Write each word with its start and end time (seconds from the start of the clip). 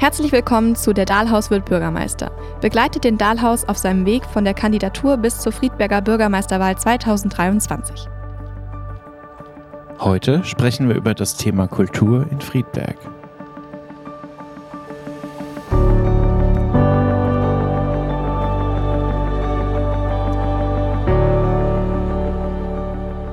Herzlich 0.00 0.32
willkommen 0.32 0.76
zu 0.76 0.94
Der 0.94 1.04
Dahlhaus 1.04 1.50
wird 1.50 1.66
Bürgermeister. 1.66 2.30
Begleitet 2.62 3.04
den 3.04 3.18
Dahlhaus 3.18 3.68
auf 3.68 3.76
seinem 3.76 4.06
Weg 4.06 4.24
von 4.24 4.44
der 4.44 4.54
Kandidatur 4.54 5.18
bis 5.18 5.40
zur 5.40 5.52
Friedberger 5.52 6.00
Bürgermeisterwahl 6.00 6.78
2023. 6.78 8.08
Heute 9.98 10.42
sprechen 10.42 10.88
wir 10.88 10.96
über 10.96 11.12
das 11.12 11.36
Thema 11.36 11.68
Kultur 11.68 12.26
in 12.30 12.40
Friedberg. 12.40 12.96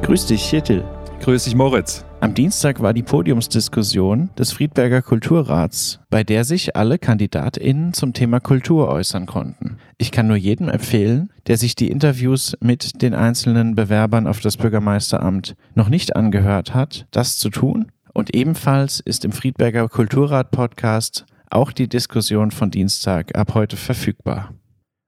Grüß 0.01 0.25
dich, 0.25 0.51
Jettel. 0.51 0.83
Grüß 1.21 1.45
dich, 1.45 1.55
Moritz. 1.55 2.03
Am 2.19 2.33
Dienstag 2.33 2.81
war 2.81 2.95
die 2.95 3.03
Podiumsdiskussion 3.03 4.31
des 4.39 4.51
Friedberger 4.51 5.03
Kulturrats, 5.03 5.99
bei 6.09 6.23
der 6.23 6.45
sich 6.45 6.75
alle 6.75 6.97
KandidatInnen 6.97 7.93
zum 7.93 8.13
Thema 8.13 8.39
Kultur 8.39 8.89
äußern 8.89 9.27
konnten. 9.27 9.77
Ich 9.99 10.11
kann 10.11 10.27
nur 10.27 10.35
jedem 10.35 10.67
empfehlen, 10.67 11.31
der 11.45 11.57
sich 11.57 11.75
die 11.75 11.91
Interviews 11.91 12.57
mit 12.59 13.03
den 13.03 13.13
einzelnen 13.13 13.75
Bewerbern 13.75 14.25
auf 14.25 14.39
das 14.39 14.57
Bürgermeisteramt 14.57 15.55
noch 15.75 15.89
nicht 15.89 16.15
angehört 16.15 16.73
hat, 16.73 17.05
das 17.11 17.37
zu 17.37 17.51
tun. 17.51 17.91
Und 18.13 18.33
ebenfalls 18.33 18.99
ist 18.99 19.23
im 19.23 19.31
Friedberger 19.31 19.87
Kulturrat 19.87 20.49
Podcast 20.49 21.27
auch 21.51 21.71
die 21.71 21.87
Diskussion 21.87 22.49
von 22.49 22.71
Dienstag 22.71 23.37
ab 23.37 23.53
heute 23.53 23.77
verfügbar. 23.77 24.55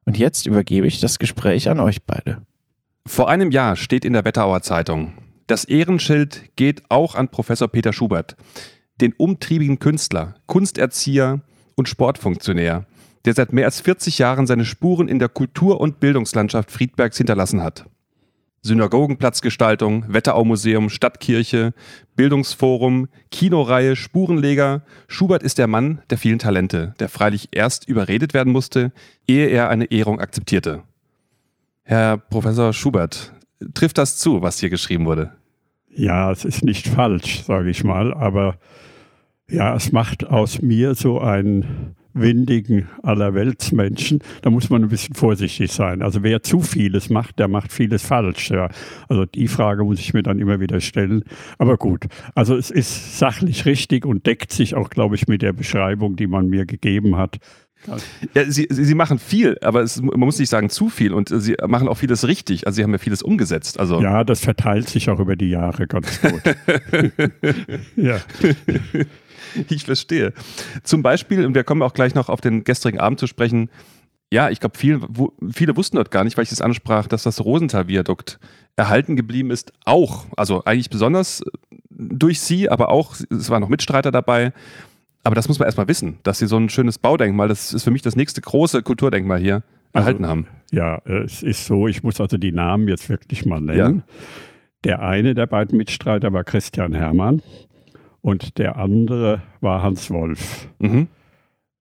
Und 0.05 0.19
jetzt 0.19 0.45
übergebe 0.45 0.85
ich 0.85 0.99
das 0.99 1.17
Gespräch 1.17 1.69
an 1.69 1.79
euch 1.79 2.03
beide. 2.03 2.43
Vor 3.07 3.29
einem 3.29 3.49
Jahr 3.49 3.75
steht 3.75 4.05
in 4.05 4.13
der 4.13 4.25
Wetterauer 4.25 4.61
Zeitung, 4.61 5.13
das 5.49 5.65
Ehrenschild 5.65 6.55
geht 6.55 6.83
auch 6.89 7.15
an 7.15 7.29
Professor 7.29 7.67
Peter 7.67 7.91
Schubert, 7.91 8.37
den 9.01 9.13
umtriebigen 9.13 9.79
Künstler, 9.79 10.35
Kunsterzieher 10.45 11.41
und 11.75 11.89
Sportfunktionär, 11.89 12.85
der 13.25 13.33
seit 13.33 13.51
mehr 13.51 13.65
als 13.65 13.81
40 13.81 14.19
Jahren 14.19 14.45
seine 14.45 14.63
Spuren 14.63 15.07
in 15.07 15.17
der 15.17 15.29
Kultur- 15.29 15.81
und 15.81 15.99
Bildungslandschaft 15.99 16.71
Friedbergs 16.71 17.17
hinterlassen 17.17 17.63
hat. 17.63 17.85
Synagogenplatzgestaltung, 18.61 20.05
Wetteraumuseum, 20.13 20.89
Stadtkirche, 20.89 21.73
Bildungsforum, 22.15 23.07
Kinoreihe, 23.31 23.95
Spurenleger. 23.95 24.83
Schubert 25.07 25.41
ist 25.41 25.57
der 25.57 25.67
Mann 25.67 26.01
der 26.09 26.17
vielen 26.17 26.39
Talente, 26.39 26.93
der 26.99 27.09
freilich 27.09 27.49
erst 27.51 27.87
überredet 27.87 28.33
werden 28.33 28.51
musste, 28.51 28.91
ehe 29.27 29.47
er 29.47 29.69
eine 29.69 29.85
Ehrung 29.85 30.19
akzeptierte. 30.19 30.83
Herr 31.83 32.17
Professor 32.17 32.73
Schubert, 32.73 33.33
trifft 33.73 33.97
das 33.97 34.17
zu, 34.17 34.41
was 34.41 34.59
hier 34.59 34.69
geschrieben 34.69 35.05
wurde? 35.05 35.38
Ja, 35.91 36.31
es 36.31 36.45
ist 36.45 36.63
nicht 36.63 36.87
falsch, 36.87 37.43
sage 37.43 37.69
ich 37.69 37.83
mal, 37.83 38.13
aber 38.13 38.57
ja, 39.49 39.75
es 39.75 39.91
macht 39.91 40.27
aus 40.27 40.61
mir 40.61 40.93
so 40.95 41.19
einen 41.19 41.95
windigen 42.13 42.87
Allerweltsmenschen. 43.03 44.19
Da 44.41 44.49
muss 44.49 44.69
man 44.69 44.83
ein 44.83 44.89
bisschen 44.89 45.15
vorsichtig 45.15 45.71
sein. 45.71 46.01
Also 46.01 46.23
wer 46.23 46.43
zu 46.43 46.61
vieles 46.61 47.09
macht, 47.09 47.39
der 47.39 47.47
macht 47.47 47.71
vieles 47.71 48.03
falsch. 48.03 48.49
Ja. 48.51 48.69
Also 49.07 49.25
die 49.25 49.47
Frage 49.47 49.83
muss 49.83 49.99
ich 49.99 50.13
mir 50.13 50.23
dann 50.23 50.39
immer 50.39 50.59
wieder 50.59 50.81
stellen. 50.81 51.23
Aber 51.57 51.77
gut, 51.77 52.05
also 52.35 52.55
es 52.55 52.71
ist 52.71 53.19
sachlich 53.19 53.65
richtig 53.65 54.05
und 54.05 54.25
deckt 54.25 54.51
sich 54.51 54.75
auch, 54.75 54.89
glaube 54.89 55.15
ich, 55.15 55.27
mit 55.27 55.41
der 55.41 55.53
Beschreibung, 55.53 56.15
die 56.15 56.27
man 56.27 56.47
mir 56.47 56.65
gegeben 56.65 57.17
hat. 57.17 57.37
Ja, 58.33 58.45
sie, 58.45 58.67
sie 58.69 58.93
machen 58.93 59.19
viel, 59.19 59.57
aber 59.61 59.81
es, 59.81 60.01
man 60.01 60.19
muss 60.19 60.37
nicht 60.37 60.49
sagen 60.49 60.69
zu 60.69 60.89
viel 60.89 61.13
und 61.13 61.29
sie 61.29 61.55
machen 61.67 61.87
auch 61.87 61.97
vieles 61.97 62.27
richtig. 62.27 62.67
Also 62.67 62.77
sie 62.77 62.83
haben 62.83 62.91
ja 62.91 62.97
vieles 62.97 63.21
umgesetzt. 63.21 63.79
Also 63.79 64.01
ja, 64.01 64.23
das 64.23 64.41
verteilt 64.41 64.89
sich 64.89 65.09
auch 65.09 65.19
über 65.19 65.35
die 65.35 65.49
Jahre 65.49 65.87
ganz 65.87 66.19
gut. 66.21 66.41
ja. 67.95 68.19
Ich 69.69 69.85
verstehe. 69.85 70.33
Zum 70.83 71.01
Beispiel, 71.01 71.45
und 71.45 71.55
wir 71.55 71.63
kommen 71.63 71.81
auch 71.81 71.93
gleich 71.93 72.13
noch 72.13 72.29
auf 72.29 72.41
den 72.41 72.63
gestrigen 72.63 72.99
Abend 72.99 73.19
zu 73.19 73.27
sprechen, 73.27 73.69
ja, 74.31 74.49
ich 74.49 74.59
glaube, 74.59 74.77
viel, 74.77 74.99
viele 75.51 75.75
wussten 75.75 75.95
dort 75.95 76.11
gar 76.11 76.23
nicht, 76.23 76.37
weil 76.37 76.43
ich 76.43 76.51
das 76.51 76.61
ansprach, 76.61 77.07
dass 77.07 77.23
das 77.23 77.43
Rosenthal-Viadukt 77.43 78.39
erhalten 78.75 79.15
geblieben 79.15 79.49
ist, 79.49 79.73
auch, 79.85 80.27
also 80.37 80.63
eigentlich 80.65 80.89
besonders 80.89 81.43
durch 81.89 82.39
sie, 82.39 82.69
aber 82.69 82.89
auch, 82.89 83.15
es 83.29 83.49
waren 83.49 83.61
noch 83.61 83.69
Mitstreiter 83.69 84.11
dabei, 84.11 84.53
aber 85.23 85.35
das 85.35 85.47
muss 85.47 85.59
man 85.59 85.65
erstmal 85.65 85.87
wissen, 85.87 86.19
dass 86.23 86.39
sie 86.39 86.47
so 86.47 86.57
ein 86.57 86.69
schönes 86.69 86.97
Baudenkmal, 86.97 87.47
das 87.47 87.73
ist 87.73 87.83
für 87.83 87.91
mich 87.91 88.01
das 88.01 88.15
nächste 88.15 88.41
große 88.41 88.81
Kulturdenkmal 88.83 89.39
hier, 89.39 89.63
erhalten 89.93 90.23
also, 90.23 90.31
haben. 90.31 90.47
Ja, 90.71 90.99
es 91.05 91.43
ist 91.43 91.65
so, 91.65 91.87
ich 91.87 92.03
muss 92.03 92.21
also 92.21 92.37
die 92.37 92.51
Namen 92.51 92.87
jetzt 92.87 93.09
wirklich 93.09 93.45
mal 93.45 93.61
nennen. 93.61 94.03
Ja. 94.07 94.15
Der 94.85 95.01
eine 95.01 95.33
der 95.33 95.47
beiden 95.47 95.77
Mitstreiter 95.77 96.31
war 96.31 96.43
Christian 96.43 96.93
Hermann 96.93 97.41
und 98.21 98.57
der 98.57 98.77
andere 98.77 99.41
war 99.61 99.83
Hans 99.83 100.09
Wolf. 100.09 100.69
Mhm. 100.79 101.07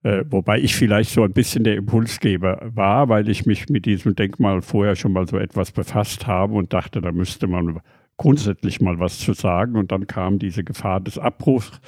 Äh, 0.01 0.23
wobei 0.29 0.59
ich 0.59 0.75
vielleicht 0.75 1.09
so 1.09 1.23
ein 1.23 1.33
bisschen 1.33 1.65
der 1.65 1.75
Impulsgeber 1.75 2.61
war, 2.73 3.09
weil 3.09 3.27
ich 3.29 3.45
mich 3.45 3.67
mit 3.69 3.85
diesem 3.85 4.15
Denkmal 4.15 4.61
vorher 4.61 4.95
schon 4.95 5.11
mal 5.11 5.27
so 5.27 5.37
etwas 5.37 5.71
befasst 5.71 6.25
habe 6.25 6.53
und 6.53 6.73
dachte, 6.73 7.01
da 7.01 7.11
müsste 7.11 7.47
man 7.47 7.81
grundsätzlich 8.15 8.79
mal 8.79 8.99
was 8.99 9.19
zu 9.19 9.33
sagen. 9.33 9.75
Und 9.75 9.91
dann 9.91 10.07
kam 10.07 10.39
diese 10.39 10.63
Gefahr 10.63 11.01
des 11.01 11.17
Abbruchs 11.17 11.81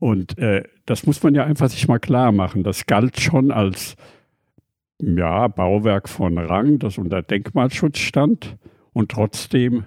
und 0.00 0.38
äh, 0.38 0.64
das 0.86 1.06
muss 1.06 1.22
man 1.22 1.34
ja 1.34 1.44
einfach 1.44 1.68
sich 1.68 1.86
mal 1.86 2.00
klar 2.00 2.32
machen. 2.32 2.64
Das 2.64 2.86
galt 2.86 3.20
schon 3.20 3.52
als 3.52 3.96
ja, 4.98 5.46
Bauwerk 5.46 6.08
von 6.08 6.38
Rang, 6.38 6.78
das 6.78 6.98
unter 6.98 7.22
Denkmalschutz 7.22 7.98
stand. 7.98 8.56
Und 8.92 9.10
trotzdem 9.10 9.84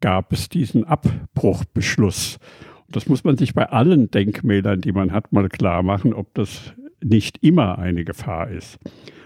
gab 0.00 0.32
es 0.32 0.50
diesen 0.50 0.84
Abbruchbeschluss. 0.84 2.38
Und 2.86 2.94
das 2.94 3.08
muss 3.08 3.24
man 3.24 3.38
sich 3.38 3.54
bei 3.54 3.66
allen 3.66 4.10
Denkmälern, 4.10 4.82
die 4.82 4.92
man 4.92 5.12
hat, 5.12 5.32
mal 5.32 5.48
klar 5.48 5.82
machen, 5.82 6.12
ob 6.12 6.32
das 6.34 6.74
nicht 7.02 7.42
immer 7.42 7.78
eine 7.78 8.04
Gefahr 8.04 8.50
ist. 8.50 8.78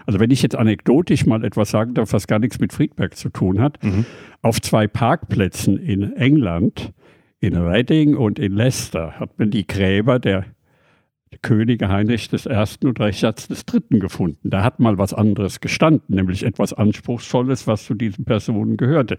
Also 0.05 0.21
wenn 0.21 0.31
ich 0.31 0.41
jetzt 0.41 0.55
anekdotisch 0.55 1.25
mal 1.25 1.43
etwas 1.43 1.69
sagen 1.69 1.95
darf, 1.95 2.13
was 2.13 2.27
gar 2.27 2.39
nichts 2.39 2.59
mit 2.59 2.71
Friedberg 2.71 3.15
zu 3.17 3.29
tun 3.29 3.59
hat, 3.59 3.83
mhm. 3.83 4.05
auf 4.41 4.61
zwei 4.61 4.87
Parkplätzen 4.87 5.77
in 5.77 6.15
England 6.15 6.93
in 7.39 7.55
Reading 7.55 8.15
und 8.15 8.39
in 8.39 8.53
Leicester 8.53 9.19
hat 9.19 9.37
man 9.39 9.51
die 9.51 9.65
Gräber 9.65 10.19
der 10.19 10.45
Könige 11.41 11.89
Heinrich 11.89 12.29
I. 12.33 12.85
und 12.85 12.99
Richards 12.99 13.47
III. 13.49 13.99
gefunden. 13.99 14.49
Da 14.49 14.63
hat 14.63 14.79
mal 14.79 14.97
was 14.97 15.13
anderes 15.13 15.59
gestanden, 15.59 16.15
nämlich 16.15 16.43
etwas 16.43 16.73
Anspruchsvolles, 16.73 17.67
was 17.67 17.85
zu 17.85 17.93
diesen 17.93 18.25
Personen 18.25 18.77
gehörte. 18.77 19.17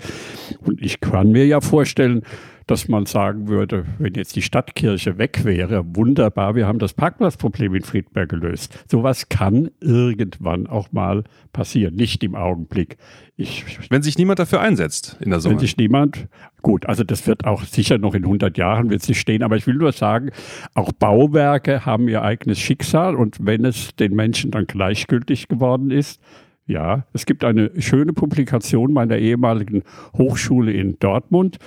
Und 0.60 0.82
ich 0.82 1.00
kann 1.00 1.30
mir 1.30 1.46
ja 1.46 1.60
vorstellen, 1.60 2.22
dass 2.66 2.88
man 2.88 3.06
sagen 3.06 3.48
würde, 3.48 3.84
wenn 3.98 4.14
jetzt 4.14 4.36
die 4.36 4.42
Stadtkirche 4.42 5.18
weg 5.18 5.44
wäre, 5.44 5.84
wunderbar, 5.96 6.54
wir 6.54 6.66
haben 6.66 6.78
das 6.78 6.94
Parkplatzproblem 6.94 7.74
in 7.74 7.82
Friedberg 7.82 8.28
gelöst. 8.28 8.84
Sowas 8.88 9.28
kann 9.28 9.70
irgendwann 9.80 10.66
auch 10.66 10.92
mal 10.92 11.24
passieren, 11.52 11.94
nicht 11.94 12.22
im 12.22 12.34
Augenblick. 12.34 12.96
Ich, 13.36 13.64
wenn 13.90 14.02
sich 14.02 14.18
niemand 14.18 14.38
dafür 14.38 14.60
einsetzt 14.60 15.16
in 15.20 15.30
der 15.30 15.40
Summe. 15.40 15.54
Wenn 15.54 15.60
sich 15.60 15.76
niemand, 15.76 16.28
gut, 16.62 16.86
also 16.86 17.04
das 17.04 17.26
wird 17.26 17.44
auch 17.46 17.64
sicher 17.64 17.98
noch 17.98 18.14
in 18.14 18.24
100 18.24 18.56
Jahren 18.58 18.90
wird 18.90 19.02
es 19.02 19.08
nicht 19.08 19.20
stehen, 19.20 19.42
aber 19.42 19.56
ich 19.56 19.66
will 19.66 19.76
nur 19.76 19.92
sagen, 19.92 20.30
auch 20.74 20.92
Bauwerke 20.92 21.86
haben 21.86 22.08
ihr 22.08 22.22
eigenes 22.22 22.58
Schicksal 22.58 23.16
und 23.16 23.38
wenn 23.40 23.64
es 23.64 23.94
den 23.96 24.14
Menschen 24.14 24.50
dann 24.50 24.66
gleichgültig 24.66 25.48
geworden 25.48 25.90
ist, 25.90 26.20
ja, 26.66 27.06
es 27.12 27.26
gibt 27.26 27.44
eine 27.44 27.70
schöne 27.80 28.12
Publikation 28.12 28.92
meiner 28.92 29.16
ehemaligen 29.16 29.82
Hochschule 30.16 30.72
in 30.72 30.98
Dortmund, 30.98 31.58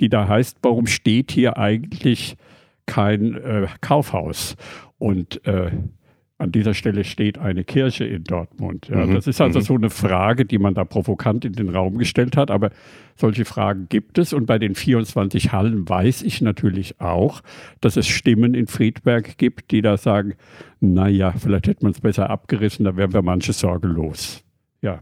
die 0.00 0.08
da 0.08 0.28
heißt, 0.28 0.58
warum 0.62 0.86
steht 0.86 1.32
hier 1.32 1.58
eigentlich 1.58 2.36
kein 2.86 3.34
äh, 3.34 3.66
Kaufhaus? 3.80 4.56
Und 4.98 5.44
äh, 5.46 5.72
an 6.42 6.52
dieser 6.52 6.74
Stelle 6.74 7.04
steht 7.04 7.38
eine 7.38 7.64
Kirche 7.64 8.04
in 8.04 8.24
Dortmund. 8.24 8.88
Ja, 8.88 9.06
mhm. 9.06 9.14
Das 9.14 9.26
ist 9.26 9.40
also 9.40 9.60
mhm. 9.60 9.64
so 9.64 9.74
eine 9.74 9.90
Frage, 9.90 10.44
die 10.44 10.58
man 10.58 10.74
da 10.74 10.84
provokant 10.84 11.44
in 11.44 11.54
den 11.54 11.70
Raum 11.70 11.98
gestellt 11.98 12.36
hat. 12.36 12.50
Aber 12.50 12.70
solche 13.16 13.44
Fragen 13.44 13.86
gibt 13.88 14.18
es. 14.18 14.32
Und 14.32 14.46
bei 14.46 14.58
den 14.58 14.74
24 14.74 15.52
Hallen 15.52 15.88
weiß 15.88 16.22
ich 16.22 16.40
natürlich 16.40 17.00
auch, 17.00 17.42
dass 17.80 17.96
es 17.96 18.06
Stimmen 18.06 18.54
in 18.54 18.66
Friedberg 18.66 19.38
gibt, 19.38 19.70
die 19.70 19.82
da 19.82 19.96
sagen, 19.96 20.34
naja, 20.80 21.32
vielleicht 21.32 21.66
hätte 21.66 21.84
man 21.84 21.92
es 21.92 22.00
besser 22.00 22.28
abgerissen, 22.28 22.84
da 22.84 22.96
wären 22.96 23.12
wir 23.12 23.22
manche 23.22 23.52
Sorge 23.52 23.88
los 23.88 24.42
ja. 24.82 25.00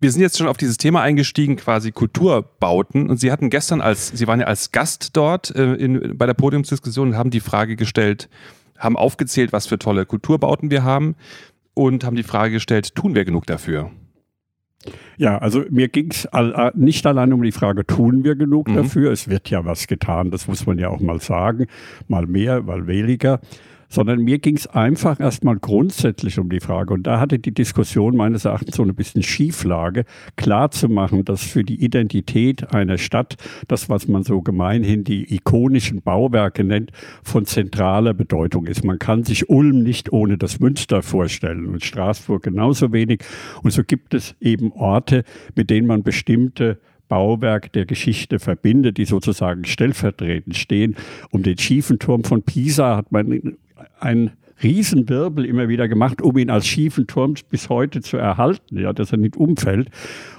Wir 0.00 0.12
sind 0.12 0.20
jetzt 0.20 0.36
schon 0.36 0.48
auf 0.48 0.58
dieses 0.58 0.76
Thema 0.76 1.00
eingestiegen, 1.00 1.56
quasi 1.56 1.90
Kulturbauten. 1.90 3.08
Und 3.08 3.18
Sie 3.18 3.32
hatten 3.32 3.48
gestern 3.48 3.80
als, 3.80 4.08
Sie 4.08 4.26
waren 4.26 4.40
ja 4.40 4.46
als 4.46 4.70
Gast 4.70 5.16
dort 5.16 5.54
äh, 5.54 5.74
in, 5.74 6.18
bei 6.18 6.26
der 6.26 6.34
Podiumsdiskussion 6.34 7.10
und 7.10 7.16
haben 7.16 7.30
die 7.30 7.40
Frage 7.40 7.76
gestellt, 7.76 8.28
haben 8.84 8.96
aufgezählt, 8.96 9.52
was 9.52 9.66
für 9.66 9.78
tolle 9.78 10.06
Kulturbauten 10.06 10.70
wir 10.70 10.84
haben 10.84 11.16
und 11.74 12.04
haben 12.04 12.16
die 12.16 12.22
Frage 12.22 12.52
gestellt, 12.52 12.94
tun 12.94 13.14
wir 13.14 13.24
genug 13.24 13.46
dafür? 13.46 13.90
Ja, 15.16 15.38
also 15.38 15.64
mir 15.70 15.88
ging 15.88 16.10
es 16.10 16.26
äh, 16.26 16.70
nicht 16.74 17.06
allein 17.06 17.32
um 17.32 17.42
die 17.42 17.52
Frage, 17.52 17.86
tun 17.86 18.24
wir 18.24 18.36
genug 18.36 18.68
mhm. 18.68 18.74
dafür? 18.74 19.12
Es 19.12 19.28
wird 19.28 19.48
ja 19.48 19.64
was 19.64 19.86
getan, 19.86 20.30
das 20.30 20.46
muss 20.46 20.66
man 20.66 20.78
ja 20.78 20.88
auch 20.88 21.00
mal 21.00 21.20
sagen, 21.20 21.66
mal 22.08 22.26
mehr, 22.26 22.62
mal 22.62 22.86
weniger 22.86 23.40
sondern 23.94 24.22
mir 24.22 24.38
ging 24.38 24.56
es 24.56 24.66
einfach 24.66 25.20
erstmal 25.20 25.56
grundsätzlich 25.56 26.38
um 26.40 26.50
die 26.50 26.58
Frage. 26.58 26.92
Und 26.92 27.04
da 27.06 27.20
hatte 27.20 27.38
die 27.38 27.54
Diskussion 27.54 28.16
meines 28.16 28.44
Erachtens 28.44 28.76
so 28.76 28.82
ein 28.82 28.94
bisschen 28.94 29.22
Schieflage, 29.22 30.04
klarzumachen, 30.36 31.24
dass 31.24 31.44
für 31.44 31.62
die 31.62 31.82
Identität 31.82 32.74
einer 32.74 32.98
Stadt 32.98 33.36
das, 33.68 33.88
was 33.88 34.08
man 34.08 34.24
so 34.24 34.42
gemeinhin 34.42 35.04
die 35.04 35.32
ikonischen 35.32 36.02
Bauwerke 36.02 36.64
nennt, 36.64 36.90
von 37.22 37.46
zentraler 37.46 38.14
Bedeutung 38.14 38.66
ist. 38.66 38.84
Man 38.84 38.98
kann 38.98 39.22
sich 39.22 39.48
Ulm 39.48 39.84
nicht 39.84 40.12
ohne 40.12 40.38
das 40.38 40.58
Münster 40.58 41.02
vorstellen 41.02 41.66
und 41.66 41.84
Straßburg 41.84 42.42
genauso 42.42 42.92
wenig. 42.92 43.22
Und 43.62 43.70
so 43.70 43.84
gibt 43.84 44.12
es 44.14 44.34
eben 44.40 44.72
Orte, 44.72 45.22
mit 45.54 45.70
denen 45.70 45.86
man 45.86 46.02
bestimmte 46.02 46.80
Bauwerk 47.08 47.72
der 47.72 47.86
Geschichte 47.86 48.38
verbindet, 48.38 48.96
die 48.96 49.04
sozusagen 49.04 49.64
stellvertretend 49.64 50.56
stehen. 50.56 50.96
Um 51.30 51.42
den 51.42 51.58
schiefen 51.58 51.98
Turm 51.98 52.24
von 52.24 52.42
Pisa 52.42 52.96
hat 52.96 53.12
man 53.12 53.56
ein 54.00 54.32
Riesenwirbel 54.62 55.44
immer 55.44 55.68
wieder 55.68 55.88
gemacht, 55.88 56.22
um 56.22 56.38
ihn 56.38 56.50
als 56.50 56.66
schiefen 56.66 57.06
Turm 57.06 57.34
bis 57.50 57.68
heute 57.68 58.00
zu 58.00 58.16
erhalten, 58.16 58.78
ja, 58.78 58.92
dass 58.92 59.12
er 59.12 59.18
nicht 59.18 59.36
umfällt. 59.36 59.88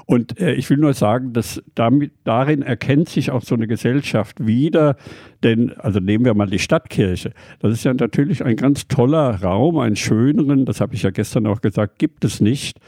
Und 0.06 0.39
äh, 0.39 0.53
ich 0.53 0.69
will 0.69 0.77
nur 0.77 0.94
sagen, 0.94 1.33
dass 1.33 1.62
damit, 1.75 2.12
darin 2.24 2.62
erkennt 2.62 3.09
sich 3.09 3.31
auch 3.31 3.42
so 3.42 3.56
eine 3.56 3.68
Gesellschaft 3.68 4.45
wieder, 4.45 4.95
denn, 5.44 5.74
also 5.77 6.00
nehmen 6.00 6.25
wir 6.25 6.33
mal 6.33 6.47
die 6.47 6.59
Stadtkirche. 6.59 7.31
Das 7.59 7.74
ist 7.74 7.83
ja 7.83 7.94
natürlich 7.94 8.44
ein 8.44 8.56
ganz 8.56 8.88
toller 8.88 9.42
Raum, 9.42 9.77
einen 9.80 9.95
schöneren, 9.95 10.65
das 10.65 10.80
habe 10.80 10.95
ich 10.95 11.03
ja 11.03 11.09
gestern 11.09 11.45
auch 11.47 11.62
gesagt, 11.62 12.00
gibt 12.00 12.24
es 12.24 12.39
nicht. 12.39 12.80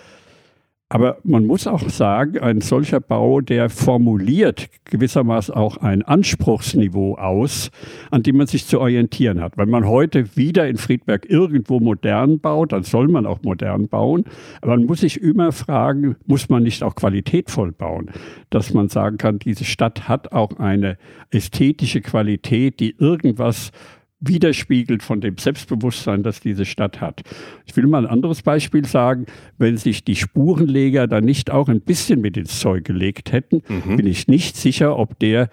Aber 0.89 1.17
man 1.23 1.45
muss 1.45 1.67
auch 1.67 1.89
sagen, 1.89 2.39
ein 2.39 2.61
solcher 2.61 3.01
Bau, 3.01 3.41
der 3.41 3.69
formuliert 3.69 4.69
gewissermaßen 4.85 5.53
auch 5.53 5.75
ein 5.77 6.01
Anspruchsniveau 6.01 7.15
aus, 7.15 7.71
an 8.09 8.23
dem 8.23 8.37
man 8.37 8.47
sich 8.47 8.67
zu 8.67 8.79
orientieren 8.79 9.41
hat. 9.41 9.57
Wenn 9.57 9.69
man 9.69 9.85
heute 9.85 10.37
wieder 10.37 10.65
in 10.69 10.77
Friedberg 10.77 11.29
irgendwo 11.29 11.81
modern 11.81 12.39
baut, 12.39 12.71
dann 12.71 12.83
soll 12.83 13.09
man 13.09 13.25
auch 13.25 13.41
modern 13.43 13.89
bauen. 13.89 14.23
Aber 14.61 14.77
man 14.77 14.85
muss 14.85 15.01
sich 15.01 15.21
immer 15.21 15.51
fragen, 15.51 16.15
muss 16.25 16.47
man 16.47 16.63
nicht 16.63 16.81
auch 16.83 16.95
qualitätvoll 16.95 17.73
bauen? 17.73 18.09
Dass 18.49 18.73
man 18.73 18.87
sagen 18.87 19.17
kann, 19.17 19.39
diese 19.39 19.65
Stadt 19.65 20.07
hat 20.07 20.31
auch 20.31 20.57
eine 20.57 20.97
ästhetische 21.31 21.99
Qualität, 21.99 22.79
die 22.79 22.95
irgendwas 22.97 23.73
widerspiegelt 24.19 25.03
von 25.03 25.21
dem 25.21 25.37
Selbstbewusstsein, 25.37 26.23
das 26.23 26.39
diese 26.39 26.65
Stadt 26.65 27.01
hat. 27.01 27.21
Ich 27.65 27.75
will 27.75 27.87
mal 27.87 28.05
ein 28.05 28.11
anderes 28.11 28.41
Beispiel 28.41 28.85
sagen. 28.85 29.25
Wenn 29.57 29.77
sich 29.77 30.03
die 30.03 30.15
Spurenleger 30.15 31.07
da 31.07 31.21
nicht 31.21 31.51
auch 31.51 31.69
ein 31.69 31.81
bisschen 31.81 32.21
mit 32.21 32.37
ins 32.37 32.59
Zeug 32.59 32.83
gelegt 32.85 33.31
hätten, 33.31 33.61
mhm. 33.67 33.97
bin 33.97 34.07
ich 34.07 34.27
nicht 34.27 34.55
sicher, 34.57 34.97
ob 34.97 35.19
der 35.19 35.49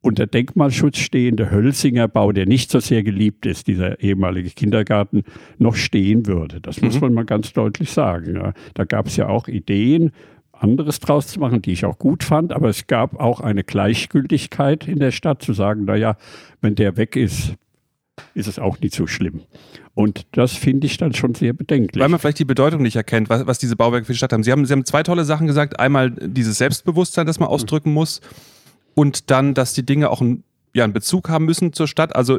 unter 0.00 0.26
Denkmalschutz 0.26 0.98
stehende 0.98 1.50
Hölzinger 1.50 2.08
Bau, 2.08 2.32
der 2.32 2.46
nicht 2.46 2.70
so 2.70 2.78
sehr 2.80 3.02
geliebt 3.02 3.46
ist, 3.46 3.66
dieser 3.66 4.00
ehemalige 4.00 4.50
Kindergarten, 4.50 5.24
noch 5.58 5.74
stehen 5.74 6.26
würde. 6.26 6.60
Das 6.60 6.80
muss 6.80 6.94
mhm. 6.94 7.00
man 7.00 7.14
mal 7.14 7.24
ganz 7.24 7.52
deutlich 7.52 7.90
sagen. 7.90 8.36
Ja. 8.36 8.52
Da 8.74 8.84
gab 8.84 9.06
es 9.06 9.16
ja 9.16 9.28
auch 9.28 9.48
Ideen, 9.48 10.12
anderes 10.52 11.00
draus 11.00 11.28
zu 11.28 11.40
machen, 11.40 11.62
die 11.62 11.72
ich 11.72 11.84
auch 11.84 11.98
gut 11.98 12.24
fand, 12.24 12.52
aber 12.52 12.68
es 12.68 12.86
gab 12.86 13.20
auch 13.20 13.40
eine 13.40 13.64
Gleichgültigkeit 13.64 14.88
in 14.88 14.98
der 14.98 15.10
Stadt 15.10 15.42
zu 15.42 15.52
sagen, 15.52 15.84
naja, 15.84 16.16
wenn 16.60 16.74
der 16.74 16.96
weg 16.96 17.16
ist, 17.16 17.54
ist 18.34 18.48
es 18.48 18.58
auch 18.58 18.80
nicht 18.80 18.94
so 18.94 19.06
schlimm. 19.06 19.42
Und 19.94 20.26
das 20.32 20.52
finde 20.52 20.86
ich 20.86 20.96
dann 20.96 21.12
schon 21.12 21.34
sehr 21.34 21.52
bedenklich. 21.52 22.00
Weil 22.00 22.08
man 22.08 22.20
vielleicht 22.20 22.38
die 22.38 22.44
Bedeutung 22.44 22.82
nicht 22.82 22.96
erkennt, 22.96 23.28
was, 23.28 23.46
was 23.46 23.58
diese 23.58 23.74
Bauwerke 23.74 24.06
für 24.06 24.12
die 24.12 24.18
Stadt 24.18 24.32
haben. 24.32 24.44
Sie, 24.44 24.52
haben. 24.52 24.64
Sie 24.64 24.72
haben 24.72 24.84
zwei 24.84 25.02
tolle 25.02 25.24
Sachen 25.24 25.46
gesagt. 25.46 25.80
Einmal 25.80 26.10
dieses 26.10 26.58
Selbstbewusstsein, 26.58 27.26
das 27.26 27.40
man 27.40 27.48
ausdrücken 27.48 27.92
muss. 27.92 28.20
Und 28.94 29.30
dann, 29.30 29.54
dass 29.54 29.74
die 29.74 29.84
Dinge 29.84 30.10
auch 30.10 30.20
einen, 30.20 30.44
ja, 30.72 30.84
einen 30.84 30.92
Bezug 30.92 31.28
haben 31.28 31.46
müssen 31.46 31.72
zur 31.72 31.88
Stadt. 31.88 32.14
Also 32.14 32.38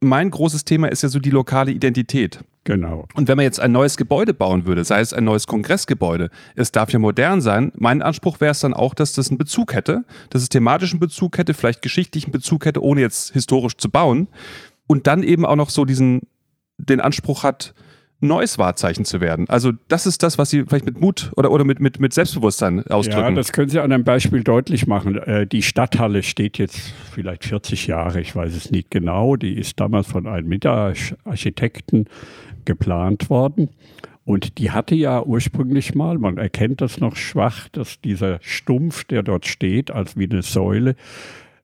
mein 0.00 0.30
großes 0.30 0.64
Thema 0.64 0.88
ist 0.88 1.02
ja 1.02 1.08
so 1.08 1.18
die 1.18 1.30
lokale 1.30 1.72
Identität. 1.72 2.40
Genau. 2.64 3.06
Und 3.14 3.28
wenn 3.28 3.36
man 3.36 3.44
jetzt 3.44 3.60
ein 3.60 3.72
neues 3.72 3.96
Gebäude 3.96 4.34
bauen 4.34 4.66
würde, 4.66 4.84
sei 4.84 5.00
es 5.00 5.14
ein 5.14 5.24
neues 5.24 5.46
Kongressgebäude, 5.46 6.28
es 6.54 6.70
darf 6.70 6.92
ja 6.92 6.98
modern 6.98 7.40
sein. 7.40 7.72
Mein 7.76 8.02
Anspruch 8.02 8.40
wäre 8.42 8.50
es 8.52 8.60
dann 8.60 8.74
auch, 8.74 8.92
dass 8.92 9.14
das 9.14 9.30
einen 9.30 9.38
Bezug 9.38 9.72
hätte, 9.72 10.04
dass 10.28 10.42
es 10.42 10.50
thematischen 10.50 11.00
Bezug 11.00 11.38
hätte, 11.38 11.54
vielleicht 11.54 11.80
geschichtlichen 11.80 12.30
Bezug 12.30 12.66
hätte, 12.66 12.82
ohne 12.82 13.00
jetzt 13.00 13.32
historisch 13.32 13.78
zu 13.78 13.88
bauen 13.88 14.28
und 14.88 15.06
dann 15.06 15.22
eben 15.22 15.46
auch 15.46 15.54
noch 15.54 15.70
so 15.70 15.84
diesen, 15.84 16.22
den 16.78 17.00
Anspruch 17.00 17.44
hat, 17.44 17.74
neues 18.20 18.58
Wahrzeichen 18.58 19.04
zu 19.04 19.20
werden. 19.20 19.48
Also 19.48 19.72
das 19.86 20.06
ist 20.06 20.24
das, 20.24 20.38
was 20.38 20.50
Sie 20.50 20.64
vielleicht 20.64 20.86
mit 20.86 21.00
Mut 21.00 21.30
oder, 21.36 21.52
oder 21.52 21.64
mit, 21.64 21.78
mit, 21.78 22.00
mit 22.00 22.12
Selbstbewusstsein 22.12 22.84
ausdrücken. 22.88 23.20
Ja, 23.20 23.30
das 23.30 23.52
können 23.52 23.68
Sie 23.68 23.78
an 23.78 23.92
einem 23.92 24.02
Beispiel 24.02 24.42
deutlich 24.42 24.88
machen. 24.88 25.16
Äh, 25.16 25.46
die 25.46 25.62
Stadthalle 25.62 26.24
steht 26.24 26.58
jetzt 26.58 26.92
vielleicht 27.12 27.44
40 27.44 27.86
Jahre, 27.86 28.20
ich 28.20 28.34
weiß 28.34 28.56
es 28.56 28.72
nicht 28.72 28.90
genau. 28.90 29.36
Die 29.36 29.54
ist 29.54 29.78
damals 29.78 30.08
von 30.08 30.26
einem 30.26 30.48
Mitarchitekten 30.48 32.06
geplant 32.64 33.30
worden. 33.30 33.68
Und 34.24 34.58
die 34.58 34.72
hatte 34.72 34.94
ja 34.94 35.22
ursprünglich 35.22 35.94
mal, 35.94 36.18
man 36.18 36.36
erkennt 36.36 36.80
das 36.80 36.98
noch 36.98 37.16
schwach, 37.16 37.68
dass 37.70 38.00
dieser 38.00 38.40
Stumpf, 38.42 39.04
der 39.04 39.22
dort 39.22 39.46
steht, 39.46 39.90
als 39.90 40.18
wie 40.18 40.28
eine 40.28 40.42
Säule, 40.42 40.96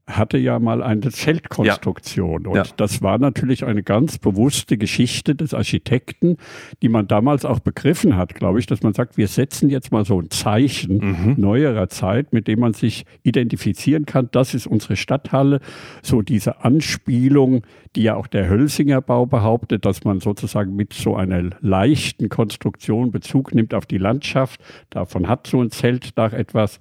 hatte 0.06 0.37
ja 0.37 0.59
mal 0.59 0.83
eine 0.83 1.11
Zeltkonstruktion. 1.11 2.43
Ja. 2.45 2.49
Und 2.51 2.56
ja. 2.56 2.65
das 2.77 3.01
war 3.01 3.19
natürlich 3.19 3.65
eine 3.65 3.83
ganz 3.83 4.19
bewusste 4.19 4.77
Geschichte 4.77 5.35
des 5.35 5.55
Architekten, 5.55 6.37
die 6.83 6.91
man 6.91 7.09
damals 7.09 7.47
auch 7.47 7.61
begriffen 7.61 8.17
hat, 8.17 8.35
glaube 8.35 8.59
ich, 8.59 8.67
dass 8.67 8.83
man 8.83 8.93
sagt, 8.93 9.17
wir 9.17 9.29
setzen 9.29 9.71
jetzt 9.71 9.93
mal 9.93 10.05
so 10.05 10.21
ein 10.21 10.31
Zeichen 10.31 10.99
mhm. 10.99 11.35
neuerer 11.39 11.89
Zeit, 11.89 12.35
mit 12.35 12.49
dem 12.49 12.61
man 12.61 12.75
sich 12.75 13.06
identifizieren 13.23 14.05
kann. 14.05 14.29
Das 14.31 14.53
ist 14.53 14.67
unsere 14.67 14.97
Stadthalle. 14.97 15.61
So 16.03 16.21
diese 16.21 16.62
Anspielung, 16.65 17.62
die 17.97 18.03
ja 18.03 18.17
auch 18.17 18.27
der 18.27 18.49
Hölsinger 18.49 19.01
Bau 19.01 19.25
behauptet, 19.25 19.87
dass 19.87 20.05
man 20.05 20.21
sozusagen 20.21 20.77
mit 20.77 20.93
so 20.93 21.17
einer 21.17 21.51
leichten 21.61 22.29
Konstruktion 22.29 23.11
Bezug 23.11 23.55
nimmt 23.55 23.73
auf 23.73 23.87
die 23.87 23.99
Landschaft. 23.99 24.61
Davon 24.91 25.29
hat 25.29 25.47
so 25.47 25.62
ein 25.62 25.71
Zeltdach 25.71 26.35
etwas. 26.35 26.79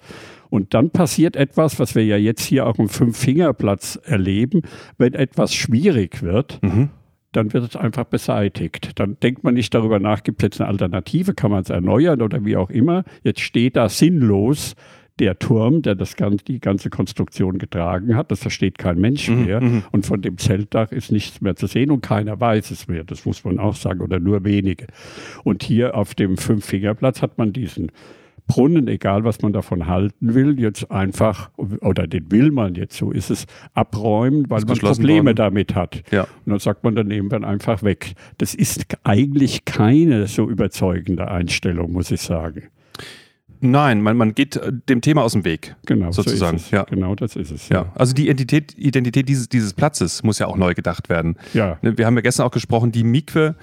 Und 0.53 0.75
dann 0.75 0.91
passiert 0.91 1.35
etwas, 1.35 1.79
was 1.79 1.95
wir 1.95 2.05
ja 2.05 2.15
jetzt 2.15 2.43
hier 2.45 2.67
auch 2.67 2.77
im 2.77 2.87
Fünf-Finger-Platz 2.87 3.99
erleben. 4.03 4.61
Wenn 4.99 5.15
etwas 5.15 5.55
schwierig 5.55 6.21
wird, 6.21 6.61
mhm. 6.61 6.91
dann 7.31 7.53
wird 7.53 7.63
es 7.63 7.75
einfach 7.75 8.03
beseitigt. 8.03 8.91
Dann 8.99 9.17
denkt 9.19 9.43
man 9.43 9.55
nicht 9.55 9.73
darüber 9.73 9.97
nach, 9.97 10.21
gibt 10.21 10.43
es 10.43 10.45
jetzt 10.45 10.61
eine 10.61 10.69
Alternative, 10.69 11.33
kann 11.33 11.49
man 11.49 11.63
es 11.63 11.71
erneuern 11.71 12.21
oder 12.21 12.45
wie 12.45 12.55
auch 12.55 12.69
immer. 12.69 13.03
Jetzt 13.23 13.39
steht 13.39 13.77
da 13.77 13.89
sinnlos 13.89 14.75
der 15.17 15.39
Turm, 15.39 15.81
der 15.81 15.95
das 15.95 16.17
ganze, 16.17 16.45
die 16.45 16.59
ganze 16.59 16.91
Konstruktion 16.91 17.57
getragen 17.57 18.15
hat. 18.15 18.29
Das 18.29 18.41
versteht 18.41 18.77
kein 18.77 18.99
Mensch 18.99 19.29
mhm, 19.29 19.45
mehr. 19.45 19.59
Mhm. 19.59 19.83
Und 19.91 20.05
von 20.05 20.21
dem 20.21 20.37
Zeltdach 20.37 20.91
ist 20.91 21.11
nichts 21.11 21.41
mehr 21.41 21.55
zu 21.55 21.65
sehen 21.65 21.89
und 21.89 22.01
keiner 22.01 22.39
weiß 22.39 22.69
es 22.69 22.87
mehr. 22.87 23.03
Das 23.03 23.25
muss 23.25 23.43
man 23.43 23.57
auch 23.57 23.73
sagen, 23.73 24.01
oder 24.01 24.19
nur 24.19 24.45
wenige. 24.45 24.85
Und 25.43 25.63
hier 25.63 25.97
auf 25.97 26.13
dem 26.13 26.37
Fünf-Finger-Platz 26.37 27.23
hat 27.23 27.39
man 27.39 27.53
diesen 27.53 27.91
Brunnen, 28.47 28.87
egal 28.87 29.23
was 29.23 29.41
man 29.41 29.53
davon 29.53 29.87
halten 29.87 30.33
will, 30.33 30.59
jetzt 30.59 30.91
einfach, 30.91 31.49
oder 31.57 32.07
den 32.07 32.31
will 32.31 32.51
man 32.51 32.75
jetzt, 32.75 32.97
so 32.97 33.11
ist 33.11 33.29
es, 33.29 33.45
abräumen, 33.73 34.49
weil 34.49 34.61
man 34.61 34.77
Probleme 34.77 35.27
worden. 35.27 35.35
damit 35.35 35.75
hat. 35.75 36.03
Ja. 36.11 36.23
Und 36.23 36.51
dann 36.51 36.59
sagt 36.59 36.83
man, 36.83 36.95
dann 36.95 37.07
nehmen 37.07 37.31
wir 37.31 37.43
einfach 37.43 37.83
weg. 37.83 38.13
Das 38.37 38.53
ist 38.53 38.85
eigentlich 39.03 39.65
keine 39.65 40.27
so 40.27 40.49
überzeugende 40.49 41.29
Einstellung, 41.29 41.93
muss 41.93 42.11
ich 42.11 42.21
sagen. 42.21 42.63
Nein, 43.65 44.01
man, 44.01 44.17
man 44.17 44.35
geht 44.35 44.57
äh, 44.57 44.73
dem 44.89 44.99
Thema 44.99 45.23
aus 45.23 45.31
dem 45.31 45.45
Weg. 45.45 45.75
Genau, 45.85 46.11
sozusagen. 46.11 46.57
So 46.57 46.75
ja. 46.75 46.83
Genau, 46.83 47.15
das 47.15 47.37
ist 47.37 47.49
es. 47.49 47.69
Ja. 47.69 47.83
ja. 47.83 47.91
Also 47.95 48.13
die 48.13 48.25
Identität, 48.25 48.77
Identität 48.77 49.29
dieses, 49.29 49.47
dieses 49.47 49.73
Platzes 49.73 50.21
muss 50.21 50.37
ja 50.37 50.47
auch 50.47 50.57
neu 50.57 50.73
gedacht 50.73 51.07
werden. 51.07 51.37
Ja. 51.53 51.77
Ne, 51.81 51.97
wir 51.97 52.05
haben 52.05 52.15
ja 52.15 52.21
gestern 52.21 52.45
auch 52.45 52.51
gesprochen, 52.51 52.91
die 52.91 53.05
Mikwe 53.05 53.55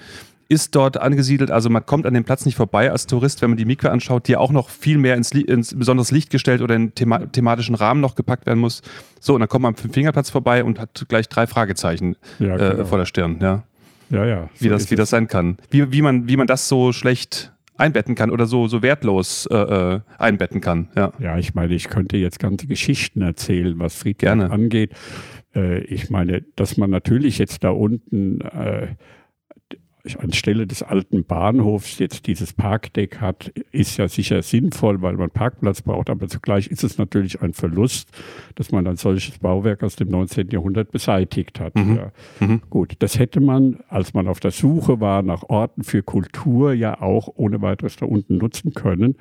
ist 0.51 0.75
dort 0.75 0.97
angesiedelt. 0.97 1.49
Also 1.49 1.69
man 1.69 1.85
kommt 1.85 2.05
an 2.05 2.13
dem 2.13 2.25
Platz 2.25 2.45
nicht 2.45 2.55
vorbei 2.55 2.91
als 2.91 3.07
Tourist, 3.07 3.41
wenn 3.41 3.51
man 3.51 3.57
die 3.57 3.63
Mikwe 3.63 3.89
anschaut, 3.89 4.27
die 4.27 4.35
auch 4.35 4.51
noch 4.51 4.69
viel 4.69 4.97
mehr 4.97 5.15
ins, 5.15 5.31
ins 5.31 5.73
besonderes 5.73 6.11
Licht 6.11 6.29
gestellt 6.29 6.61
oder 6.61 6.75
in 6.75 6.93
thema 6.93 7.19
thematischen 7.31 7.73
Rahmen 7.73 8.01
noch 8.01 8.15
gepackt 8.15 8.45
werden 8.45 8.59
muss. 8.59 8.81
So, 9.21 9.33
und 9.33 9.39
dann 9.39 9.47
kommt 9.47 9.63
man 9.63 9.75
am 9.75 9.91
Fingerplatz 9.91 10.29
vorbei 10.29 10.65
und 10.65 10.77
hat 10.77 11.05
gleich 11.07 11.29
drei 11.29 11.47
Fragezeichen 11.47 12.17
ja, 12.39 12.55
äh, 12.55 12.57
genau. 12.57 12.81
äh, 12.81 12.85
vor 12.85 12.97
der 12.97 13.05
Stirn. 13.05 13.37
Ja, 13.39 13.63
ja. 14.09 14.25
ja 14.25 14.49
so 14.53 14.65
wie, 14.65 14.69
das, 14.69 14.91
wie 14.91 14.95
das 14.95 15.09
sein 15.09 15.27
kann. 15.27 15.55
Wie, 15.69 15.89
wie, 15.93 16.01
man, 16.01 16.27
wie 16.27 16.35
man 16.35 16.47
das 16.47 16.67
so 16.67 16.91
schlecht 16.91 17.53
einbetten 17.77 18.15
kann 18.15 18.29
oder 18.29 18.45
so, 18.45 18.67
so 18.67 18.81
wertlos 18.81 19.45
äh, 19.45 19.55
äh, 19.55 19.99
einbetten 20.17 20.59
kann. 20.59 20.89
Ja. 20.97 21.13
ja, 21.19 21.37
ich 21.37 21.55
meine, 21.55 21.73
ich 21.73 21.87
könnte 21.87 22.17
jetzt 22.17 22.39
ganze 22.39 22.67
Geschichten 22.67 23.21
erzählen, 23.21 23.79
was 23.79 23.95
Friedberg 23.95 24.51
angeht. 24.51 24.91
Äh, 25.55 25.79
ich 25.83 26.09
meine, 26.09 26.41
dass 26.57 26.75
man 26.75 26.89
natürlich 26.89 27.37
jetzt 27.37 27.63
da 27.63 27.69
unten 27.69 28.41
äh, 28.41 28.87
anstelle 30.19 30.67
des 30.67 30.83
alten 30.83 31.23
Bahnhofs 31.23 31.99
jetzt 31.99 32.27
dieses 32.27 32.53
Parkdeck 32.53 33.21
hat, 33.21 33.51
ist 33.71 33.97
ja 33.97 34.07
sicher 34.07 34.41
sinnvoll, 34.41 35.01
weil 35.01 35.15
man 35.15 35.29
Parkplatz 35.29 35.81
braucht, 35.81 36.09
aber 36.09 36.27
zugleich 36.27 36.67
ist 36.67 36.83
es 36.83 36.97
natürlich 36.97 37.41
ein 37.41 37.53
Verlust, 37.53 38.09
dass 38.55 38.71
man 38.71 38.87
ein 38.87 38.97
solches 38.97 39.39
Bauwerk 39.39 39.83
aus 39.83 39.95
dem 39.95 40.09
19. 40.09 40.49
Jahrhundert 40.49 40.91
beseitigt 40.91 41.59
hat. 41.59 41.75
Mhm. 41.75 41.95
Ja. 41.95 42.11
Mhm. 42.39 42.61
Gut, 42.69 42.95
das 42.99 43.19
hätte 43.19 43.39
man, 43.39 43.79
als 43.87 44.13
man 44.13 44.27
auf 44.27 44.39
der 44.39 44.51
Suche 44.51 44.99
war 44.99 45.21
nach 45.21 45.43
Orten 45.43 45.83
für 45.83 46.03
Kultur, 46.03 46.73
ja 46.73 47.01
auch 47.01 47.29
ohne 47.35 47.61
weiteres 47.61 47.95
da 47.95 48.05
unten 48.05 48.37
nutzen 48.37 48.73
können. 48.73 49.15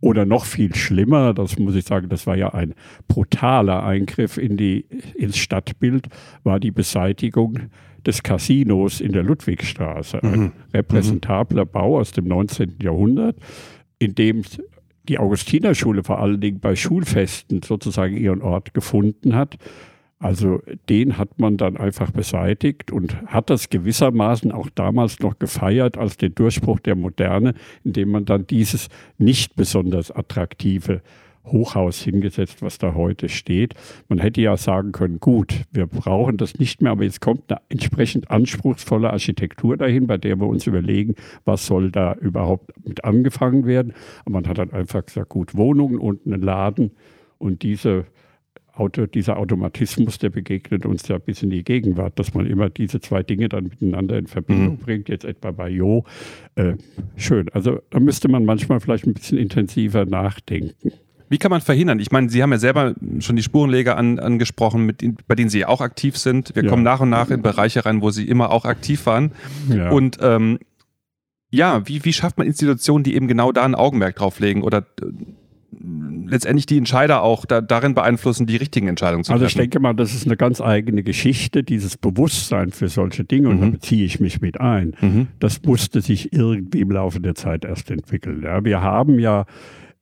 Oder 0.00 0.26
noch 0.26 0.46
viel 0.46 0.74
schlimmer, 0.74 1.32
das 1.32 1.60
muss 1.60 1.76
ich 1.76 1.84
sagen, 1.84 2.08
das 2.08 2.26
war 2.26 2.36
ja 2.36 2.52
ein 2.52 2.74
brutaler 3.06 3.84
Eingriff 3.84 4.36
in 4.36 4.56
die, 4.56 4.84
ins 5.14 5.38
Stadtbild, 5.38 6.08
war 6.42 6.58
die 6.58 6.72
Beseitigung 6.72 7.70
des 8.06 8.22
Casinos 8.22 9.00
in 9.00 9.12
der 9.12 9.22
Ludwigstraße. 9.22 10.22
Ein 10.22 10.40
mhm. 10.40 10.52
repräsentabler 10.74 11.64
Bau 11.64 11.98
aus 11.98 12.12
dem 12.12 12.26
19. 12.26 12.76
Jahrhundert, 12.82 13.36
in 13.98 14.14
dem 14.14 14.42
die 15.08 15.18
Augustinerschule 15.18 16.04
vor 16.04 16.20
allen 16.20 16.40
Dingen 16.40 16.60
bei 16.60 16.76
Schulfesten 16.76 17.62
sozusagen 17.62 18.16
ihren 18.16 18.42
Ort 18.42 18.74
gefunden 18.74 19.34
hat. 19.34 19.58
Also 20.18 20.62
den 20.88 21.18
hat 21.18 21.40
man 21.40 21.56
dann 21.56 21.76
einfach 21.76 22.12
beseitigt 22.12 22.92
und 22.92 23.20
hat 23.26 23.50
das 23.50 23.70
gewissermaßen 23.70 24.52
auch 24.52 24.70
damals 24.72 25.18
noch 25.18 25.40
gefeiert 25.40 25.98
als 25.98 26.16
den 26.16 26.32
Durchbruch 26.36 26.78
der 26.78 26.94
Moderne, 26.94 27.54
indem 27.82 28.10
man 28.10 28.24
dann 28.24 28.46
dieses 28.46 28.88
nicht 29.18 29.56
besonders 29.56 30.12
attraktive 30.12 31.02
Hochhaus 31.44 32.00
hingesetzt, 32.02 32.62
was 32.62 32.78
da 32.78 32.94
heute 32.94 33.28
steht. 33.28 33.74
Man 34.08 34.18
hätte 34.18 34.40
ja 34.40 34.56
sagen 34.56 34.92
können, 34.92 35.20
gut, 35.20 35.64
wir 35.72 35.86
brauchen 35.86 36.36
das 36.36 36.58
nicht 36.58 36.82
mehr, 36.82 36.92
aber 36.92 37.04
jetzt 37.04 37.20
kommt 37.20 37.50
eine 37.50 37.60
entsprechend 37.68 38.30
anspruchsvolle 38.30 39.10
Architektur 39.10 39.76
dahin, 39.76 40.06
bei 40.06 40.18
der 40.18 40.36
wir 40.36 40.46
uns 40.46 40.66
überlegen, 40.66 41.14
was 41.44 41.66
soll 41.66 41.90
da 41.90 42.14
überhaupt 42.14 42.72
mit 42.86 43.04
angefangen 43.04 43.66
werden. 43.66 43.92
Und 44.24 44.32
man 44.32 44.46
hat 44.46 44.58
dann 44.58 44.72
einfach 44.72 45.04
gesagt, 45.04 45.30
gut, 45.30 45.56
Wohnungen 45.56 45.98
und 45.98 46.26
einen 46.26 46.42
Laden 46.42 46.92
und 47.38 47.62
diese 47.62 48.06
Auto, 48.74 49.04
dieser 49.04 49.36
Automatismus, 49.38 50.18
der 50.18 50.30
begegnet 50.30 50.86
uns 50.86 51.06
ja 51.06 51.18
bis 51.18 51.42
in 51.42 51.50
die 51.50 51.62
Gegenwart, 51.62 52.18
dass 52.18 52.32
man 52.32 52.46
immer 52.46 52.70
diese 52.70 53.00
zwei 53.00 53.22
Dinge 53.22 53.50
dann 53.50 53.64
miteinander 53.64 54.16
in 54.16 54.26
Verbindung 54.26 54.74
mhm. 54.74 54.78
bringt, 54.78 55.08
jetzt 55.10 55.26
etwa 55.26 55.50
bei 55.50 55.68
Jo. 55.68 56.04
Äh, 56.54 56.76
schön. 57.16 57.50
Also 57.50 57.80
da 57.90 58.00
müsste 58.00 58.28
man 58.28 58.46
manchmal 58.46 58.80
vielleicht 58.80 59.06
ein 59.06 59.12
bisschen 59.12 59.36
intensiver 59.36 60.06
nachdenken. 60.06 60.92
Wie 61.32 61.38
kann 61.38 61.50
man 61.50 61.62
verhindern? 61.62 61.98
Ich 61.98 62.10
meine, 62.10 62.28
Sie 62.28 62.42
haben 62.42 62.52
ja 62.52 62.58
selber 62.58 62.94
schon 63.20 63.36
die 63.36 63.42
Spurenleger 63.42 63.96
an, 63.96 64.18
angesprochen, 64.18 64.84
mit, 64.84 65.02
bei 65.26 65.34
denen 65.34 65.48
Sie 65.48 65.64
auch 65.64 65.80
aktiv 65.80 66.18
sind. 66.18 66.54
Wir 66.54 66.64
ja. 66.64 66.68
kommen 66.68 66.82
nach 66.82 67.00
und 67.00 67.08
nach 67.08 67.30
in 67.30 67.40
Bereiche 67.40 67.86
rein, 67.86 68.02
wo 68.02 68.10
Sie 68.10 68.28
immer 68.28 68.50
auch 68.50 68.66
aktiv 68.66 69.06
waren. 69.06 69.32
Ja. 69.70 69.88
Und 69.88 70.18
ähm, 70.20 70.58
ja, 71.50 71.88
wie, 71.88 72.04
wie 72.04 72.12
schafft 72.12 72.36
man 72.36 72.46
Institutionen, 72.46 73.02
die 73.02 73.14
eben 73.14 73.28
genau 73.28 73.50
da 73.50 73.64
ein 73.64 73.74
Augenmerk 73.74 74.16
drauf 74.16 74.40
legen 74.40 74.62
oder 74.62 74.80
äh, 75.00 75.06
letztendlich 76.26 76.66
die 76.66 76.76
Entscheider 76.76 77.22
auch 77.22 77.46
da, 77.46 77.62
darin 77.62 77.94
beeinflussen, 77.94 78.46
die 78.46 78.56
richtigen 78.56 78.88
Entscheidungen 78.88 79.24
zu 79.24 79.32
treffen. 79.32 79.42
Also 79.42 79.52
ich 79.52 79.56
denke 79.56 79.80
mal, 79.80 79.94
das 79.94 80.12
ist 80.14 80.26
eine 80.26 80.36
ganz 80.36 80.60
eigene 80.60 81.02
Geschichte, 81.02 81.62
dieses 81.62 81.96
Bewusstsein 81.96 82.72
für 82.72 82.88
solche 82.88 83.24
Dinge, 83.24 83.48
und 83.48 83.56
mhm. 83.56 83.60
da 83.60 83.66
beziehe 83.70 84.04
ich 84.04 84.20
mich 84.20 84.42
mit 84.42 84.60
ein. 84.60 84.92
Mhm. 85.00 85.28
Das 85.40 85.62
musste 85.62 86.02
sich 86.02 86.34
irgendwie 86.34 86.82
im 86.82 86.90
Laufe 86.90 87.20
der 87.20 87.34
Zeit 87.34 87.64
erst 87.64 87.90
entwickeln. 87.90 88.42
Ja, 88.42 88.62
wir 88.62 88.82
haben 88.82 89.18
ja 89.18 89.46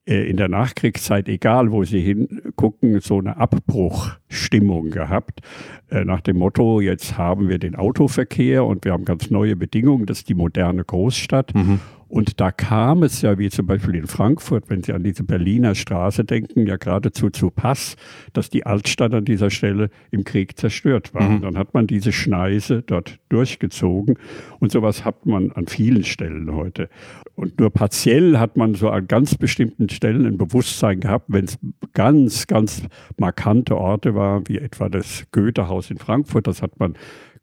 in 0.05 0.37
der 0.37 0.47
Nachkriegszeit, 0.47 1.29
egal 1.29 1.71
wo 1.71 1.83
Sie 1.83 2.01
hingucken, 2.01 2.99
so 3.01 3.19
eine 3.19 3.37
Abbruchstimmung 3.37 4.89
gehabt. 4.89 5.41
Äh, 5.89 6.05
nach 6.05 6.21
dem 6.21 6.37
Motto, 6.37 6.81
jetzt 6.81 7.17
haben 7.17 7.49
wir 7.49 7.59
den 7.59 7.75
Autoverkehr 7.75 8.65
und 8.65 8.83
wir 8.83 8.93
haben 8.93 9.05
ganz 9.05 9.29
neue 9.29 9.55
Bedingungen, 9.55 10.07
das 10.07 10.19
ist 10.19 10.29
die 10.29 10.33
moderne 10.33 10.83
Großstadt. 10.83 11.53
Mhm. 11.53 11.79
Und 12.11 12.41
da 12.41 12.51
kam 12.51 13.03
es 13.03 13.21
ja, 13.21 13.39
wie 13.39 13.49
zum 13.49 13.67
Beispiel 13.67 13.95
in 13.95 14.05
Frankfurt, 14.05 14.69
wenn 14.69 14.83
Sie 14.83 14.91
an 14.91 15.01
diese 15.01 15.23
Berliner 15.23 15.75
Straße 15.75 16.25
denken, 16.25 16.67
ja 16.67 16.75
geradezu 16.75 17.29
zu 17.29 17.51
Pass, 17.51 17.95
dass 18.33 18.49
die 18.49 18.65
Altstadt 18.65 19.13
an 19.13 19.23
dieser 19.23 19.49
Stelle 19.49 19.89
im 20.11 20.25
Krieg 20.25 20.57
zerstört 20.57 21.13
war. 21.13 21.29
Mhm. 21.29 21.41
Dann 21.41 21.57
hat 21.57 21.73
man 21.73 21.87
diese 21.87 22.11
Schneise 22.11 22.81
dort 22.81 23.19
durchgezogen. 23.29 24.15
Und 24.59 24.73
sowas 24.73 25.05
hat 25.05 25.25
man 25.25 25.53
an 25.53 25.67
vielen 25.67 26.03
Stellen 26.03 26.53
heute. 26.53 26.89
Und 27.35 27.59
nur 27.59 27.69
partiell 27.71 28.37
hat 28.37 28.57
man 28.57 28.75
so 28.75 28.89
an 28.89 29.07
ganz 29.07 29.35
bestimmten 29.35 29.89
Stellen 29.89 30.25
ein 30.25 30.37
Bewusstsein 30.37 30.99
gehabt, 30.99 31.25
wenn 31.29 31.45
es 31.45 31.57
ganz, 31.93 32.47
ganz 32.47 32.83
markante 33.17 33.77
Orte 33.77 34.15
waren, 34.15 34.47
wie 34.47 34.57
etwa 34.57 34.89
das 34.89 35.25
Goethehaus 35.31 35.89
in 35.91 35.97
Frankfurt. 35.97 36.47
Das 36.47 36.61
hat 36.61 36.79
man 36.79 36.95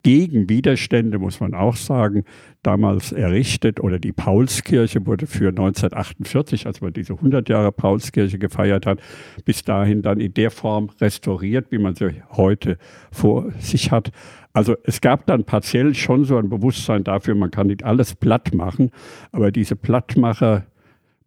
gegen 0.03 0.49
Widerstände, 0.49 1.19
muss 1.19 1.41
man 1.41 1.55
auch 1.55 1.77
sagen, 1.77 2.25
damals 2.63 3.13
errichtet 3.13 3.81
oder 3.81 3.99
die 3.99 4.13
Paulskirche 4.13 5.05
wurde 5.07 5.27
für 5.27 5.49
1948, 5.49 6.67
als 6.67 6.81
man 6.81 6.93
diese 6.93 7.15
100 7.15 7.49
Jahre 7.49 7.73
Paulskirche 7.73 8.39
gefeiert 8.39 8.87
hat, 8.87 9.01
bis 9.45 9.65
dahin 9.65 10.03
dann 10.03 10.21
in 10.21 10.35
der 10.35 10.51
Form 10.51 10.91
restauriert, 11.01 11.67
wie 11.71 11.79
man 11.79 11.95
sie 11.95 12.23
heute 12.31 12.79
vor 13.11 13.51
sich 13.59 13.91
hat. 13.91 14.13
Also 14.59 14.75
es 14.83 15.01
gab 15.01 15.25
dann 15.27 15.45
partiell 15.45 15.95
schon 15.95 16.25
so 16.25 16.37
ein 16.37 16.49
Bewusstsein 16.49 17.05
dafür, 17.05 17.37
man 17.37 17.53
kann 17.53 17.69
nicht 17.69 17.85
alles 17.85 18.17
platt 18.17 18.53
machen, 18.53 18.91
aber 19.31 19.53
diese 19.53 19.77
Plattmacher 19.77 20.67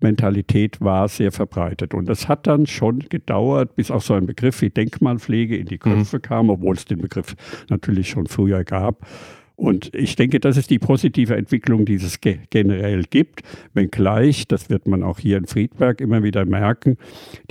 Mentalität 0.02 0.82
war 0.82 1.08
sehr 1.08 1.32
verbreitet. 1.32 1.94
Und 1.94 2.10
das 2.10 2.28
hat 2.28 2.46
dann 2.46 2.68
schon 2.68 3.00
gedauert, 3.08 3.78
bis 3.78 3.90
auch 3.90 4.02
so 4.02 4.16
ein 4.16 4.26
Begriff 4.26 4.62
wie 4.62 4.70
Denkmalpflege 4.70 5.56
in 5.56 5.66
die 5.66 5.78
Köpfe 5.78 6.18
mhm. 6.18 6.22
kam, 6.22 6.50
obwohl 6.50 6.76
es 6.76 6.84
den 6.84 7.00
Begriff 7.00 7.38
natürlich 7.70 8.10
schon 8.10 8.28
früher 8.28 8.66
gab. 8.66 9.08
Und 9.62 9.94
ich 9.94 10.15
denke, 10.15 10.39
das 10.39 10.58
ist 10.58 10.72
die 10.72 10.80
positive 10.80 11.36
Entwicklung, 11.36 11.86
die 11.86 11.94
es 11.94 12.20
ge 12.20 12.39
generell 12.50 13.03
gibt, 13.03 13.44
wenngleich, 13.75 14.48
das 14.48 14.72
wird 14.72 14.88
man 14.88 15.03
auch 15.03 15.20
hier 15.20 15.38
in 15.38 15.46
Friedberg 15.46 16.01
immer 16.01 16.24
wieder 16.24 16.46
merken, 16.46 16.98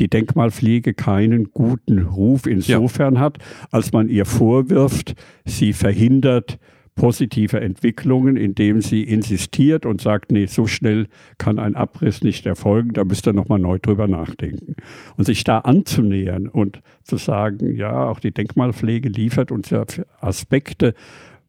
die 0.00 0.08
Denkmalpflege 0.08 0.92
keinen 0.92 1.52
guten 1.52 2.00
Ruf 2.00 2.46
insofern 2.46 3.14
ja. 3.14 3.20
hat, 3.20 3.38
als 3.70 3.92
man 3.92 4.08
ihr 4.08 4.24
vorwirft, 4.24 5.14
sie 5.44 5.72
verhindert 5.72 6.58
positive 6.96 7.60
Entwicklungen, 7.60 8.36
indem 8.36 8.80
sie 8.80 9.04
insistiert 9.04 9.86
und 9.86 10.00
sagt, 10.00 10.32
nee, 10.32 10.46
so 10.46 10.66
schnell 10.66 11.06
kann 11.38 11.60
ein 11.60 11.76
Abriss 11.76 12.24
nicht 12.24 12.44
erfolgen, 12.44 12.92
da 12.92 13.04
müsst 13.04 13.28
ihr 13.28 13.34
nochmal 13.34 13.60
neu 13.60 13.78
drüber 13.78 14.08
nachdenken. 14.08 14.74
Und 15.16 15.26
sich 15.26 15.44
da 15.44 15.58
anzunähern 15.58 16.48
und 16.48 16.82
zu 17.04 17.18
sagen, 17.18 17.76
ja, 17.76 18.08
auch 18.08 18.18
die 18.18 18.32
Denkmalpflege 18.32 19.08
liefert 19.08 19.52
uns 19.52 19.70
ja 19.70 19.84
Aspekte, 20.20 20.94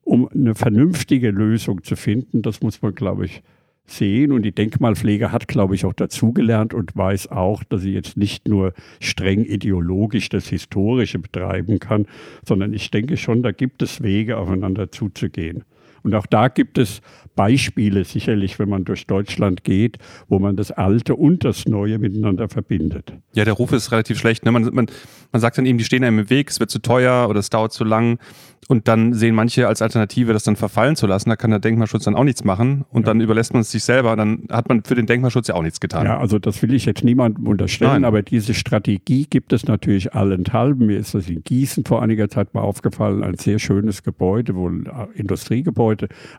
um 0.04 0.28
eine 0.28 0.56
vernünftige 0.56 1.30
Lösung 1.32 1.84
zu 1.84 1.96
finden, 1.96 2.42
das 2.42 2.62
muss 2.62 2.82
man, 2.82 2.96
glaube 2.96 3.26
ich, 3.26 3.44
sehen. 3.86 4.32
Und 4.32 4.44
die 4.44 4.54
Denkmalpflege 4.54 5.32
hat, 5.32 5.48
glaube 5.48 5.76
ich, 5.76 5.86
auch 5.86 5.94
dazugelernt 5.94 6.74
und 6.74 6.96
weiß 6.96 7.30
auch, 7.30 7.64
dass 7.64 7.82
sie 7.82 7.94
jetzt 7.94 8.18
nicht 8.18 8.48
nur 8.48 8.74
streng 9.00 9.44
ideologisch 9.44 10.30
das 10.30 10.48
Historische 10.48 11.20
betreiben 11.20 11.80
kann, 11.80 12.08
sondern 12.46 12.74
ich 12.74 12.90
denke 12.92 13.18
schon, 13.18 13.44
da 13.44 13.52
gibt 13.52 13.82
es 13.82 14.02
Wege, 14.02 14.38
aufeinander 14.38 14.92
zuzugehen. 14.92 15.64
Und 16.04 16.16
auch 16.16 16.26
da 16.26 16.48
gibt 16.48 16.78
es 16.78 17.02
Beispiele, 17.36 18.04
sicherlich, 18.04 18.60
wenn 18.60 18.70
man 18.70 18.86
durch 18.86 19.08
Deutschland 19.08 19.64
geht, 19.64 19.98
wo 20.28 20.40
man 20.40 20.56
das 20.56 20.72
Alte 20.72 21.16
und 21.16 21.44
das 21.44 21.66
Neue 21.66 21.98
miteinander 21.98 22.50
verbindet. 22.50 23.14
Ja, 23.34 23.46
der 23.46 23.54
Ruf 23.54 23.72
ist 23.72 23.92
relativ 23.92 24.20
schlecht. 24.20 24.46
Ne? 24.46 24.52
Man, 24.52 24.64
man, 24.74 24.88
man 25.32 25.42
sagt 25.42 25.58
dann 25.58 25.66
eben, 25.66 25.78
die 25.78 25.84
stehen 25.84 26.04
einem 26.04 26.20
im 26.20 26.30
Weg, 26.30 26.50
es 26.50 26.60
wird 26.60 26.70
zu 26.70 26.80
teuer 26.80 27.28
oder 27.30 27.40
es 27.40 27.50
dauert 27.50 27.72
zu 27.72 27.84
lang. 27.84 28.20
Und 28.68 28.88
dann 28.88 29.14
sehen 29.14 29.36
manche 29.36 29.68
als 29.68 29.82
Alternative, 29.82 30.34
das 30.34 30.44
dann 30.44 30.56
verfallen 30.56 30.96
zu 30.96 31.08
lassen. 31.08 31.30
Da 31.30 31.36
kann 31.36 31.50
der 31.50 31.60
Denkmalschutz 31.60 32.04
dann 32.06 32.16
auch 32.16 32.24
nichts 32.24 32.44
machen. 32.44 32.86
Und 32.90 33.02
ja. 33.02 33.08
dann 33.08 33.20
überlässt 33.20 33.54
man 33.54 33.62
es 33.62 33.72
sich 33.72 33.84
selber. 33.84 34.16
Dann 34.16 34.44
hat 34.50 34.70
man 34.70 34.84
für 34.84 34.96
den 34.96 35.08
Denkmalschutz 35.08 35.48
ja 35.48 35.56
auch 35.56 35.64
nichts 35.64 35.80
getan. 35.80 36.06
Ja, 36.06 36.20
also 36.20 36.40
das 36.40 36.62
will 36.62 36.74
ich 36.74 36.86
jetzt 36.86 37.04
niemandem 37.04 37.48
unterstellen. 37.48 37.92
Nein. 37.92 38.06
Aber 38.06 38.22
diese 38.22 38.54
Strategie 38.54 39.26
gibt 39.30 39.52
es 39.52 39.66
natürlich 39.66 40.14
allenthalben. 40.14 40.86
Mir 40.86 41.00
ist 41.00 41.16
das 41.16 41.28
in 41.28 41.44
Gießen 41.44 41.86
vor 41.86 42.02
einiger 42.02 42.30
Zeit 42.30 42.54
mal 42.54 42.62
aufgefallen. 42.62 43.24
Ein 43.24 43.36
sehr 43.36 43.60
schönes 43.60 44.04
Gebäude, 44.04 44.56
wohl 44.56 44.84
Industriegebäude, 45.16 45.91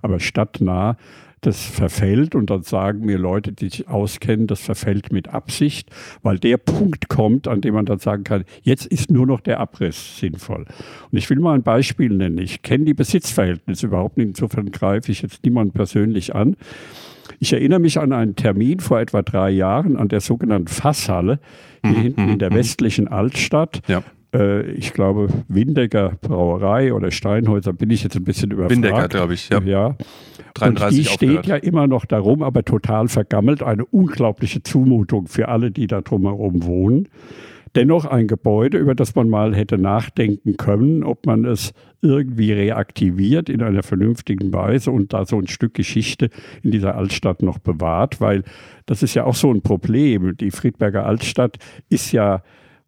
aber 0.03 0.21
stadtnah 0.21 0.97
das 1.43 1.65
verfällt 1.65 2.35
und 2.37 2.51
dann 2.51 2.63
sagen 2.63 3.05
mir 3.05 3.19
Leute, 3.19 3.53
die 3.53 3.69
sich 3.69 3.89
auskennen, 3.89 4.47
das 4.47 4.61
verfällt 4.61 5.13
mit 5.13 5.29
Absicht, 5.29 5.91
weil 6.23 6.39
der 6.39 6.57
Punkt 6.57 7.09
kommt, 7.09 7.49
an 7.49 7.61
dem 7.61 7.75
man 7.75 7.85
dann 7.85 7.99
sagen 7.99 8.23
kann, 8.23 8.45
jetzt 8.63 8.87
ist 8.87 9.11
nur 9.11 9.27
noch 9.27 9.41
der 9.41 9.59
Abriss 9.59 10.19
sinnvoll. 10.19 10.67
Und 11.11 11.19
ich 11.19 11.29
will 11.29 11.41
mal 11.41 11.55
ein 11.55 11.65
Beispiel 11.65 12.11
nennen. 12.11 12.39
Ich 12.39 12.63
kenne 12.63 12.85
die 12.85 12.95
Besitzverhältnisse 12.95 13.87
überhaupt 13.87 14.19
nicht, 14.19 14.29
insofern 14.29 14.71
greife 14.71 15.11
ich 15.11 15.23
jetzt 15.23 15.45
niemand 15.45 15.75
persönlich 15.75 16.33
an. 16.33 16.57
Ich 17.41 17.53
erinnere 17.53 17.81
mich 17.81 17.99
an 17.99 18.13
einen 18.13 18.37
Termin 18.37 18.79
vor 18.79 19.01
etwa 19.01 19.23
drei 19.23 19.51
Jahren 19.51 19.97
an 19.97 20.09
der 20.09 20.21
sogenannten 20.21 20.69
Fasshalle 20.69 21.41
hier 21.85 21.91
mhm, 21.91 22.03
hinten 22.03 22.29
in 22.29 22.39
der 22.39 22.51
mhm, 22.51 22.55
mhm. 22.55 22.59
westlichen 22.61 23.09
Altstadt. 23.09 23.83
Ja 23.89 24.05
äh, 24.35 24.71
ich 24.73 24.93
glaube, 24.93 25.29
Windecker 25.49 26.17
Brauerei 26.21 26.93
oder 26.93 27.11
Steinhäuser, 27.11 27.73
bin 27.73 27.91
ich 27.91 28.03
jetzt 28.03 28.17
ein 28.17 28.25
bisschen 28.25 28.51
überfragt. 28.51 28.77
Windecker, 28.77 29.09
glaube 29.09 29.35
ich, 29.35 29.49
ja. 29.49 29.61
ja. 29.63 29.97
33 30.55 30.85
Und 30.85 30.97
die 30.97 31.05
steht 31.05 31.47
ja 31.47 31.57
immer 31.57 31.87
noch 31.87 32.05
darum, 32.05 32.43
aber 32.43 32.65
total 32.65 33.09
vergammelt. 33.09 33.63
Eine 33.63 33.85
unglaubliche 33.87 34.63
Zumutung 34.63 35.27
für 35.27 35.49
alle, 35.49 35.71
die 35.71 35.87
da 35.87 36.01
drumherum 36.01 36.65
wohnen. 36.65 37.09
Dennoch 37.75 38.05
ein 38.05 38.27
Gebäude, 38.27 38.77
über 38.77 38.95
das 38.95 39.15
man 39.15 39.31
mal 39.31 39.55
hätte 39.55 39.79
nachdenken 39.79 40.59
können, 40.59 41.05
ob 41.05 41.25
man 41.25 41.47
es 41.47 41.73
irgendwie 42.03 42.53
reaktiviert 42.53 43.49
in 43.49 43.63
einer 43.63 43.83
vernünftigen 43.83 44.53
Weise 44.53 44.91
und 44.91 45.15
da 45.15 45.25
so 45.25 45.39
ein 45.39 45.47
Stück 45.47 45.73
Geschichte 45.73 46.29
in 46.63 46.71
dieser 46.71 46.97
Altstadt 46.97 47.41
noch 47.41 47.59
bewahrt, 47.59 48.21
weil 48.21 48.43
das 48.85 49.03
ist 49.03 49.15
ja 49.15 49.25
auch 49.25 49.35
so 49.35 49.51
ein 49.51 49.63
Problem. 49.63 50.37
Die 50.37 50.51
Friedberger 50.51 51.07
Altstadt 51.07 51.57
ist 51.89 52.13
ja 52.13 52.43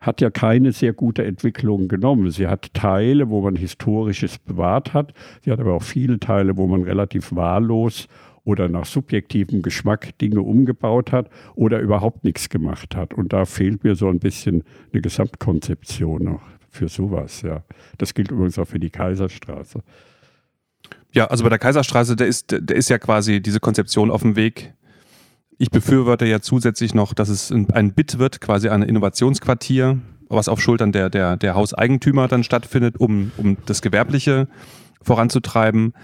hat 0.06 0.20
ja 0.20 0.30
keine 0.30 0.72
sehr 0.72 0.92
gute 0.92 1.24
Entwicklung 1.24 1.88
genommen. 1.88 2.30
Sie 2.30 2.46
hat 2.46 2.72
Teile, 2.74 3.30
wo 3.30 3.40
man 3.40 3.56
Historisches 3.56 4.38
bewahrt 4.38 4.92
hat. 4.92 5.14
Sie 5.42 5.50
hat 5.50 5.60
aber 5.60 5.74
auch 5.74 5.82
viele 5.82 6.18
Teile, 6.20 6.56
wo 6.56 6.66
man 6.66 6.82
relativ 6.82 7.34
wahllos 7.34 8.08
oder 8.44 8.68
nach 8.68 8.84
subjektivem 8.84 9.62
Geschmack 9.62 10.18
Dinge 10.18 10.42
umgebaut 10.42 11.12
hat 11.12 11.30
oder 11.54 11.80
überhaupt 11.80 12.24
nichts 12.24 12.48
gemacht 12.48 12.94
hat. 12.94 13.14
Und 13.14 13.32
da 13.32 13.46
fehlt 13.46 13.84
mir 13.84 13.94
so 13.94 14.08
ein 14.08 14.18
bisschen 14.18 14.64
eine 14.92 15.00
Gesamtkonzeption 15.00 16.24
noch 16.24 16.42
für 16.68 16.88
sowas. 16.88 17.42
Ja. 17.42 17.64
Das 17.98 18.14
gilt 18.14 18.30
übrigens 18.30 18.58
auch 18.58 18.66
für 18.66 18.78
die 18.78 18.90
Kaiserstraße. 18.90 19.80
Ja, 21.12 21.26
also 21.26 21.44
bei 21.44 21.50
der 21.50 21.58
Kaiserstraße, 21.58 22.16
der 22.16 22.26
ist, 22.26 22.50
der 22.50 22.76
ist 22.76 22.90
ja 22.90 22.98
quasi 22.98 23.40
diese 23.40 23.60
Konzeption 23.60 24.10
auf 24.10 24.22
dem 24.22 24.36
Weg. 24.36 24.74
Ich 25.58 25.70
befürworte 25.70 26.26
ja 26.26 26.40
zusätzlich 26.40 26.94
noch, 26.94 27.14
dass 27.14 27.28
es 27.28 27.52
ein 27.52 27.94
BIT 27.94 28.18
wird, 28.18 28.40
quasi 28.40 28.68
ein 28.68 28.82
Innovationsquartier, 28.82 29.98
was 30.28 30.48
auf 30.48 30.60
Schultern 30.60 30.92
der, 30.92 31.10
der, 31.10 31.36
der 31.36 31.54
Hauseigentümer 31.54 32.28
dann 32.28 32.44
stattfindet, 32.44 32.98
um, 32.98 33.30
um 33.36 33.56
das 33.66 33.82
Gewerbliche 33.82 34.48
voranzutreiben. 35.02 35.94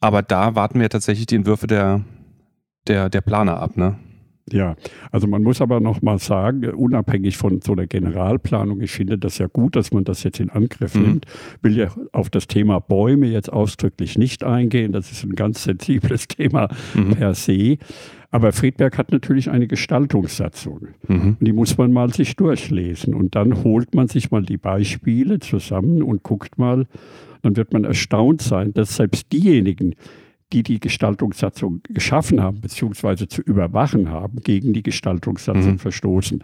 Aber 0.00 0.22
da 0.22 0.54
warten 0.54 0.80
wir 0.80 0.88
tatsächlich 0.88 1.26
die 1.26 1.36
Entwürfe 1.36 1.66
der, 1.66 2.04
der, 2.86 3.10
der 3.10 3.20
Planer 3.20 3.60
ab, 3.60 3.76
ne? 3.76 3.98
Ja, 4.50 4.76
also 5.12 5.28
man 5.28 5.42
muss 5.42 5.60
aber 5.60 5.80
noch 5.80 6.02
mal 6.02 6.18
sagen, 6.18 6.64
unabhängig 6.64 7.36
von 7.36 7.60
so 7.62 7.72
einer 7.72 7.86
Generalplanung, 7.86 8.80
ich 8.80 8.90
finde 8.90 9.16
das 9.16 9.38
ja 9.38 9.46
gut, 9.46 9.76
dass 9.76 9.92
man 9.92 10.04
das 10.04 10.24
jetzt 10.24 10.40
in 10.40 10.50
Angriff 10.50 10.94
mhm. 10.94 11.02
nimmt. 11.02 11.26
Will 11.62 11.76
ja 11.76 11.88
auf 12.12 12.28
das 12.28 12.48
Thema 12.48 12.80
Bäume 12.80 13.28
jetzt 13.28 13.52
ausdrücklich 13.52 14.18
nicht 14.18 14.42
eingehen. 14.42 14.92
Das 14.92 15.12
ist 15.12 15.24
ein 15.24 15.34
ganz 15.34 15.62
sensibles 15.62 16.26
Thema 16.28 16.68
mhm. 16.94 17.10
per 17.10 17.34
se. 17.34 17.78
Aber 18.32 18.52
Friedberg 18.52 18.96
hat 18.98 19.12
natürlich 19.12 19.50
eine 19.50 19.66
Gestaltungssatzung. 19.66 20.88
Mhm. 21.06 21.36
Die 21.40 21.52
muss 21.52 21.76
man 21.76 21.92
mal 21.92 22.12
sich 22.12 22.34
durchlesen. 22.34 23.14
Und 23.14 23.36
dann 23.36 23.62
holt 23.62 23.94
man 23.94 24.08
sich 24.08 24.30
mal 24.30 24.42
die 24.42 24.56
Beispiele 24.56 25.38
zusammen 25.38 26.02
und 26.02 26.22
guckt 26.22 26.58
mal, 26.58 26.86
dann 27.42 27.56
wird 27.56 27.72
man 27.72 27.84
erstaunt 27.84 28.40
sein, 28.40 28.72
dass 28.72 28.96
selbst 28.96 29.32
diejenigen, 29.32 29.94
die 30.52 30.62
die 30.62 30.80
Gestaltungssatzung 30.80 31.80
geschaffen 31.88 32.42
haben, 32.42 32.60
beziehungsweise 32.60 33.28
zu 33.28 33.42
überwachen 33.42 34.10
haben, 34.10 34.40
gegen 34.42 34.72
die 34.72 34.82
Gestaltungssatzung 34.82 35.72
mhm. 35.72 35.78
verstoßen. 35.78 36.42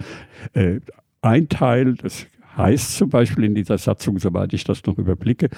Äh, 0.54 0.80
ein 1.20 1.48
Teil, 1.48 1.94
das 1.94 2.26
heißt 2.56 2.96
zum 2.96 3.10
Beispiel 3.10 3.44
in 3.44 3.54
dieser 3.54 3.78
Satzung, 3.78 4.18
soweit 4.18 4.52
ich 4.52 4.64
das 4.64 4.84
noch 4.84 4.98
überblicke, 4.98 5.48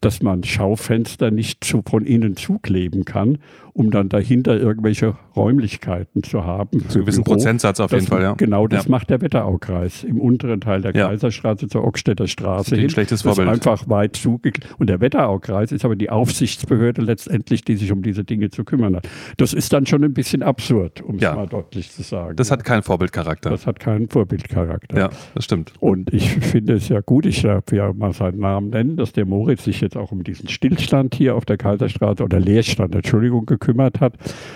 dass 0.00 0.22
man 0.22 0.44
Schaufenster 0.44 1.30
nicht 1.30 1.64
zu, 1.64 1.82
von 1.86 2.04
innen 2.04 2.36
zukleben 2.36 3.04
kann, 3.04 3.38
um 3.76 3.90
dann 3.90 4.08
dahinter 4.08 4.58
irgendwelche 4.58 5.16
Räumlichkeiten 5.36 6.22
zu 6.22 6.44
haben. 6.44 6.80
Zu 6.88 6.98
einem 6.98 7.04
gewissen 7.04 7.24
Büro. 7.24 7.34
Prozentsatz 7.34 7.78
auf 7.78 7.90
das, 7.90 8.00
jeden 8.00 8.10
Fall, 8.10 8.22
ja. 8.22 8.32
Genau, 8.32 8.66
das 8.66 8.86
ja. 8.86 8.90
macht 8.90 9.10
der 9.10 9.20
Wetteraukreis 9.20 10.02
im 10.02 10.18
unteren 10.18 10.62
Teil 10.62 10.80
der 10.80 10.94
ja. 10.94 11.08
Kaiserstraße 11.08 11.68
zur 11.68 11.84
Ockstädter 11.84 12.26
Straße 12.26 12.70
das 12.70 12.78
hin. 12.78 12.86
Ein 12.86 12.90
schlechtes 12.90 13.22
Vorbild. 13.22 13.48
einfach 13.48 13.86
weit 13.88 14.16
zugeklebt. 14.16 14.74
Und 14.78 14.88
der 14.88 15.00
Wetteraukreis 15.00 15.72
ist 15.72 15.84
aber 15.84 15.94
die 15.94 16.08
Aufsichtsbehörde 16.08 17.02
letztendlich, 17.02 17.64
die 17.64 17.76
sich 17.76 17.92
um 17.92 18.02
diese 18.02 18.24
Dinge 18.24 18.48
zu 18.48 18.64
kümmern 18.64 18.96
hat. 18.96 19.08
Das 19.36 19.52
ist 19.52 19.74
dann 19.74 19.84
schon 19.84 20.02
ein 20.04 20.14
bisschen 20.14 20.42
absurd, 20.42 21.02
um 21.02 21.18
ja. 21.18 21.32
es 21.32 21.36
mal 21.36 21.46
deutlich 21.46 21.90
zu 21.90 22.02
sagen. 22.02 22.34
Das 22.36 22.50
hat 22.50 22.64
keinen 22.64 22.82
Vorbildcharakter. 22.82 23.50
Das 23.50 23.66
hat 23.66 23.78
keinen 23.78 24.08
Vorbildcharakter. 24.08 24.98
Ja, 24.98 25.10
das 25.34 25.44
stimmt. 25.44 25.74
Und 25.80 26.14
ich 26.14 26.30
finde 26.30 26.74
es 26.74 26.88
ja 26.88 27.00
gut, 27.00 27.26
ich 27.26 27.42
darf 27.42 27.64
ja 27.72 27.92
mal 27.92 28.14
seinen 28.14 28.38
Namen 28.38 28.70
nennen, 28.70 28.96
dass 28.96 29.12
der 29.12 29.26
Moritz 29.26 29.64
sich 29.64 29.82
jetzt 29.82 29.98
auch 29.98 30.12
um 30.12 30.24
diesen 30.24 30.48
Stillstand 30.48 31.14
hier 31.14 31.34
auf 31.34 31.44
der 31.44 31.58
Kaiserstraße 31.58 32.24
oder 32.24 32.40
Leerstand, 32.40 32.94
Entschuldigung, 32.94 33.44
gekümmert 33.44 33.65
hat. 34.00 34.14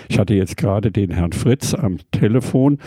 Ich 0.09 0.19
hatte 0.19 0.33
jetzt 0.33 0.57
gerade 0.57 0.91
den 0.91 1.11
Herrn 1.11 1.33
Fritz 1.33 1.73
am 1.73 1.97
Telefon. 2.11 2.79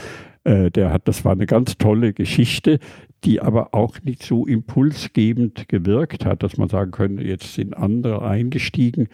Äh, 0.44 0.70
der 0.70 0.92
hat, 0.92 1.08
das 1.08 1.24
war 1.24 1.32
eine 1.32 1.46
ganz 1.46 1.78
tolle 1.78 2.12
Geschichte, 2.12 2.78
die 3.24 3.40
aber 3.40 3.74
auch 3.74 4.00
nicht 4.02 4.22
so 4.22 4.46
impulsgebend 4.46 5.68
gewirkt 5.68 6.24
hat, 6.24 6.42
dass 6.42 6.56
man 6.56 6.68
sagen 6.68 6.90
könnte, 6.90 7.24
jetzt 7.24 7.54
sind 7.54 7.76
andere 7.76 8.22
eingestiegen. 8.22 9.08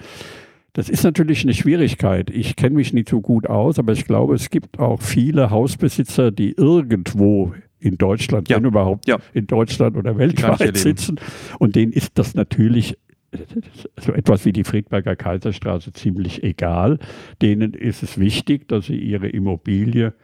Das 0.73 0.88
ist 0.88 1.02
natürlich 1.02 1.43
eine 1.43 1.55
Schwierigkeit. 1.55 2.31
Ich 2.31 2.55
kenne 2.57 2.76
mich 2.76 2.93
nicht 2.93 3.09
so 3.09 3.21
gut 3.21 3.49
aus, 3.49 3.79
aber 3.79 3.93
ich 3.93 4.05
glaube, 4.05 4.35
es 4.35 4.50
gibt 4.50 4.79
auch 4.79 5.02
viele 5.02 5.50
Hausbesitzer, 5.50 6.31
die 6.31 6.52
irgendwo 6.52 7.55
in 7.81 7.99
Deutschland, 7.99 8.49
ja. 8.49 8.57
wenn 8.57 8.64
überhaupt 8.64 9.09
ja. 9.09 9.19
in 9.33 9.47
Deutschland 9.47 9.97
oder 9.97 10.19
weltweit 10.19 10.76
sitzen. 10.76 11.19
Und 11.59 11.76
denen 11.76 11.93
ist 11.93 12.12
das 12.19 12.35
natürlich 12.35 12.97
so 14.00 14.12
etwas 14.12 14.44
wie 14.44 14.52
die 14.52 14.64
Friedberger 14.64 15.16
Kaiserstraße 15.16 15.92
ziemlich 15.92 16.42
egal. 16.42 16.99
Denen 17.42 17.75
ist 17.75 18.02
es 18.02 18.18
wichtig, 18.18 18.68
dass 18.68 18.87
sie 18.87 18.99
ihre 18.99 19.28
Immobilie 19.28 20.14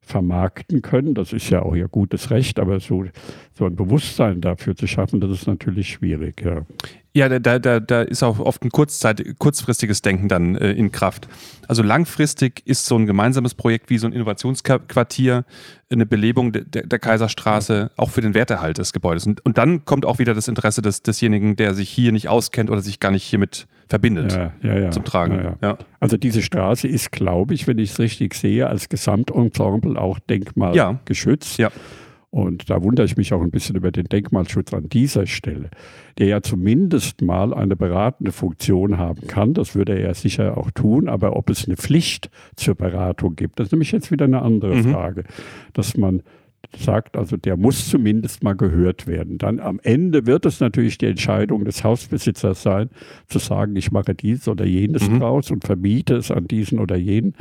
vermarkten 0.00 0.82
können. 0.82 1.14
Das 1.14 1.32
ist 1.32 1.50
ja 1.50 1.62
auch 1.62 1.74
ihr 1.74 1.88
gutes 1.88 2.30
Recht, 2.30 2.60
aber 2.60 2.78
so, 2.78 3.04
so 3.52 3.66
ein 3.66 3.74
Bewusstsein 3.74 4.40
dafür 4.40 4.76
zu 4.76 4.86
schaffen, 4.86 5.20
das 5.20 5.30
ist 5.30 5.46
natürlich 5.46 5.88
schwierig. 5.88 6.42
Ja, 6.42 6.64
ja 7.16 7.28
da, 7.38 7.58
da, 7.58 7.80
da 7.80 8.02
ist 8.02 8.22
auch 8.22 8.38
oft 8.38 8.62
ein 8.62 8.70
Kurzzeit, 8.70 9.24
kurzfristiges 9.38 10.02
Denken 10.02 10.28
dann 10.28 10.54
äh, 10.56 10.72
in 10.72 10.92
Kraft. 10.92 11.28
Also 11.66 11.82
langfristig 11.82 12.62
ist 12.66 12.86
so 12.86 12.96
ein 12.96 13.06
gemeinsames 13.06 13.54
Projekt 13.54 13.90
wie 13.90 13.98
so 13.98 14.06
ein 14.06 14.12
Innovationsquartier 14.12 15.44
eine 15.90 16.06
Belebung 16.06 16.52
de, 16.52 16.64
de, 16.64 16.86
der 16.86 16.98
Kaiserstraße 16.98 17.90
auch 17.96 18.10
für 18.10 18.20
den 18.20 18.34
Werterhalt 18.34 18.78
des 18.78 18.92
Gebäudes. 18.92 19.26
Und, 19.26 19.44
und 19.44 19.56
dann 19.56 19.84
kommt 19.84 20.04
auch 20.04 20.18
wieder 20.18 20.34
das 20.34 20.48
Interesse 20.48 20.82
des, 20.82 21.02
desjenigen, 21.02 21.56
der 21.56 21.74
sich 21.74 21.88
hier 21.88 22.12
nicht 22.12 22.28
auskennt 22.28 22.70
oder 22.70 22.82
sich 22.82 23.00
gar 23.00 23.10
nicht 23.10 23.24
hiermit 23.24 23.66
verbindet, 23.88 24.32
ja, 24.32 24.52
ja, 24.62 24.78
ja, 24.78 24.90
zum 24.90 25.04
Tragen. 25.04 25.56
Also 26.00 26.16
diese 26.16 26.42
Straße 26.42 26.88
ist, 26.88 27.12
glaube 27.12 27.54
ich, 27.54 27.66
wenn 27.66 27.78
ich 27.78 27.92
es 27.92 27.98
richtig 27.98 28.34
sehe, 28.34 28.66
als 28.66 28.88
Gesamtensemble 28.88 30.00
auch 30.00 30.18
denkmalgeschützt. 30.18 31.58
Ja. 31.58 31.70
Und 32.36 32.68
da 32.68 32.82
wundere 32.82 33.06
ich 33.06 33.16
mich 33.16 33.32
auch 33.32 33.40
ein 33.40 33.50
bisschen 33.50 33.76
über 33.76 33.90
den 33.90 34.10
Denkmalschutz 34.10 34.74
an 34.74 34.90
dieser 34.90 35.26
Stelle, 35.26 35.70
der 36.18 36.26
ja 36.26 36.42
zumindest 36.42 37.22
mal 37.22 37.54
eine 37.54 37.76
beratende 37.76 38.30
Funktion 38.30 38.98
haben 38.98 39.26
kann. 39.26 39.54
Das 39.54 39.74
würde 39.74 39.94
er 39.94 40.08
ja 40.08 40.12
sicher 40.12 40.58
auch 40.58 40.70
tun. 40.70 41.08
Aber 41.08 41.34
ob 41.34 41.48
es 41.48 41.64
eine 41.64 41.78
Pflicht 41.78 42.28
zur 42.54 42.74
Beratung 42.74 43.36
gibt, 43.36 43.58
das 43.58 43.68
ist 43.68 43.72
nämlich 43.72 43.90
jetzt 43.90 44.10
wieder 44.10 44.26
eine 44.26 44.42
andere 44.42 44.74
mhm. 44.74 44.92
Frage. 44.92 45.24
Dass 45.72 45.96
man 45.96 46.22
sagt, 46.76 47.16
also 47.16 47.36
der 47.36 47.56
muss 47.56 47.88
zumindest 47.88 48.42
mal 48.42 48.54
gehört 48.54 49.06
werden. 49.06 49.38
Dann 49.38 49.60
am 49.60 49.80
Ende 49.82 50.26
wird 50.26 50.46
es 50.46 50.60
natürlich 50.60 50.98
die 50.98 51.06
Entscheidung 51.06 51.64
des 51.64 51.84
Hausbesitzers 51.84 52.62
sein, 52.62 52.90
zu 53.28 53.38
sagen, 53.38 53.76
ich 53.76 53.92
mache 53.92 54.14
dies 54.14 54.48
oder 54.48 54.64
jenes 54.64 55.08
mhm. 55.08 55.20
draus 55.20 55.50
und 55.50 55.64
verbiete 55.64 56.16
es 56.16 56.30
an 56.30 56.46
diesen 56.46 56.78
oder 56.78 56.96
jenen. 56.96 57.34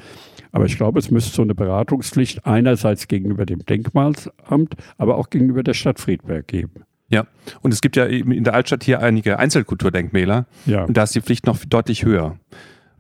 Aber 0.52 0.66
ich 0.66 0.78
glaube, 0.78 1.00
es 1.00 1.12
müsste 1.12 1.36
so 1.36 1.42
eine 1.42 1.56
Beratungspflicht 1.56 2.46
einerseits 2.46 3.08
gegenüber 3.08 3.46
dem 3.46 3.66
Denkmalsamt, 3.66 4.76
aber 4.98 5.18
auch 5.18 5.30
gegenüber 5.30 5.64
der 5.64 5.74
Stadt 5.74 6.00
Friedberg 6.00 6.48
geben. 6.48 6.86
Ja, 7.10 7.28
und 7.62 7.74
es 7.74 7.82
gibt 7.82 7.96
ja 7.96 8.06
in 8.06 8.44
der 8.44 8.54
Altstadt 8.54 8.84
hier 8.84 9.00
einige 9.00 9.38
Einzelkulturdenkmäler. 9.38 10.48
Ja. 10.66 10.86
Und 10.86 10.98
da 10.98 11.04
ist 11.04 11.14
die 11.14 11.22
Pflicht 11.22 11.46
noch 11.46 11.64
deutlich 11.66 12.04
höher. 12.04 12.38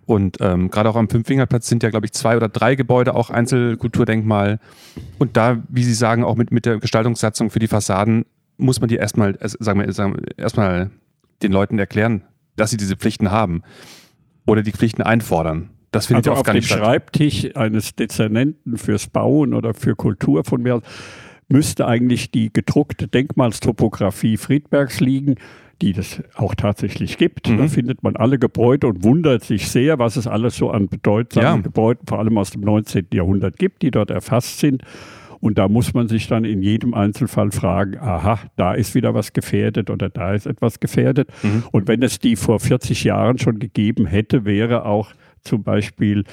Und 0.06 0.38
ähm, 0.40 0.70
gerade 0.70 0.90
auch 0.90 0.96
am 0.96 1.10
Fünffingerplatz 1.10 1.68
sind 1.68 1.82
ja, 1.82 1.90
glaube 1.90 2.06
ich, 2.06 2.14
zwei 2.14 2.38
oder 2.38 2.48
drei 2.48 2.76
Gebäude 2.76 3.16
auch 3.16 3.30
Einzelkulturdenkmal. 3.30 4.60
Und 5.18 5.36
da, 5.36 5.64
wie 5.70 5.84
Sie 5.84 5.94
sagen, 5.94 6.24
auch 6.24 6.36
mit, 6.36 6.52
mit 6.52 6.66
der 6.66 6.78
Gestaltungssatzung 6.78 7.50
für 7.50 7.60
die 7.60 7.68
Fassaden 7.68 8.26
muss 8.58 8.80
man 8.80 8.88
die 8.88 8.96
erstmal, 8.96 9.38
sagen 9.42 9.80
wir, 9.80 9.92
sagen 9.92 10.16
wir 10.16 10.38
erstmal 10.38 10.92
den 11.42 11.52
Leuten 11.52 11.80
erklären, 11.80 12.24
dass 12.56 12.70
sie 12.70 12.78
diese 12.78 12.96
Pflichten 12.96 13.32
haben. 13.32 13.64
Oder 14.48 14.62
die 14.62 14.72
Pflichten 14.72 15.02
einfordern. 15.02 15.72
Das 15.92 16.08
findet 16.08 16.28
also 16.28 16.40
oft 16.40 16.46
gar 16.46 16.54
nicht 16.54 16.68
statt. 16.68 16.82
Auf 16.82 16.86
dem 16.86 16.92
Schreibtisch 16.92 17.56
eines 17.56 17.96
Dezernenten 17.96 18.78
fürs 18.78 19.08
Bauen 19.08 19.54
oder 19.54 19.74
für 19.74 19.96
Kultur 19.96 20.44
von 20.44 20.62
mir 20.62 20.82
müsste 21.48 21.88
eigentlich 21.88 22.32
die 22.32 22.52
gedruckte 22.52 23.08
Denkmalstopographie 23.08 24.38
Friedbergs 24.38 25.00
liegen 25.00 25.36
die 25.82 25.94
das 25.94 26.24
auch 26.36 26.56
tatsächlich 26.56 27.18
gibt. 27.18 27.50
Mhm. 27.50 27.58
Da 27.58 27.68
findet 27.68 28.04
man 28.04 28.16
alle 28.16 28.40
Gebäude 28.40 28.88
und 28.88 29.04
wundert 29.04 29.44
sich 29.44 29.68
sehr, 29.70 30.00
was 30.00 30.16
es 30.16 30.28
alles 30.28 30.56
so 30.56 30.72
an 30.72 30.88
bedeutsamen 30.88 31.60
ja. 31.60 31.62
Gebäuden, 31.62 32.06
vor 32.08 32.20
allem 32.20 32.38
aus 32.38 32.52
dem 32.52 32.62
19. 32.62 33.08
Jahrhundert 33.14 33.58
gibt, 33.58 33.82
die 33.82 33.92
dort 33.92 34.10
erfasst 34.10 34.60
sind. 34.60 34.84
Und 35.42 35.58
da 35.58 35.68
muss 35.68 35.94
man 35.94 36.08
sich 36.08 36.28
dann 36.28 36.44
in 36.44 36.64
jedem 36.64 36.94
Einzelfall 36.94 37.52
fragen, 37.52 38.00
aha, 38.00 38.40
da 38.56 38.74
ist 38.74 38.96
wieder 38.96 39.14
was 39.14 39.34
gefährdet 39.34 39.90
oder 39.90 40.10
da 40.10 40.34
ist 40.34 40.48
etwas 40.48 40.80
gefährdet. 40.80 41.30
Mhm. 41.44 41.64
Und 41.72 41.88
wenn 41.88 42.02
es 42.02 42.20
die 42.20 42.36
vor 42.36 42.60
40 42.60 43.04
Jahren 43.04 43.38
schon 43.38 43.60
gegeben 43.60 44.08
hätte, 44.08 44.46
wäre 44.46 44.86
auch 44.86 45.12
zum 45.42 45.64
Beispiel 45.64 46.24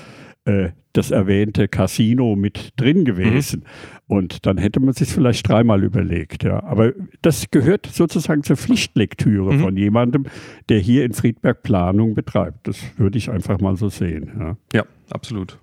äh, 0.45 0.71
das 0.93 1.11
erwähnte 1.11 1.69
Casino 1.69 2.37
mit 2.37 2.73
drin 2.77 3.05
gewesen. 3.05 3.61
Mhm. 3.61 4.17
Und 4.17 4.47
dann 4.47 4.59
hätte 4.59 4.81
man 4.81 4.93
sich 4.93 5.09
vielleicht 5.09 5.49
dreimal 5.49 5.83
überlegt. 5.83 6.45
Ja. 6.45 6.63
Aber 6.65 6.93
das 7.23 7.51
gehört 7.51 7.87
sozusagen 7.87 8.43
zur 8.43 8.57
Pflichtlektüre 8.57 9.55
mhm. 9.55 9.61
von 9.61 9.77
jemandem, 9.77 10.27
der 10.69 10.81
hier 10.81 11.05
in 11.05 11.15
Friedberg 11.15 11.63
Planung 11.63 12.15
betreibt. 12.15 12.69
Das 12.69 12.79
würde 12.99 13.17
ich 13.17 13.31
einfach 13.31 13.59
mal 13.61 13.77
so 13.77 13.89
sehen. 13.89 14.33
Ja, 14.39 14.57
ja 14.75 14.85
absolut. 15.11 15.59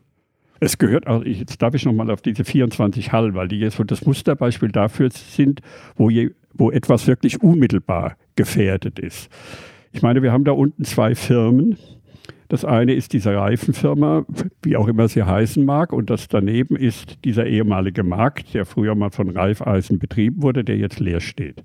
Es 0.59 0.77
gehört 0.77 1.07
auch, 1.07 1.23
jetzt 1.23 1.61
darf 1.61 1.73
ich 1.73 1.85
nochmal 1.85 2.09
auf 2.09 2.21
diese 2.21 2.43
24 2.43 3.11
Hall, 3.11 3.33
weil 3.33 3.47
die 3.47 3.59
jetzt 3.59 3.77
so 3.77 3.83
das 3.83 4.05
Musterbeispiel 4.05 4.69
dafür 4.69 5.09
sind, 5.11 5.61
wo, 5.95 6.09
je, 6.09 6.31
wo 6.53 6.71
etwas 6.71 7.07
wirklich 7.07 7.41
unmittelbar 7.41 8.17
gefährdet 8.35 8.99
ist. 8.99 9.29
Ich 9.91 10.01
meine, 10.01 10.21
wir 10.21 10.31
haben 10.31 10.43
da 10.43 10.51
unten 10.51 10.83
zwei 10.83 11.15
Firmen, 11.15 11.77
das 12.47 12.65
eine 12.65 12.93
ist 12.93 13.13
diese 13.13 13.35
Reifenfirma, 13.35 14.25
wie 14.63 14.75
auch 14.75 14.87
immer 14.87 15.07
sie 15.07 15.23
heißen 15.23 15.63
mag, 15.63 15.93
und 15.93 16.09
das 16.09 16.27
daneben 16.27 16.75
ist 16.75 17.23
dieser 17.25 17.45
ehemalige 17.45 18.03
Markt, 18.03 18.53
der 18.53 18.65
früher 18.65 18.95
mal 18.95 19.11
von 19.11 19.29
Reifeisen 19.29 19.99
betrieben 19.99 20.41
wurde, 20.41 20.63
der 20.63 20.77
jetzt 20.77 20.99
leer 20.99 21.19
steht. 21.19 21.63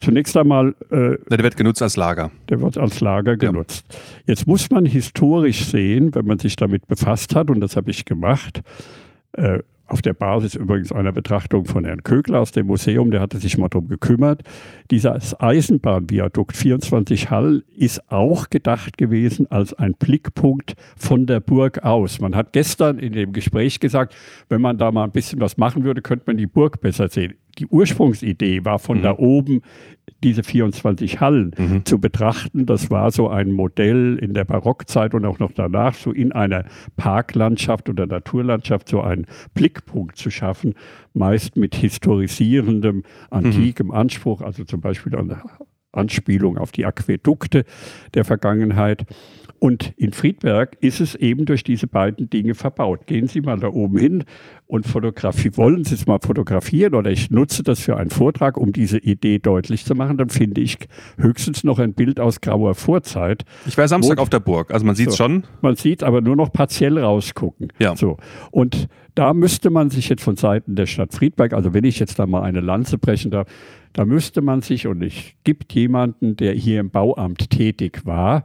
Zunächst 0.00 0.36
einmal. 0.36 0.74
Äh, 0.90 1.16
der 1.30 1.42
wird 1.42 1.56
genutzt 1.56 1.80
als 1.82 1.96
Lager. 1.96 2.30
Der 2.48 2.60
wird 2.60 2.76
als 2.76 3.00
Lager 3.00 3.36
genutzt. 3.36 3.86
Ja. 3.88 3.98
Jetzt 4.26 4.46
muss 4.46 4.70
man 4.70 4.84
historisch 4.84 5.64
sehen, 5.64 6.14
wenn 6.14 6.26
man 6.26 6.38
sich 6.38 6.56
damit 6.56 6.86
befasst 6.86 7.34
hat, 7.34 7.50
und 7.50 7.60
das 7.60 7.76
habe 7.76 7.90
ich 7.90 8.04
gemacht, 8.04 8.62
äh, 9.32 9.60
auf 9.86 10.02
der 10.02 10.14
Basis 10.14 10.54
übrigens 10.54 10.92
einer 10.92 11.12
Betrachtung 11.12 11.64
von 11.64 11.84
Herrn 11.84 12.02
Kögler 12.02 12.40
aus 12.40 12.52
dem 12.52 12.66
Museum, 12.66 13.10
der 13.10 13.20
hatte 13.20 13.38
sich 13.38 13.56
mal 13.56 13.68
darum 13.68 13.88
gekümmert. 13.88 14.42
Dieses 14.90 15.38
Eisenbahnviadukt 15.40 16.56
24 16.56 17.30
Hall 17.30 17.64
ist 17.76 18.10
auch 18.10 18.50
gedacht 18.50 18.98
gewesen 18.98 19.50
als 19.50 19.74
ein 19.74 19.94
Blickpunkt 19.94 20.74
von 20.96 21.26
der 21.26 21.40
Burg 21.40 21.84
aus. 21.84 22.20
Man 22.20 22.34
hat 22.34 22.52
gestern 22.52 22.98
in 22.98 23.12
dem 23.12 23.32
Gespräch 23.32 23.80
gesagt, 23.80 24.14
wenn 24.48 24.60
man 24.60 24.78
da 24.78 24.90
mal 24.90 25.04
ein 25.04 25.12
bisschen 25.12 25.40
was 25.40 25.56
machen 25.56 25.84
würde, 25.84 26.02
könnte 26.02 26.24
man 26.26 26.36
die 26.36 26.46
Burg 26.46 26.80
besser 26.80 27.08
sehen 27.08 27.34
die 27.58 27.66
Ursprungsidee 27.66 28.64
war 28.64 28.78
von 28.78 28.98
mhm. 28.98 29.02
da 29.02 29.18
oben 29.18 29.62
diese 30.22 30.42
24 30.42 31.20
Hallen 31.20 31.54
mhm. 31.56 31.84
zu 31.84 32.00
betrachten. 32.00 32.66
Das 32.66 32.90
war 32.90 33.10
so 33.10 33.28
ein 33.28 33.52
Modell 33.52 34.18
in 34.20 34.34
der 34.34 34.44
Barockzeit 34.44 35.14
und 35.14 35.24
auch 35.24 35.38
noch 35.38 35.52
danach, 35.52 35.94
so 35.94 36.12
in 36.12 36.32
einer 36.32 36.64
Parklandschaft 36.96 37.88
oder 37.88 38.06
Naturlandschaft 38.06 38.88
so 38.88 39.00
einen 39.00 39.26
Blickpunkt 39.54 40.16
zu 40.16 40.30
schaffen, 40.30 40.74
meist 41.12 41.56
mit 41.56 41.74
historisierendem, 41.74 43.02
antikem 43.30 43.88
mhm. 43.88 43.92
Anspruch, 43.92 44.42
also 44.42 44.64
zum 44.64 44.80
Beispiel 44.80 45.16
an 45.16 45.36
Anspielung 45.92 46.58
auf 46.58 46.72
die 46.72 46.84
Aquädukte 46.84 47.64
der 48.14 48.24
Vergangenheit. 48.24 49.06
Und 49.58 49.94
in 49.96 50.12
Friedberg 50.12 50.76
ist 50.80 51.00
es 51.00 51.14
eben 51.14 51.46
durch 51.46 51.64
diese 51.64 51.86
beiden 51.86 52.28
Dinge 52.30 52.54
verbaut. 52.54 53.06
Gehen 53.06 53.26
Sie 53.26 53.40
mal 53.40 53.58
da 53.58 53.68
oben 53.68 53.98
hin 53.98 54.24
und 54.66 54.86
fotografieren. 54.86 55.56
Wollen 55.56 55.84
Sie 55.84 55.94
es 55.94 56.06
mal 56.06 56.18
fotografieren 56.20 56.94
oder 56.94 57.10
ich 57.10 57.30
nutze 57.30 57.62
das 57.62 57.80
für 57.80 57.96
einen 57.96 58.10
Vortrag, 58.10 58.56
um 58.56 58.72
diese 58.72 58.98
Idee 58.98 59.38
deutlich 59.38 59.84
zu 59.84 59.94
machen, 59.94 60.16
dann 60.16 60.28
finde 60.28 60.60
ich 60.60 60.76
höchstens 61.18 61.64
noch 61.64 61.78
ein 61.78 61.94
Bild 61.94 62.20
aus 62.20 62.40
grauer 62.40 62.74
Vorzeit. 62.74 63.44
Ich 63.66 63.78
war 63.78 63.86
Samstag 63.88 64.18
auf 64.18 64.28
der 64.28 64.40
Burg, 64.40 64.72
also 64.72 64.84
man 64.84 64.94
sieht 64.94 65.08
es 65.08 65.16
so, 65.16 65.24
schon. 65.24 65.44
Man 65.62 65.76
sieht 65.76 66.02
aber 66.02 66.20
nur 66.20 66.36
noch 66.36 66.52
partiell 66.52 66.98
rausgucken. 66.98 67.72
Ja. 67.78 67.96
So. 67.96 68.16
Und 68.50 68.88
da 69.14 69.32
müsste 69.32 69.70
man 69.70 69.90
sich 69.90 70.08
jetzt 70.08 70.22
von 70.22 70.36
Seiten 70.36 70.76
der 70.76 70.86
Stadt 70.86 71.14
Friedberg, 71.14 71.52
also 71.52 71.72
wenn 71.72 71.84
ich 71.84 71.98
jetzt 71.98 72.18
da 72.18 72.26
mal 72.26 72.42
eine 72.42 72.60
Lanze 72.60 72.98
brechen 72.98 73.30
darf, 73.30 73.48
da 73.92 74.04
müsste 74.04 74.42
man 74.42 74.60
sich, 74.60 74.86
und 74.86 75.02
es 75.02 75.14
gibt 75.42 75.72
jemanden, 75.72 76.36
der 76.36 76.52
hier 76.52 76.80
im 76.80 76.90
Bauamt 76.90 77.48
tätig 77.48 78.02
war, 78.04 78.44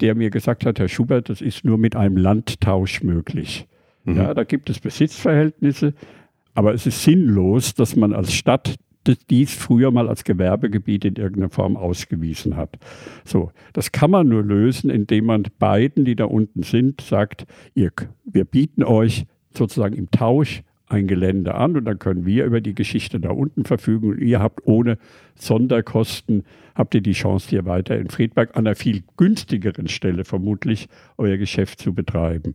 der 0.00 0.14
mir 0.14 0.30
gesagt 0.30 0.66
hat, 0.66 0.78
Herr 0.78 0.88
Schubert, 0.88 1.28
das 1.28 1.40
ist 1.40 1.64
nur 1.64 1.78
mit 1.78 1.96
einem 1.96 2.16
Landtausch 2.16 3.02
möglich. 3.02 3.66
Mhm. 4.04 4.16
Ja, 4.16 4.34
da 4.34 4.44
gibt 4.44 4.70
es 4.70 4.80
Besitzverhältnisse, 4.80 5.94
aber 6.54 6.74
es 6.74 6.86
ist 6.86 7.02
sinnlos, 7.02 7.74
dass 7.74 7.96
man 7.96 8.12
als 8.12 8.32
Stadt 8.32 8.76
dies 9.30 9.54
früher 9.54 9.90
mal 9.92 10.08
als 10.08 10.24
Gewerbegebiet 10.24 11.04
in 11.04 11.14
irgendeiner 11.14 11.50
Form 11.50 11.76
ausgewiesen 11.76 12.56
hat. 12.56 12.76
So, 13.24 13.52
das 13.72 13.92
kann 13.92 14.10
man 14.10 14.28
nur 14.28 14.42
lösen, 14.42 14.90
indem 14.90 15.26
man 15.26 15.44
beiden, 15.58 16.04
die 16.04 16.16
da 16.16 16.24
unten 16.24 16.64
sind, 16.64 17.00
sagt, 17.00 17.46
ihr, 17.74 17.92
wir 18.24 18.44
bieten 18.44 18.82
euch 18.82 19.26
sozusagen 19.54 19.94
im 19.94 20.10
Tausch 20.10 20.62
ein 20.88 21.06
Gelände 21.06 21.54
an 21.54 21.76
und 21.76 21.84
dann 21.84 21.98
können 21.98 22.26
wir 22.26 22.44
über 22.44 22.60
die 22.60 22.74
Geschichte 22.74 23.18
da 23.18 23.30
unten 23.30 23.64
verfügen 23.64 24.10
und 24.10 24.20
ihr 24.20 24.40
habt 24.40 24.66
ohne 24.66 24.98
Sonderkosten, 25.34 26.44
habt 26.74 26.94
ihr 26.94 27.00
die 27.00 27.12
Chance, 27.12 27.50
hier 27.50 27.64
weiter 27.64 27.98
in 27.98 28.08
Friedberg 28.08 28.56
an 28.56 28.66
einer 28.66 28.76
viel 28.76 29.02
günstigeren 29.16 29.88
Stelle 29.88 30.24
vermutlich 30.24 30.88
euer 31.18 31.36
Geschäft 31.36 31.80
zu 31.80 31.92
betreiben. 31.92 32.54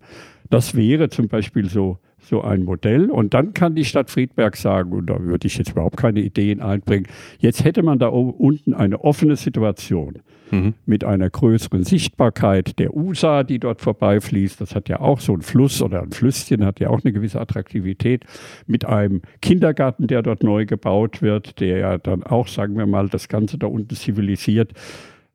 Das 0.49 0.75
wäre 0.75 1.09
zum 1.09 1.27
Beispiel 1.27 1.69
so, 1.69 1.99
so 2.19 2.41
ein 2.41 2.63
Modell. 2.63 3.09
Und 3.09 3.33
dann 3.33 3.53
kann 3.53 3.75
die 3.75 3.85
Stadt 3.85 4.09
Friedberg 4.09 4.55
sagen, 4.55 4.91
und 4.91 5.07
da 5.07 5.21
würde 5.21 5.47
ich 5.47 5.57
jetzt 5.57 5.71
überhaupt 5.71 5.97
keine 5.97 6.21
Ideen 6.21 6.61
einbringen, 6.61 7.07
jetzt 7.39 7.63
hätte 7.63 7.83
man 7.83 7.99
da 7.99 8.07
unten 8.07 8.73
eine 8.73 9.03
offene 9.03 9.35
Situation 9.35 10.19
mhm. 10.51 10.73
mit 10.85 11.03
einer 11.03 11.29
größeren 11.29 11.83
Sichtbarkeit 11.83 12.79
der 12.79 12.95
USA, 12.95 13.43
die 13.43 13.59
dort 13.59 13.81
vorbeifließt. 13.81 14.61
Das 14.61 14.75
hat 14.75 14.89
ja 14.89 14.99
auch 14.99 15.19
so 15.19 15.33
ein 15.33 15.41
Fluss 15.41 15.81
oder 15.81 16.01
ein 16.01 16.11
Flüsschen, 16.11 16.65
hat 16.65 16.79
ja 16.79 16.89
auch 16.89 17.01
eine 17.03 17.13
gewisse 17.13 17.39
Attraktivität. 17.39 18.25
Mit 18.67 18.85
einem 18.85 19.21
Kindergarten, 19.41 20.07
der 20.07 20.21
dort 20.21 20.43
neu 20.43 20.65
gebaut 20.65 21.21
wird, 21.21 21.59
der 21.59 21.77
ja 21.77 21.97
dann 21.97 22.23
auch, 22.23 22.47
sagen 22.47 22.77
wir 22.77 22.85
mal, 22.85 23.09
das 23.09 23.27
Ganze 23.27 23.57
da 23.57 23.67
unten 23.67 23.95
zivilisiert. 23.95 24.73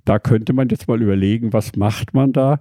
Da 0.04 0.18
könnte 0.18 0.52
man 0.52 0.68
jetzt 0.68 0.88
mal 0.88 1.02
überlegen, 1.02 1.52
was 1.52 1.74
macht 1.76 2.14
man 2.14 2.32
da? 2.32 2.60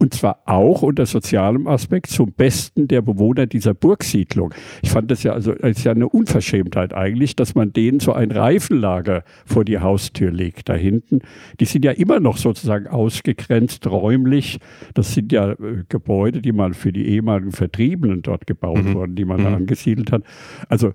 Und 0.00 0.14
zwar 0.14 0.40
auch 0.46 0.80
unter 0.80 1.04
sozialem 1.04 1.66
Aspekt 1.66 2.06
zum 2.06 2.32
Besten 2.32 2.88
der 2.88 3.02
Bewohner 3.02 3.46
dieser 3.46 3.74
Burgsiedlung. 3.74 4.54
Ich 4.80 4.90
fand 4.90 5.10
das 5.10 5.22
ja 5.22 5.34
also 5.34 5.52
ist 5.52 5.84
ja 5.84 5.92
eine 5.92 6.08
Unverschämtheit 6.08 6.94
eigentlich, 6.94 7.36
dass 7.36 7.54
man 7.54 7.74
denen 7.74 8.00
so 8.00 8.14
ein 8.14 8.30
Reifenlager 8.30 9.24
vor 9.44 9.66
die 9.66 9.78
Haustür 9.78 10.30
legt 10.30 10.70
da 10.70 10.74
hinten. 10.74 11.20
Die 11.60 11.66
sind 11.66 11.84
ja 11.84 11.90
immer 11.92 12.18
noch 12.18 12.38
sozusagen 12.38 12.86
ausgegrenzt 12.86 13.86
räumlich. 13.88 14.58
Das 14.94 15.12
sind 15.12 15.32
ja 15.32 15.50
äh, 15.52 15.84
Gebäude, 15.90 16.40
die 16.40 16.52
mal 16.52 16.72
für 16.72 16.94
die 16.94 17.06
ehemaligen 17.06 17.52
Vertriebenen 17.52 18.22
dort 18.22 18.46
gebaut 18.46 18.82
mhm. 18.82 18.94
wurden, 18.94 19.16
die 19.16 19.26
man 19.26 19.40
mhm. 19.40 19.44
da 19.44 19.54
angesiedelt 19.54 20.12
hat. 20.12 20.22
Also 20.70 20.94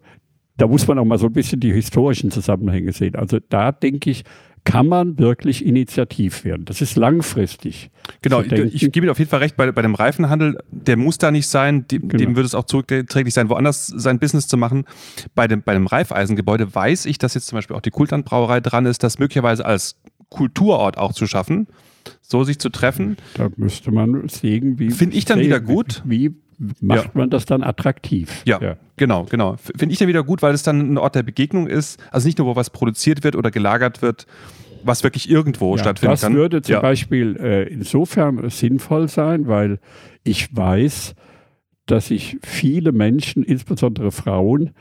da 0.58 0.65
muss 0.65 0.88
man 0.88 0.98
auch 0.98 1.06
mal 1.06 1.20
so 1.20 1.28
ein 1.28 1.34
bisschen 1.34 1.60
die 1.60 1.74
historischen 1.74 2.32
Zusammenhänge 2.32 2.91
sehen. 2.91 3.15
Also 3.15 3.38
da 3.50 3.72
denke 3.72 4.10
ich, 4.10 4.24
kann 4.65 4.88
man 4.88 5.17
wirklich 5.19 5.63
initiativ 5.63 6.43
werden. 6.43 6.65
Das 6.65 6.82
ist 6.82 6.95
langfristig. 6.95 7.91
Genau, 8.21 8.41
ich, 8.41 8.51
ich 8.51 8.91
gebe 8.91 9.06
Ihnen 9.06 9.12
auf 9.12 9.19
jeden 9.19 9.30
Fall 9.30 9.39
recht, 9.39 9.56
bei, 9.56 9.71
bei 9.71 9.84
dem 9.84 9.95
Reifenhandel, 9.95 10.58
der 10.71 10.97
muss 10.97 11.19
da 11.19 11.32
nicht 11.32 11.47
sein, 11.47 11.88
dem, 11.88 12.08
genau. 12.08 12.17
dem 12.17 12.36
würde 12.36 12.47
es 12.47 12.56
auch 12.56 12.65
zurückträglich 12.65 13.34
sein, 13.34 13.47
woanders 13.49 13.88
sein 13.88 14.19
Business 14.19 14.47
zu 14.47 14.58
machen. 14.58 14.86
Bei 15.36 15.47
dem, 15.47 15.62
bei 15.62 15.73
dem 15.73 15.86
Reifeisengebäude 15.86 16.73
weiß 16.73 17.06
ich, 17.06 17.19
dass 17.19 17.36
jetzt 17.36 17.47
zum 17.47 17.58
Beispiel 17.58 17.75
auch 17.75 17.82
die 17.82 17.91
Kultlandbrauerei 17.91 18.60
dran 18.60 18.88
ist, 18.88 19.04
das 19.04 19.19
möglicherweise 19.19 19.65
als 19.65 19.97
Kulturort 20.30 20.97
auch 20.97 21.13
zu 21.13 21.28
schaffen, 21.28 21.67
so 22.21 22.43
sich 22.43 22.58
zu 22.58 22.69
treffen. 22.69 23.17
Da 23.36 23.49
müsste 23.56 23.91
man 23.91 24.28
sehen, 24.30 24.80
wie. 24.80 24.89
Finde 24.89 25.15
ich 25.15 25.25
dann 25.25 25.38
sehen, 25.38 25.45
wieder 25.45 25.60
gut. 25.60 26.01
Wie, 26.06 26.34
macht 26.80 27.06
ja. 27.06 27.12
man 27.13 27.30
das 27.30 27.46
dann 27.46 27.63
attraktiv. 27.63 28.44
Ja, 28.46 28.60
ja. 28.62 28.78
genau, 28.98 29.26
genau. 29.26 29.56
Finde 29.58 29.94
ich 29.94 30.00
dann 30.00 30.08
wieder 30.08 30.24
gut, 30.24 30.41
weil 30.41 30.54
es 30.54 30.63
dann 30.63 30.94
ein 30.94 30.98
Ort 30.98 31.15
der 31.15 31.24
Begegnung 31.24 31.68
ist. 31.68 32.02
Also 32.12 32.28
nicht 32.28 32.38
nur, 32.38 32.48
wo 32.48 32.56
was 32.56 32.70
produziert 32.70 33.24
wird 33.24 33.36
oder 33.36 33.52
gelagert 33.52 34.02
wird, 34.02 34.26
was 34.84 35.04
wirklich 35.04 35.30
irgendwo 35.30 35.76
ja, 35.76 35.82
stattfinden 35.82 36.13
das 36.13 36.22
kann. 36.22 36.34
Das 36.34 36.38
würde 36.39 36.62
zum 36.62 36.74
ja. 36.74 36.80
Beispiel 36.82 37.38
äh, 37.38 37.63
insofern 37.63 38.50
sinnvoll 38.50 39.08
sein, 39.08 39.48
weil 39.48 39.80
ich 40.24 40.56
weiß, 40.56 41.15
dass 41.86 42.08
sich 42.08 42.38
viele 42.44 42.91
Menschen, 42.91 43.44
insbesondere 43.44 44.12
Frauen, 44.12 44.72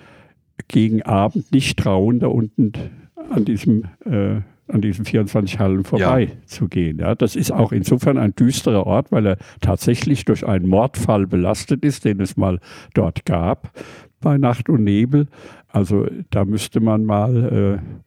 gegen 0.69 1.03
Abend 1.03 1.53
nicht 1.53 1.79
trauen, 1.79 2.21
da 2.21 2.29
unten 2.29 2.73
an 3.31 3.45
diesem 3.45 3.85
äh, 4.05 4.41
an 4.69 4.81
diesen 4.81 5.05
24 5.05 5.59
Hallen 5.59 5.85
vorbei 5.85 6.23
ja. 6.23 6.41
Ja, 6.99 7.15
das 7.15 7.37
ist 7.37 7.53
auch 7.53 7.73
insofern 7.73 8.19
ein 8.19 8.35
düsterer 8.35 8.87
Ort, 8.87 9.13
weil 9.13 9.27
er 9.27 9.37
tatsächlich 9.61 10.25
durch 10.25 10.47
einen 10.47 10.69
Mordfall 10.69 11.27
belastet 11.27 11.85
ist, 11.85 12.05
den 12.05 12.21
es 12.21 12.37
mal 12.37 12.61
dort 12.95 13.25
gab 13.27 13.71
bei 14.21 14.39
Nacht 14.39 14.69
und 14.69 14.85
Nebel. 14.85 15.27
Also 15.69 16.07
da 16.31 16.45
müsste 16.45 16.81
man 16.81 17.05
mal 17.05 17.81
äh, 17.83 18.05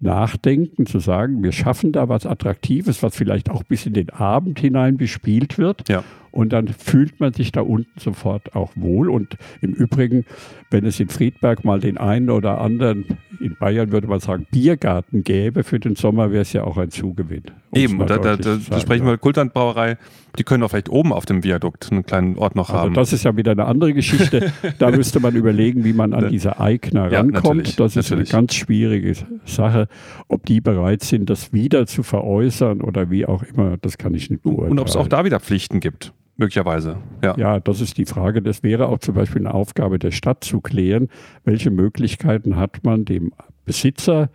nachdenken, 0.00 0.86
zu 0.86 0.98
sagen, 0.98 1.42
wir 1.42 1.52
schaffen 1.52 1.92
da 1.92 2.08
was 2.08 2.26
Attraktives, 2.26 3.02
was 3.02 3.16
vielleicht 3.16 3.50
auch 3.50 3.62
bis 3.62 3.86
in 3.86 3.94
den 3.94 4.10
Abend 4.10 4.58
hinein 4.58 4.96
bespielt 4.96 5.58
wird. 5.58 5.88
Ja. 5.88 6.04
Und 6.32 6.52
dann 6.52 6.68
fühlt 6.68 7.20
man 7.20 7.32
sich 7.32 7.52
da 7.52 7.62
unten 7.62 7.98
sofort 7.98 8.54
auch 8.54 8.72
wohl. 8.74 9.10
Und 9.10 9.36
im 9.60 9.72
Übrigen, 9.72 10.24
wenn 10.70 10.84
es 10.84 11.00
in 11.00 11.08
Friedberg 11.08 11.64
mal 11.64 11.80
den 11.80 11.98
einen 11.98 12.30
oder 12.30 12.60
anderen, 12.60 13.04
in 13.40 13.56
Bayern 13.56 13.90
würde 13.92 14.06
man 14.06 14.20
sagen, 14.20 14.46
Biergarten 14.50 15.24
gäbe 15.24 15.64
für 15.64 15.80
den 15.80 15.96
Sommer, 15.96 16.30
wäre 16.30 16.42
es 16.42 16.52
ja 16.52 16.64
auch 16.64 16.76
ein 16.76 16.90
Zugewinn. 16.90 17.44
Eben, 17.74 17.98
da, 17.98 18.18
da, 18.18 18.36
da, 18.36 18.58
da, 18.68 18.80
sprechen 18.80 19.06
wir 19.06 19.16
Kultlandbrauerei, 19.16 19.96
die 20.38 20.44
können 20.44 20.62
auch 20.62 20.70
vielleicht 20.70 20.88
oben 20.88 21.12
auf 21.12 21.24
dem 21.24 21.44
Viadukt 21.44 21.90
einen 21.90 22.04
kleinen 22.04 22.36
Ort 22.36 22.56
noch 22.56 22.70
also 22.70 22.80
haben. 22.80 22.94
Das 22.94 23.12
ist 23.12 23.24
ja 23.24 23.36
wieder 23.36 23.52
eine 23.52 23.64
andere 23.66 23.94
Geschichte. 23.94 24.52
da 24.78 24.90
müsste 24.90 25.20
man 25.20 25.34
überlegen, 25.34 25.84
wie 25.84 25.92
man 25.92 26.12
an 26.12 26.28
diese 26.30 26.60
Eigner 26.60 27.10
ja, 27.10 27.20
rankommt. 27.20 27.78
Das 27.78 27.96
ist 27.96 28.10
natürlich. 28.10 28.32
eine 28.32 28.42
ganz 28.42 28.54
schwierige 28.54 29.14
Sache. 29.44 29.88
Ob 30.28 30.44
die 30.46 30.60
bereit 30.60 31.02
sind, 31.02 31.30
das 31.30 31.52
wieder 31.52 31.86
zu 31.86 32.02
veräußern 32.02 32.80
oder 32.80 33.10
wie 33.10 33.26
auch 33.26 33.42
immer, 33.42 33.76
das 33.80 33.98
kann 33.98 34.14
ich 34.14 34.30
nicht 34.30 34.42
beurteilen. 34.42 34.72
Und 34.72 34.78
ob 34.80 34.88
es 34.88 34.96
auch 34.96 35.08
da 35.08 35.24
wieder 35.24 35.40
Pflichten 35.40 35.80
gibt. 35.80 36.12
Möglicherweise, 36.40 36.96
ja. 37.22 37.36
Ja, 37.36 37.60
das 37.60 37.82
ist 37.82 37.98
die 37.98 38.06
Frage. 38.06 38.40
Das 38.40 38.62
wäre 38.62 38.88
auch 38.88 38.98
zum 38.98 39.14
Beispiel 39.14 39.42
eine 39.42 39.52
Aufgabe 39.52 39.98
der 39.98 40.10
Stadt 40.10 40.42
zu 40.42 40.62
klären, 40.62 41.08
welche 41.44 41.70
Möglichkeiten 41.70 42.56
hat 42.56 42.82
man 42.82 43.04
dem 43.04 43.34
Besitzer 43.66 44.30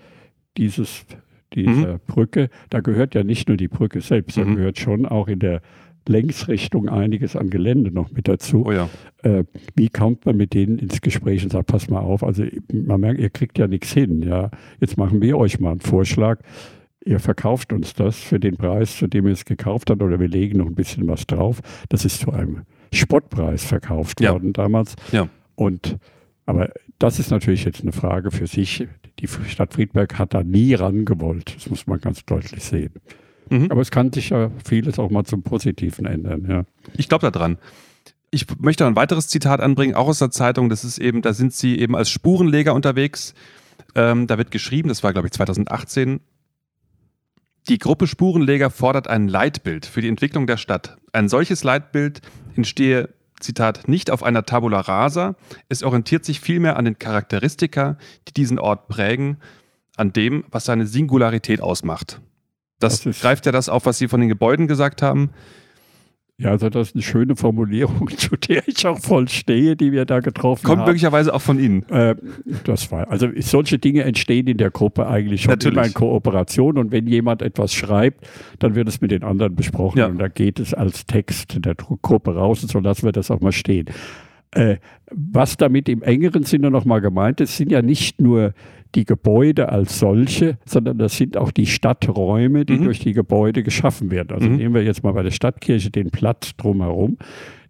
dieses, 0.56 1.08
dieser 1.56 1.94
mhm. 1.94 2.00
Brücke, 2.06 2.50
da 2.70 2.82
gehört 2.82 3.15
ja 3.15 3.24
nicht 3.24 3.48
nur 3.48 3.58
die 3.58 3.68
Brücke 3.68 4.02
selbst, 4.02 4.38
mhm. 4.38 4.41
da 4.41 4.54
gehört 4.54 4.78
schon 4.78 5.08
auch 5.08 5.28
in 5.28 5.39
der 5.39 5.62
Längsrichtung 6.08 6.89
einiges 6.89 7.36
an 7.36 7.50
Gelände 7.50 7.91
noch 7.91 8.12
mit 8.12 8.28
dazu. 8.28 8.68
Oh 8.68 8.72
ja. 8.72 8.88
äh, 9.24 9.44
wie 9.76 9.89
kommt 9.89 10.28
man 10.28 10.38
mit 10.38 10.54
denen 10.54 10.78
ins 10.78 11.02
Gespräch 11.02 11.44
und 11.44 11.54
sagt, 11.54 11.65
pass 11.65 11.89
mal 11.89 12.02
auf, 12.02 12.24
also 12.24 12.44
man 12.72 13.02
merkt, 13.02 13.20
ihr 13.20 13.32
kriegt 13.32 13.58
ja 13.58 13.68
nichts 13.68 13.91
hin. 13.91 14.22
Ja, 14.22 14.52
jetzt 14.80 14.96
machen 14.96 15.24
wir 15.24 15.39
euch 15.39 15.60
mal 15.60 15.72
einen 15.72 15.80
Vorschlag 15.80 16.39
ihr 17.06 17.20
verkauft 17.20 17.72
uns 17.72 17.94
das 17.94 18.18
für 18.18 18.39
den 18.39 18.58
Preis, 18.58 18.98
zu 18.98 19.08
dem 19.08 19.28
ihr 19.28 19.34
es 19.34 19.46
gekauft 19.46 19.89
habt, 19.89 20.02
oder 20.02 20.20
wir 20.20 20.28
legen 20.28 20.58
noch 20.58 20.65
ein 20.65 20.76
bisschen 20.76 21.08
was 21.08 21.26
drauf. 21.28 21.62
Das 21.89 22.04
ist 22.04 22.20
zu 22.20 22.32
einem 22.32 22.63
Spottpreis 22.94 23.63
verkauft 23.63 24.22
ja. 24.22 24.34
worden 24.34 24.54
damals. 24.54 24.96
Ja. 25.12 25.30
Und 25.56 25.98
aber 26.46 26.70
das 27.00 27.20
ist 27.20 27.32
natürlich 27.32 27.65
jetzt 27.65 27.82
eine 27.82 27.91
Frage 27.91 28.32
für 28.32 28.48
sich. 28.48 28.88
Die 29.20 29.28
Stadt 29.28 29.74
Friedberg 29.74 30.18
hat 30.20 30.34
da 30.34 30.44
nie 30.44 30.74
rangewollt. 30.74 31.56
Das 31.56 31.70
muss 31.70 31.88
man 31.88 32.00
ganz 32.00 32.26
deutlich 32.26 32.63
sehen. 32.63 32.94
Mhm. 33.50 33.72
Aber 33.72 33.82
es 33.82 33.91
kann 33.91 34.12
sich 34.12 34.30
ja 34.30 34.52
vieles 34.63 35.00
auch 35.00 35.10
mal 35.10 35.24
zum 35.24 35.44
Positiven 35.44 36.06
ändern. 36.06 36.46
Ja. 36.48 36.65
Ich 36.98 37.10
glaube 37.10 37.30
daran 37.32 37.58
ich 38.36 38.46
möchte 38.60 38.84
noch 38.84 38.91
ein 38.91 38.96
weiteres 38.98 39.28
Zitat 39.30 39.62
anbringen, 39.62 39.96
auch 39.96 40.08
aus 40.10 40.20
der 40.20 40.30
Zeitung. 40.30 40.70
Das 40.70 40.84
ist 40.84 40.98
eben, 40.98 41.22
da 41.22 41.34
sind 41.34 41.54
sie 41.54 41.80
eben 41.80 41.96
als 41.96 42.10
Spurenleger 42.10 42.74
unterwegs. 42.74 43.34
Ähm, 43.96 44.28
da 44.28 44.38
wird 44.38 44.52
geschrieben, 44.52 44.89
das 44.89 45.04
war 45.04 45.13
glaube 45.13 45.28
ich 45.28 45.34
2018. 45.34 46.20
Die 47.67 47.80
Gruppe 47.80 48.06
Spurenleger 48.06 48.69
fordert 48.69 49.08
ein 49.08 49.28
Leitbild 49.28 49.88
für 49.88 50.01
die 50.01 50.08
Entwicklung 50.08 50.45
der 50.45 50.58
Stadt. 50.58 50.97
Ein 51.13 51.30
solches 51.30 51.63
Leitbild 51.63 52.21
entstehe, 52.56 53.10
Zitat, 53.39 53.88
nicht 53.88 54.12
auf 54.12 54.21
einer 54.21 54.45
Tabula 54.45 54.82
rasa. 54.82 55.36
Es 55.67 55.82
orientiert 55.82 56.25
sich 56.25 56.39
vielmehr 56.39 56.78
an 56.78 56.86
den 56.86 56.99
Charakteristika, 56.99 57.97
die 58.28 58.34
diesen 58.34 58.60
Ort 58.60 58.88
prägen, 58.88 59.38
an 59.97 60.13
dem, 60.13 60.45
was 60.51 60.65
seine 60.65 60.86
Singularität 60.86 61.60
ausmacht. 61.60 62.21
Das, 62.80 63.01
das 63.01 63.19
greift 63.19 63.47
ja 63.47 63.51
das 63.51 63.67
auf, 63.67 63.88
was 63.88 63.97
Sie 63.97 64.08
von 64.08 64.19
den 64.19 64.30
Gebäuden 64.30 64.67
gesagt 64.67 65.01
haben. 65.01 65.32
Ja, 66.38 66.50
also 66.50 66.69
das 66.69 66.89
ist 66.89 66.95
eine 66.95 67.02
schöne 67.02 67.36
Formulierung, 67.38 68.10
zu 68.17 68.36
der 68.36 68.67
ich 68.67 68.86
auch 68.86 69.00
voll 69.00 69.30
stehe, 69.30 69.78
die 69.78 69.93
wir 69.93 70.06
da 70.06 70.19
getroffen 70.19 70.63
Kommt 70.63 70.71
haben. 70.71 70.78
Kommt 70.80 70.88
möglicherweise 70.88 71.34
auch 71.34 71.41
von 71.41 71.60
Ihnen. 71.60 71.88
Äh, 71.89 72.15
das 72.65 72.91
war, 72.91 73.10
also 73.10 73.30
solche 73.39 73.80
Dinge 73.80 74.04
entstehen 74.04 74.48
in 74.48 74.58
der 74.58 74.69
Gruppe 74.69 75.08
eigentlich 75.08 75.43
schon 75.43 75.52
Natürlich. 75.52 75.78
immer 75.78 75.88
in 75.88 75.93
Kooperation 75.93 76.78
und 76.78 76.91
wenn 76.91 77.08
jemand 77.08 77.41
etwas 77.41 77.74
schreibt, 77.74 78.28
dann 78.60 78.76
wird 78.76 78.89
es 78.89 79.00
mit 79.00 79.12
den 79.12 79.24
anderen 79.24 79.56
besprochen 79.56 79.98
ja. 79.98 80.08
und 80.08 80.17
da 80.17 80.28
geht 80.28 80.60
es 80.60 80.74
als 80.74 81.06
Text 81.06 81.63
der 81.63 81.76
Gruppe 81.76 82.36
raus 82.36 82.63
und 82.63 82.69
so 82.69 82.80
lassen 82.80 83.04
wir 83.06 83.13
das 83.13 83.32
auch 83.32 83.39
mal 83.39 83.54
stehen. 83.54 83.86
Äh, 84.56 84.78
was 85.12 85.58
damit 85.58 85.89
im 85.89 86.02
engeren 86.02 86.44
Sinne 86.44 86.72
nochmal 86.72 87.02
gemeint 87.02 87.41
ist, 87.41 87.58
sind 87.58 87.72
ja 87.72 87.82
nicht 87.82 88.22
nur 88.22 88.54
die 88.96 89.04
Gebäude 89.04 89.70
als 89.70 90.00
solche, 90.00 90.58
sondern 90.65 90.98
das 90.98 91.18
sind 91.18 91.36
auch 91.36 91.52
die 91.52 91.65
Stadträume, 91.65 92.65
die 92.65 92.78
mhm. 92.78 92.86
durch 92.86 93.00
die 93.00 93.12
Gebäude 93.13 93.63
geschaffen 93.63 94.10
werden. 94.12 94.32
Also 94.32 94.50
mhm. 94.50 94.56
nehmen 94.56 94.74
wir 94.74 94.84
jetzt 94.84 95.04
mal 95.04 95.12
bei 95.12 95.24
der 95.24 95.32
Stadtkirche 95.32 95.91
den 95.91 96.10
Platz 96.10 96.56
drumherum. 96.56 97.18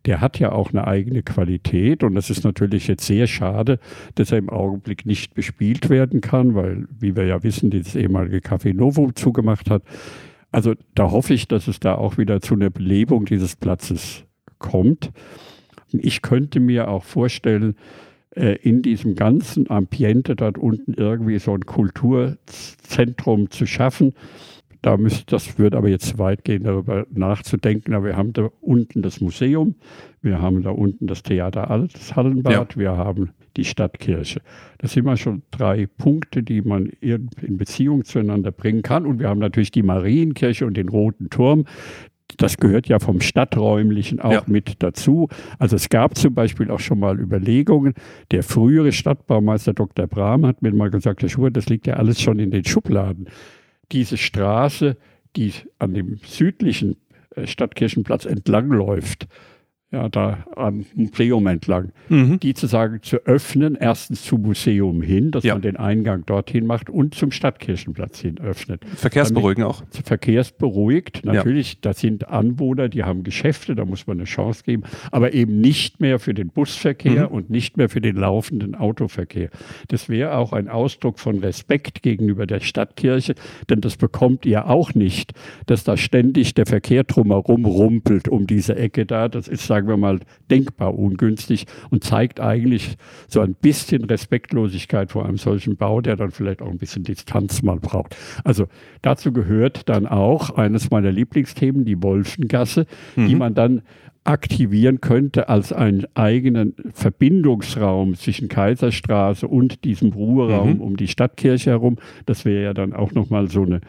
Der 0.05 0.21
hat 0.21 0.37
ja 0.37 0.51
auch 0.51 0.69
eine 0.69 0.85
eigene 0.85 1.23
Qualität 1.23 2.03
und 2.03 2.13
das 2.13 2.29
ist 2.29 2.43
natürlich 2.43 2.87
jetzt 2.87 3.07
sehr 3.07 3.25
schade, 3.25 3.79
dass 4.13 4.31
er 4.31 4.37
im 4.37 4.51
Augenblick 4.51 5.07
nicht 5.07 5.33
bespielt 5.33 5.89
werden 5.89 6.21
kann, 6.21 6.53
weil, 6.53 6.85
wie 6.99 7.15
wir 7.15 7.25
ja 7.25 7.41
wissen, 7.41 7.71
dieses 7.71 7.95
ehemalige 7.95 8.37
Café 8.37 8.75
Novo 8.75 9.11
zugemacht 9.11 9.71
hat. 9.71 9.81
Also 10.51 10.75
da 10.93 11.09
hoffe 11.09 11.33
ich, 11.33 11.47
dass 11.47 11.67
es 11.67 11.79
da 11.79 11.95
auch 11.95 12.19
wieder 12.19 12.39
zu 12.39 12.53
einer 12.53 12.69
Belebung 12.69 13.25
dieses 13.25 13.55
Platzes 13.55 14.25
kommt. 14.59 15.11
Ich 15.91 16.21
könnte 16.21 16.59
mir 16.59 16.89
auch 16.89 17.03
vorstellen, 17.03 17.75
äh, 18.35 18.57
in 18.61 18.81
diesem 18.81 19.15
ganzen 19.15 19.69
Ambiente 19.69 20.35
dort 20.35 20.57
unten 20.57 20.93
irgendwie 20.93 21.39
so 21.39 21.53
ein 21.53 21.65
Kulturzentrum 21.65 23.49
zu 23.49 23.65
schaffen. 23.65 24.13
Da 24.81 24.97
müsst, 24.97 25.31
das 25.31 25.57
würde 25.57 25.77
aber 25.77 25.89
jetzt 25.89 26.19
weit 26.19 26.43
gehen, 26.43 26.63
darüber 26.63 27.07
nachzudenken. 27.11 27.93
Aber 27.93 28.05
wir 28.05 28.17
haben 28.17 28.33
da 28.33 28.49
unten 28.61 29.01
das 29.01 29.19
Museum, 29.19 29.75
wir 30.21 30.41
haben 30.41 30.61
da 30.61 30.69
unten 30.69 31.07
das 31.07 31.23
Theater 31.23 31.71
Altes 31.71 32.15
Hallenbad, 32.15 32.75
ja. 32.75 32.79
wir 32.79 32.91
haben 32.91 33.31
die 33.57 33.65
Stadtkirche. 33.65 34.41
Das 34.77 34.93
sind 34.93 35.05
mal 35.05 35.17
schon 35.17 35.41
drei 35.49 35.87
Punkte, 35.87 36.43
die 36.43 36.61
man 36.61 36.87
in 37.01 37.29
Beziehung 37.57 38.03
zueinander 38.03 38.51
bringen 38.51 38.81
kann. 38.81 39.05
Und 39.05 39.19
wir 39.19 39.29
haben 39.29 39.39
natürlich 39.39 39.71
die 39.71 39.81
Marienkirche 39.81 40.65
und 40.65 40.75
den 40.75 40.89
Roten 40.89 41.29
Turm 41.29 41.65
das 42.37 42.57
gehört 42.57 42.87
ja 42.87 42.99
vom 42.99 43.21
Stadträumlichen 43.21 44.19
auch 44.19 44.31
ja. 44.31 44.43
mit 44.47 44.83
dazu. 44.83 45.29
Also 45.59 45.75
es 45.75 45.89
gab 45.89 46.17
zum 46.17 46.33
Beispiel 46.33 46.71
auch 46.71 46.79
schon 46.79 46.99
mal 46.99 47.19
Überlegungen. 47.19 47.93
Der 48.31 48.43
frühere 48.43 48.91
Stadtbaumeister 48.91 49.73
Dr. 49.73 50.07
Brahm 50.07 50.45
hat 50.45 50.61
mir 50.61 50.73
mal 50.73 50.89
gesagt, 50.89 51.21
Herr 51.21 51.29
Schubert, 51.29 51.57
das 51.57 51.67
liegt 51.67 51.87
ja 51.87 51.95
alles 51.95 52.21
schon 52.21 52.39
in 52.39 52.51
den 52.51 52.65
Schubladen. 52.65 53.27
Diese 53.91 54.17
Straße, 54.17 54.97
die 55.35 55.53
an 55.79 55.93
dem 55.93 56.17
südlichen 56.23 56.97
äh, 57.35 57.47
Stadtkirchenplatz 57.47 58.25
entlangläuft, 58.25 59.27
ja, 59.91 60.09
da 60.09 60.45
am 60.55 60.85
Museum 60.95 61.45
entlang, 61.47 61.91
mhm. 62.09 62.39
die 62.39 62.53
zu 62.53 62.67
sagen, 62.67 62.99
zu 63.01 63.17
öffnen, 63.25 63.77
erstens 63.79 64.23
zum 64.23 64.41
Museum 64.41 65.01
hin, 65.01 65.31
dass 65.31 65.43
ja. 65.43 65.53
man 65.53 65.61
den 65.61 65.77
Eingang 65.77 66.25
dorthin 66.25 66.65
macht 66.65 66.89
und 66.89 67.13
zum 67.13 67.31
Stadtkirchenplatz 67.31 68.19
hin 68.19 68.39
öffnet. 68.39 68.83
Verkehrsberuhigen 68.95 69.63
auch. 69.63 69.83
Verkehrsberuhigt, 70.03 71.23
natürlich, 71.23 71.73
ja. 71.73 71.79
das 71.81 71.99
sind 71.99 72.27
Anwohner, 72.27 72.89
die 72.89 73.03
haben 73.03 73.23
Geschäfte, 73.23 73.75
da 73.75 73.85
muss 73.85 74.07
man 74.07 74.17
eine 74.17 74.25
Chance 74.25 74.63
geben, 74.63 74.83
aber 75.11 75.33
eben 75.33 75.61
nicht 75.61 76.01
mehr 76.01 76.19
für 76.19 76.33
den 76.33 76.49
Busverkehr 76.49 77.29
mhm. 77.29 77.35
und 77.35 77.49
nicht 77.51 77.77
mehr 77.77 77.87
für 77.87 78.01
den 78.01 78.15
laufenden 78.15 78.73
Autoverkehr. 78.75 79.49
Das 79.89 80.09
wäre 80.09 80.35
auch 80.35 80.51
ein 80.51 80.67
Ausdruck 80.67 81.19
von 81.19 81.39
Respekt 81.39 82.01
gegenüber 82.01 82.47
der 82.47 82.59
Stadtkirche, 82.59 83.35
denn 83.69 83.81
das 83.81 83.97
bekommt 83.97 84.45
ihr 84.47 84.67
auch 84.67 84.95
nicht, 84.95 85.33
dass 85.67 85.83
da 85.83 85.95
ständig 85.95 86.55
der 86.55 86.65
Verkehr 86.65 87.03
drumherum 87.03 87.65
rumpelt 87.65 88.27
um 88.27 88.47
diese 88.47 88.75
Ecke 88.75 89.05
da. 89.05 89.29
Das 89.29 89.47
ist, 89.47 89.65
sagen 89.75 89.84
sagen 89.85 89.87
wir 89.87 89.97
mal, 89.97 90.19
denkbar 90.49 90.97
ungünstig 90.97 91.65
und 91.89 92.03
zeigt 92.03 92.39
eigentlich 92.39 92.97
so 93.27 93.41
ein 93.41 93.53
bisschen 93.53 94.03
Respektlosigkeit 94.03 95.11
vor 95.11 95.25
einem 95.25 95.37
solchen 95.37 95.77
Bau, 95.77 96.01
der 96.01 96.15
dann 96.15 96.31
vielleicht 96.31 96.61
auch 96.61 96.69
ein 96.69 96.77
bisschen 96.77 97.03
Distanz 97.03 97.61
mal 97.61 97.79
braucht. 97.79 98.15
Also 98.43 98.65
dazu 99.01 99.31
gehört 99.31 99.87
dann 99.89 100.07
auch 100.07 100.51
eines 100.57 100.89
meiner 100.89 101.11
Lieblingsthemen, 101.11 101.85
die 101.85 102.01
Wolfengasse, 102.01 102.87
mhm. 103.15 103.27
die 103.27 103.35
man 103.35 103.53
dann 103.53 103.81
aktivieren 104.23 105.01
könnte 105.01 105.49
als 105.49 105.71
einen 105.71 106.07
eigenen 106.15 106.73
Verbindungsraum 106.93 108.15
zwischen 108.15 108.47
Kaiserstraße 108.47 109.47
und 109.47 109.83
diesem 109.83 110.13
Ruheraum 110.13 110.75
mhm. 110.75 110.81
um 110.81 110.97
die 110.97 111.07
Stadtkirche 111.07 111.69
herum. 111.69 111.97
Das 112.25 112.43
wäre 112.43 112.63
ja 112.63 112.73
dann 112.73 112.93
auch 112.93 113.11
nochmal 113.11 113.51
so 113.51 113.61
eine 113.61 113.81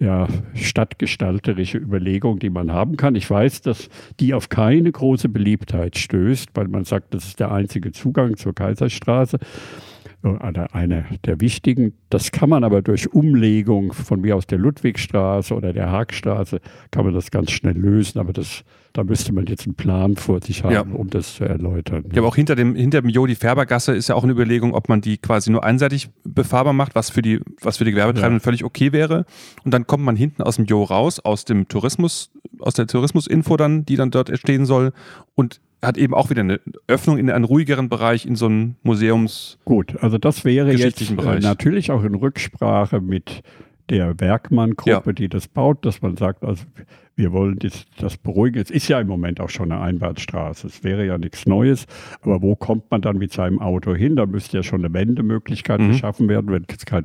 ja, 0.00 0.26
stadtgestalterische 0.54 1.78
Überlegung, 1.78 2.38
die 2.38 2.50
man 2.50 2.72
haben 2.72 2.96
kann. 2.96 3.14
Ich 3.14 3.30
weiß, 3.30 3.60
dass 3.60 3.90
die 4.18 4.32
auf 4.34 4.48
keine 4.48 4.90
große 4.90 5.28
Beliebtheit 5.28 5.98
stößt, 5.98 6.50
weil 6.54 6.68
man 6.68 6.84
sagt, 6.84 7.14
das 7.14 7.26
ist 7.26 7.38
der 7.38 7.52
einzige 7.52 7.92
Zugang 7.92 8.36
zur 8.36 8.54
Kaiserstraße 8.54 9.38
einer, 10.22 10.74
einer 10.74 11.04
der 11.24 11.40
wichtigen. 11.40 11.94
Das 12.10 12.32
kann 12.32 12.48
man 12.48 12.64
aber 12.64 12.82
durch 12.82 13.12
Umlegung 13.12 13.92
von 13.92 14.20
mir 14.20 14.36
aus 14.36 14.46
der 14.46 14.58
Ludwigstraße 14.58 15.54
oder 15.54 15.72
der 15.72 15.90
Haagstraße, 15.90 16.60
kann 16.90 17.04
man 17.04 17.14
das 17.14 17.30
ganz 17.30 17.50
schnell 17.50 17.76
lösen. 17.76 18.18
Aber 18.18 18.32
das, 18.32 18.64
da 18.92 19.04
müsste 19.04 19.32
man 19.32 19.46
jetzt 19.46 19.66
einen 19.66 19.74
Plan 19.74 20.16
vor 20.16 20.40
sich 20.42 20.64
haben, 20.64 20.72
ja. 20.72 20.80
um 20.80 21.10
das 21.10 21.34
zu 21.34 21.44
erläutern. 21.44 22.04
Ja, 22.12 22.18
aber 22.18 22.28
auch 22.28 22.36
hinter 22.36 22.56
dem, 22.56 22.74
hinter 22.74 23.00
dem 23.02 23.10
Jodi-Färber-Gasse 23.10 23.94
ist 23.94 24.08
ja 24.08 24.14
auch 24.14 24.24
eine 24.24 24.32
Überlegung, 24.32 24.74
ob 24.74 24.88
man 24.88 25.00
die 25.00 25.18
quasi 25.18 25.50
nur 25.50 25.64
einseitig 25.64 26.10
befahrbar 26.24 26.72
macht, 26.72 26.94
was 26.94 27.10
für 27.10 27.22
die, 27.22 27.40
was 27.60 27.76
für 27.76 27.84
die 27.84 27.92
Gewerbetreibenden 27.92 28.40
ja. 28.40 28.44
völlig 28.44 28.64
okay 28.64 28.92
wäre. 28.92 29.26
Und 29.64 29.72
dann 29.72 29.86
kommt 29.86 30.04
man 30.04 30.16
hinten 30.16 30.42
aus 30.42 30.56
dem 30.56 30.64
Jo 30.64 30.82
raus, 30.82 31.20
aus 31.20 31.44
dem 31.44 31.68
Tourismus, 31.68 32.30
aus 32.58 32.74
der 32.74 32.86
Tourismusinfo 32.86 33.56
dann, 33.56 33.84
die 33.84 33.96
dann 33.96 34.10
dort 34.10 34.28
entstehen 34.28 34.66
soll 34.66 34.92
und 35.34 35.60
hat 35.82 35.96
eben 35.96 36.14
auch 36.14 36.30
wieder 36.30 36.40
eine 36.40 36.60
Öffnung 36.88 37.18
in 37.18 37.30
einen 37.30 37.44
ruhigeren 37.44 37.88
Bereich, 37.88 38.26
in 38.26 38.36
so 38.36 38.46
einen 38.46 38.76
Museums. 38.82 39.58
Gut, 39.64 39.96
also 40.02 40.18
das 40.18 40.44
wäre 40.44 40.72
jetzt 40.72 41.00
äh, 41.10 41.40
natürlich 41.40 41.90
auch 41.90 42.04
in 42.04 42.14
Rücksprache 42.14 43.00
mit 43.00 43.42
der 43.90 44.18
Werkmann-Gruppe, 44.20 45.10
ja. 45.10 45.12
die 45.12 45.28
das 45.28 45.48
baut, 45.48 45.84
dass 45.84 46.00
man 46.00 46.16
sagt, 46.16 46.44
also 46.44 46.64
wir 47.16 47.32
wollen 47.32 47.58
das, 47.58 47.84
das 47.98 48.16
beruhigen. 48.16 48.62
Es 48.62 48.70
ist 48.70 48.88
ja 48.88 49.00
im 49.00 49.08
Moment 49.08 49.40
auch 49.40 49.50
schon 49.50 49.70
eine 49.70 49.82
Einbahnstraße. 49.82 50.66
Es 50.68 50.82
wäre 50.82 51.04
ja 51.04 51.18
nichts 51.18 51.44
Neues. 51.44 51.86
Aber 52.22 52.40
wo 52.40 52.56
kommt 52.56 52.90
man 52.90 53.02
dann 53.02 53.18
mit 53.18 53.32
seinem 53.32 53.60
Auto 53.60 53.94
hin? 53.94 54.16
Da 54.16 54.24
müsste 54.24 54.56
ja 54.56 54.62
schon 54.62 54.84
eine 54.84 54.94
Wendemöglichkeit 54.94 55.80
mhm. 55.80 55.88
geschaffen 55.88 56.28
werden, 56.28 56.50
wenn 56.50 56.64
es 56.68 56.86
kein 56.86 57.04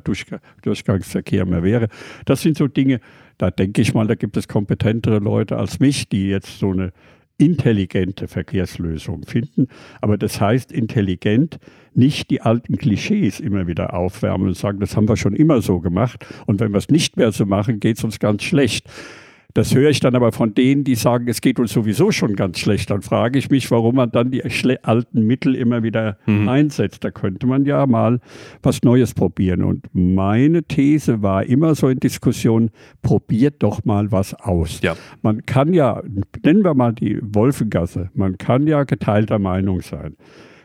Durchgangsverkehr 0.62 1.44
mehr 1.44 1.62
wäre. 1.62 1.88
Das 2.24 2.40
sind 2.40 2.56
so 2.56 2.66
Dinge, 2.66 3.00
da 3.36 3.50
denke 3.50 3.82
ich 3.82 3.92
mal, 3.92 4.06
da 4.06 4.14
gibt 4.14 4.36
es 4.36 4.48
kompetentere 4.48 5.18
Leute 5.18 5.58
als 5.58 5.80
mich, 5.80 6.08
die 6.08 6.28
jetzt 6.28 6.58
so 6.58 6.70
eine 6.70 6.92
intelligente 7.38 8.28
Verkehrslösung 8.28 9.24
finden. 9.24 9.68
Aber 10.00 10.16
das 10.16 10.40
heißt 10.40 10.72
intelligent, 10.72 11.58
nicht 11.96 12.30
die 12.30 12.42
alten 12.42 12.76
Klischees 12.76 13.40
immer 13.40 13.66
wieder 13.66 13.94
aufwärmen 13.94 14.48
und 14.48 14.56
sagen, 14.56 14.80
das 14.80 14.96
haben 14.96 15.08
wir 15.08 15.16
schon 15.16 15.34
immer 15.34 15.62
so 15.62 15.80
gemacht. 15.80 16.26
Und 16.46 16.60
wenn 16.60 16.72
wir 16.72 16.78
es 16.78 16.88
nicht 16.88 17.16
mehr 17.16 17.32
so 17.32 17.46
machen, 17.46 17.80
geht 17.80 17.98
es 17.98 18.04
uns 18.04 18.18
ganz 18.18 18.42
schlecht. 18.42 18.88
Das 19.56 19.74
höre 19.74 19.88
ich 19.88 20.00
dann 20.00 20.14
aber 20.14 20.32
von 20.32 20.52
denen, 20.52 20.84
die 20.84 20.96
sagen, 20.96 21.28
es 21.28 21.40
geht 21.40 21.58
uns 21.58 21.72
sowieso 21.72 22.10
schon 22.12 22.36
ganz 22.36 22.58
schlecht. 22.58 22.90
Dann 22.90 23.00
frage 23.00 23.38
ich 23.38 23.48
mich, 23.48 23.70
warum 23.70 23.94
man 23.94 24.10
dann 24.10 24.30
die 24.30 24.42
alten 24.82 25.26
Mittel 25.26 25.54
immer 25.54 25.82
wieder 25.82 26.18
mhm. 26.26 26.46
einsetzt. 26.46 27.02
Da 27.04 27.10
könnte 27.10 27.46
man 27.46 27.64
ja 27.64 27.86
mal 27.86 28.20
was 28.62 28.82
Neues 28.82 29.14
probieren. 29.14 29.62
Und 29.62 29.86
meine 29.94 30.62
These 30.62 31.22
war 31.22 31.42
immer 31.46 31.74
so 31.74 31.88
in 31.88 31.98
Diskussionen, 32.00 32.70
probiert 33.00 33.62
doch 33.62 33.82
mal 33.86 34.12
was 34.12 34.34
aus. 34.34 34.82
Ja. 34.82 34.94
Man 35.22 35.46
kann 35.46 35.72
ja, 35.72 36.02
nennen 36.44 36.62
wir 36.62 36.74
mal 36.74 36.92
die 36.92 37.18
Wolfengasse, 37.22 38.10
man 38.12 38.36
kann 38.36 38.66
ja 38.66 38.84
geteilter 38.84 39.38
Meinung 39.38 39.80
sein. 39.80 40.16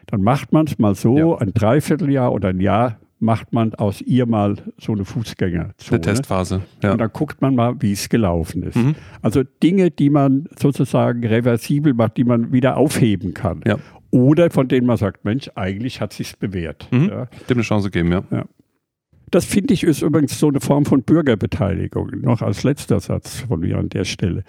Dann 0.08 0.22
macht 0.22 0.52
man 0.52 0.68
es 0.68 0.78
mal 0.80 0.96
so, 0.96 1.18
ja. 1.18 1.38
ein 1.38 1.54
Dreivierteljahr 1.54 2.32
oder 2.32 2.50
ein 2.50 2.60
Jahr 2.60 2.98
macht 3.22 3.54
man 3.54 3.76
aus 3.76 4.02
ihr 4.02 4.26
mal 4.26 4.56
so 4.78 4.94
eine 4.94 5.06
Fußgängerzone. 5.06 5.76
Eine 5.92 6.02
Testphase. 6.02 6.62
Ja. 6.82 6.94
Und 6.94 6.98
dann 6.98 7.12
guckt 7.14 7.42
man 7.42 7.54
mal, 7.56 7.76
wie 7.80 7.92
es 7.92 8.10
gelaufen 8.10 8.64
ist. 8.64 8.76
Mhm. 8.76 8.96
Also 9.22 9.44
Dinge, 9.62 9.92
die 9.92 10.10
man 10.10 10.48
sozusagen 10.58 11.24
reversibel 11.26 11.94
macht, 11.94 12.18
die 12.18 12.24
man 12.24 12.52
wieder 12.52 12.78
aufheben 12.78 13.34
kann. 13.34 13.62
Ja. 13.66 13.78
Oder 14.10 14.50
von 14.50 14.68
denen 14.68 14.88
man 14.88 14.98
sagt, 14.98 15.24
Mensch, 15.24 15.50
eigentlich 15.56 16.02
hat 16.02 16.14
sich's 16.14 16.36
bewährt. 16.36 16.88
Mhm. 16.92 17.10
Ja. 17.10 17.26
Dem 17.48 17.58
eine 17.58 17.62
Chance 17.62 17.92
geben, 17.92 18.12
ja. 18.12 18.24
ja. 18.32 18.46
Das 19.32 19.46
finde 19.46 19.74
ich 19.74 19.84
ist 19.84 20.02
übrigens 20.02 20.38
so 20.38 20.50
eine 20.50 20.60
Form 20.60 20.86
von 20.86 21.04
Bürgerbeteiligung. 21.04 22.12
Noch 22.22 22.42
als 22.42 22.64
letzter 22.64 23.00
Satz 23.00 23.40
von 23.48 23.62
mir 23.62 23.78
an 23.78 23.90
der 23.90 24.04
Stelle. 24.04 24.44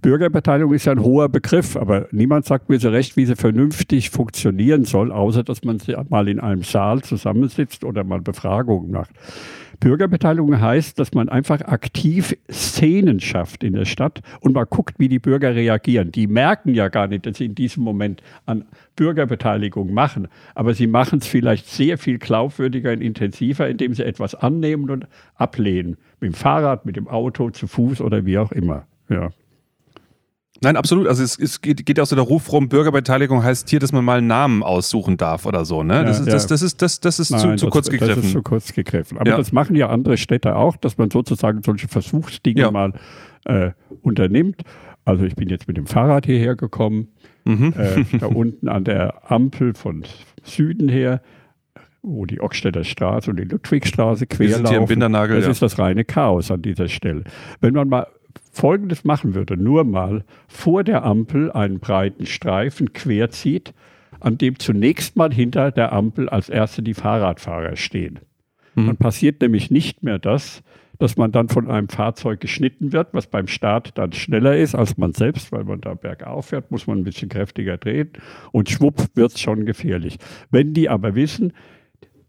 Bürgerbeteiligung 0.00 0.72
ist 0.72 0.86
ja 0.86 0.92
ein 0.92 1.02
hoher 1.02 1.28
Begriff, 1.28 1.76
aber 1.76 2.08
niemand 2.12 2.46
sagt 2.46 2.68
mir 2.68 2.80
so 2.80 2.88
recht, 2.88 3.16
wie 3.16 3.26
sie 3.26 3.36
vernünftig 3.36 4.10
funktionieren 4.10 4.84
soll, 4.84 5.12
außer 5.12 5.44
dass 5.44 5.64
man 5.64 5.78
sie 5.78 5.94
mal 6.08 6.28
in 6.28 6.40
einem 6.40 6.62
Saal 6.62 7.02
zusammensitzt 7.02 7.84
oder 7.84 8.04
mal 8.04 8.20
Befragungen 8.20 8.90
macht. 8.90 9.10
Bürgerbeteiligung 9.82 10.60
heißt, 10.60 10.96
dass 11.00 11.12
man 11.12 11.28
einfach 11.28 11.60
aktiv 11.62 12.36
Szenen 12.48 13.18
schafft 13.18 13.64
in 13.64 13.72
der 13.72 13.84
Stadt 13.84 14.20
und 14.38 14.54
mal 14.54 14.62
guckt, 14.62 15.00
wie 15.00 15.08
die 15.08 15.18
Bürger 15.18 15.56
reagieren. 15.56 16.12
Die 16.12 16.28
merken 16.28 16.72
ja 16.72 16.86
gar 16.86 17.08
nicht, 17.08 17.26
dass 17.26 17.38
sie 17.38 17.46
in 17.46 17.56
diesem 17.56 17.82
Moment 17.82 18.22
an 18.46 18.64
Bürgerbeteiligung 18.94 19.92
machen, 19.92 20.28
aber 20.54 20.74
sie 20.74 20.86
machen 20.86 21.18
es 21.18 21.26
vielleicht 21.26 21.66
sehr 21.66 21.98
viel 21.98 22.20
glaubwürdiger 22.20 22.92
und 22.92 23.00
intensiver, 23.00 23.68
indem 23.68 23.92
sie 23.92 24.04
etwas 24.04 24.36
annehmen 24.36 24.88
und 24.88 25.08
ablehnen. 25.34 25.96
Mit 26.20 26.32
dem 26.32 26.34
Fahrrad, 26.34 26.86
mit 26.86 26.94
dem 26.94 27.08
Auto, 27.08 27.50
zu 27.50 27.66
Fuß 27.66 28.02
oder 28.02 28.24
wie 28.24 28.38
auch 28.38 28.52
immer. 28.52 28.86
Ja. 29.08 29.30
Nein, 30.62 30.76
absolut. 30.76 31.08
Also 31.08 31.22
es, 31.22 31.38
es 31.38 31.60
geht, 31.60 31.84
geht 31.84 31.98
ja 31.98 32.04
auch 32.04 32.06
so 32.06 32.14
der 32.14 32.24
Ruf 32.24 32.52
rum, 32.52 32.68
Bürgerbeteiligung 32.68 33.42
heißt 33.42 33.68
hier, 33.68 33.80
dass 33.80 33.92
man 33.92 34.04
mal 34.04 34.18
einen 34.18 34.28
Namen 34.28 34.62
aussuchen 34.62 35.16
darf 35.16 35.44
oder 35.44 35.64
so. 35.64 35.82
Ne? 35.82 36.04
Das, 36.04 36.18
ja, 36.18 36.22
ist, 36.22 36.26
ja. 36.26 36.32
das, 36.34 36.46
das, 36.46 36.62
ist, 36.62 36.82
das, 36.82 37.00
das 37.00 37.18
ist 37.18 37.30
Nein, 37.30 37.58
zu, 37.58 37.66
zu 37.66 37.70
kurz 37.70 37.90
gegriffen. 37.90 38.16
Das 38.16 38.24
ist 38.26 38.32
zu 38.32 38.42
kurz 38.42 38.72
gegriffen. 38.72 39.18
Aber 39.18 39.28
ja. 39.28 39.36
das 39.36 39.52
machen 39.52 39.74
ja 39.74 39.88
andere 39.88 40.16
Städte 40.16 40.54
auch, 40.56 40.76
dass 40.76 40.98
man 40.98 41.10
sozusagen 41.10 41.62
solche 41.62 41.88
Versuchsdinge 41.88 42.70
mal 42.70 42.92
äh, 43.44 43.70
unternimmt. 44.02 44.62
Also 45.04 45.24
ich 45.24 45.34
bin 45.34 45.48
jetzt 45.48 45.66
mit 45.66 45.76
dem 45.76 45.86
Fahrrad 45.86 46.26
hierher 46.26 46.54
gekommen, 46.54 47.08
mhm. 47.44 47.74
äh, 47.76 48.18
da 48.18 48.26
unten 48.28 48.68
an 48.68 48.84
der 48.84 49.30
Ampel 49.30 49.74
von 49.74 50.04
Süden 50.44 50.88
her 50.88 51.20
wo 52.04 52.26
die 52.26 52.40
Ockstädter 52.40 52.82
Straße 52.82 53.30
und 53.30 53.36
die 53.38 53.44
Ludwigstraße 53.44 54.26
querlaufen. 54.26 54.66
das 55.36 55.46
ist 55.46 55.62
das 55.62 55.78
reine 55.78 56.04
Chaos 56.04 56.50
an 56.50 56.60
dieser 56.60 56.88
Stelle. 56.88 57.22
Wenn 57.60 57.74
man 57.74 57.88
mal 57.88 58.08
Folgendes 58.52 59.04
machen 59.04 59.34
würde, 59.34 59.56
nur 59.56 59.84
mal 59.84 60.24
vor 60.48 60.84
der 60.84 61.04
Ampel 61.04 61.50
einen 61.52 61.80
breiten 61.80 62.26
Streifen 62.26 62.92
querzieht, 62.92 63.74
an 64.20 64.38
dem 64.38 64.58
zunächst 64.58 65.16
mal 65.16 65.32
hinter 65.32 65.70
der 65.70 65.92
Ampel 65.92 66.28
als 66.28 66.48
erste 66.48 66.82
die 66.82 66.94
Fahrradfahrer 66.94 67.76
stehen. 67.76 68.20
Mhm. 68.74 68.86
Dann 68.86 68.96
passiert 68.96 69.40
nämlich 69.40 69.70
nicht 69.70 70.02
mehr 70.02 70.18
das, 70.18 70.62
dass 70.98 71.16
man 71.16 71.32
dann 71.32 71.48
von 71.48 71.68
einem 71.68 71.88
Fahrzeug 71.88 72.40
geschnitten 72.40 72.92
wird, 72.92 73.08
was 73.12 73.26
beim 73.26 73.48
Start 73.48 73.98
dann 73.98 74.12
schneller 74.12 74.56
ist 74.56 74.74
als 74.74 74.96
man 74.96 75.12
selbst, 75.12 75.50
weil 75.50 75.64
man 75.64 75.80
da 75.80 75.94
bergauf 75.94 76.46
fährt, 76.46 76.70
muss 76.70 76.86
man 76.86 76.98
ein 76.98 77.04
bisschen 77.04 77.28
kräftiger 77.28 77.76
drehen 77.76 78.10
und 78.52 78.70
schwupp 78.70 79.08
wird 79.14 79.32
es 79.32 79.40
schon 79.40 79.66
gefährlich. 79.66 80.18
Wenn 80.50 80.74
die 80.74 80.88
aber 80.88 81.14
wissen, 81.16 81.52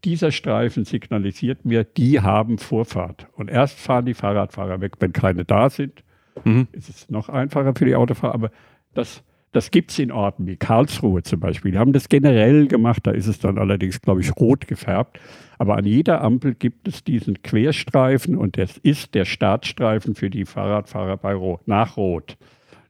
dieser 0.04 0.30
Streifen 0.32 0.84
signalisiert 0.84 1.64
mir, 1.64 1.84
die 1.84 2.20
haben 2.20 2.58
Vorfahrt. 2.58 3.26
Und 3.32 3.50
erst 3.50 3.78
fahren 3.78 4.06
die 4.06 4.14
Fahrradfahrer 4.14 4.80
weg, 4.80 4.94
wenn 5.00 5.12
keine 5.12 5.44
da 5.44 5.70
sind. 5.70 6.04
Mhm. 6.44 6.68
Ist 6.72 6.88
es 6.88 7.10
noch 7.10 7.28
einfacher 7.28 7.74
für 7.74 7.84
die 7.84 7.94
Autofahrer, 7.94 8.34
aber 8.34 8.50
das, 8.92 9.22
das 9.52 9.70
gibt 9.70 9.92
es 9.92 9.98
in 9.98 10.12
Orten 10.12 10.46
wie 10.46 10.56
Karlsruhe 10.56 11.22
zum 11.22 11.40
Beispiel. 11.40 11.72
Die 11.72 11.78
haben 11.78 11.92
das 11.92 12.08
generell 12.08 12.66
gemacht, 12.66 13.06
da 13.06 13.12
ist 13.12 13.26
es 13.26 13.38
dann 13.38 13.58
allerdings, 13.58 14.02
glaube 14.02 14.20
ich, 14.20 14.34
rot 14.36 14.66
gefärbt. 14.66 15.20
Aber 15.58 15.76
an 15.76 15.84
jeder 15.84 16.20
Ampel 16.20 16.54
gibt 16.54 16.88
es 16.88 17.04
diesen 17.04 17.42
Querstreifen 17.42 18.36
und 18.36 18.58
das 18.58 18.76
ist 18.78 19.14
der 19.14 19.24
Startstreifen 19.24 20.14
für 20.14 20.28
die 20.28 20.44
Fahrradfahrer 20.44 21.16
bei 21.16 21.34
Rot, 21.34 21.66
nach 21.66 21.96
Rot. 21.96 22.36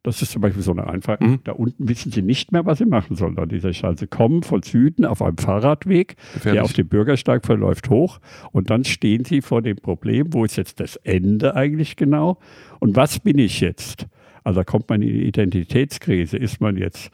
Das 0.04 0.20
ist 0.20 0.32
zum 0.32 0.42
Beispiel 0.42 0.62
so 0.62 0.70
eine 0.70 0.86
Einfache. 0.86 1.24
Mhm. 1.24 1.40
Da 1.44 1.52
unten 1.52 1.88
wissen 1.88 2.12
sie 2.12 2.20
nicht 2.20 2.52
mehr, 2.52 2.66
was 2.66 2.76
sie 2.76 2.84
machen 2.84 3.16
sollen 3.16 3.38
an 3.38 3.48
dieser. 3.48 3.72
Sie 3.72 4.06
kommen 4.06 4.42
von 4.42 4.62
Süden 4.62 5.06
auf 5.06 5.22
einem 5.22 5.38
Fahrradweg, 5.38 6.16
Gefährlich. 6.34 6.52
der 6.52 6.64
auf 6.64 6.72
dem 6.74 6.88
Bürgersteig 6.88 7.46
verläuft, 7.46 7.88
hoch. 7.88 8.20
Und 8.52 8.68
dann 8.68 8.84
stehen 8.84 9.24
sie 9.24 9.40
vor 9.40 9.62
dem 9.62 9.76
Problem, 9.76 10.34
wo 10.34 10.44
ist 10.44 10.56
jetzt 10.56 10.78
das 10.78 10.96
Ende 10.96 11.56
eigentlich 11.56 11.96
genau? 11.96 12.38
Und 12.80 12.96
was 12.96 13.18
bin 13.18 13.38
ich 13.38 13.60
jetzt? 13.60 14.06
Also 14.44 14.60
da 14.60 14.64
kommt 14.64 14.90
man 14.90 15.00
in 15.00 15.08
die 15.08 15.26
Identitätskrise. 15.26 16.36
Ist 16.36 16.60
man 16.60 16.76
jetzt 16.76 17.10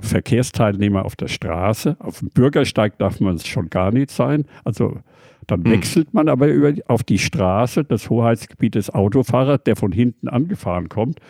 Verkehrsteilnehmer 0.00 1.04
auf 1.04 1.14
der 1.14 1.28
Straße? 1.28 1.96
Auf 1.98 2.20
dem 2.20 2.30
Bürgersteig 2.30 2.96
darf 2.96 3.20
man 3.20 3.34
es 3.34 3.46
schon 3.46 3.68
gar 3.68 3.92
nicht 3.92 4.10
sein. 4.10 4.46
Also 4.64 5.00
dann 5.46 5.60
mhm. 5.60 5.72
wechselt 5.72 6.14
man 6.14 6.30
aber 6.30 6.48
über, 6.48 6.72
auf 6.86 7.04
die 7.04 7.18
Straße, 7.18 7.84
das 7.84 8.08
Hoheitsgebiet 8.08 8.76
des 8.76 8.88
Autofahrers, 8.88 9.62
der 9.64 9.76
von 9.76 9.92
hinten 9.92 10.28
angefahren 10.28 10.88
kommt. 10.88 11.20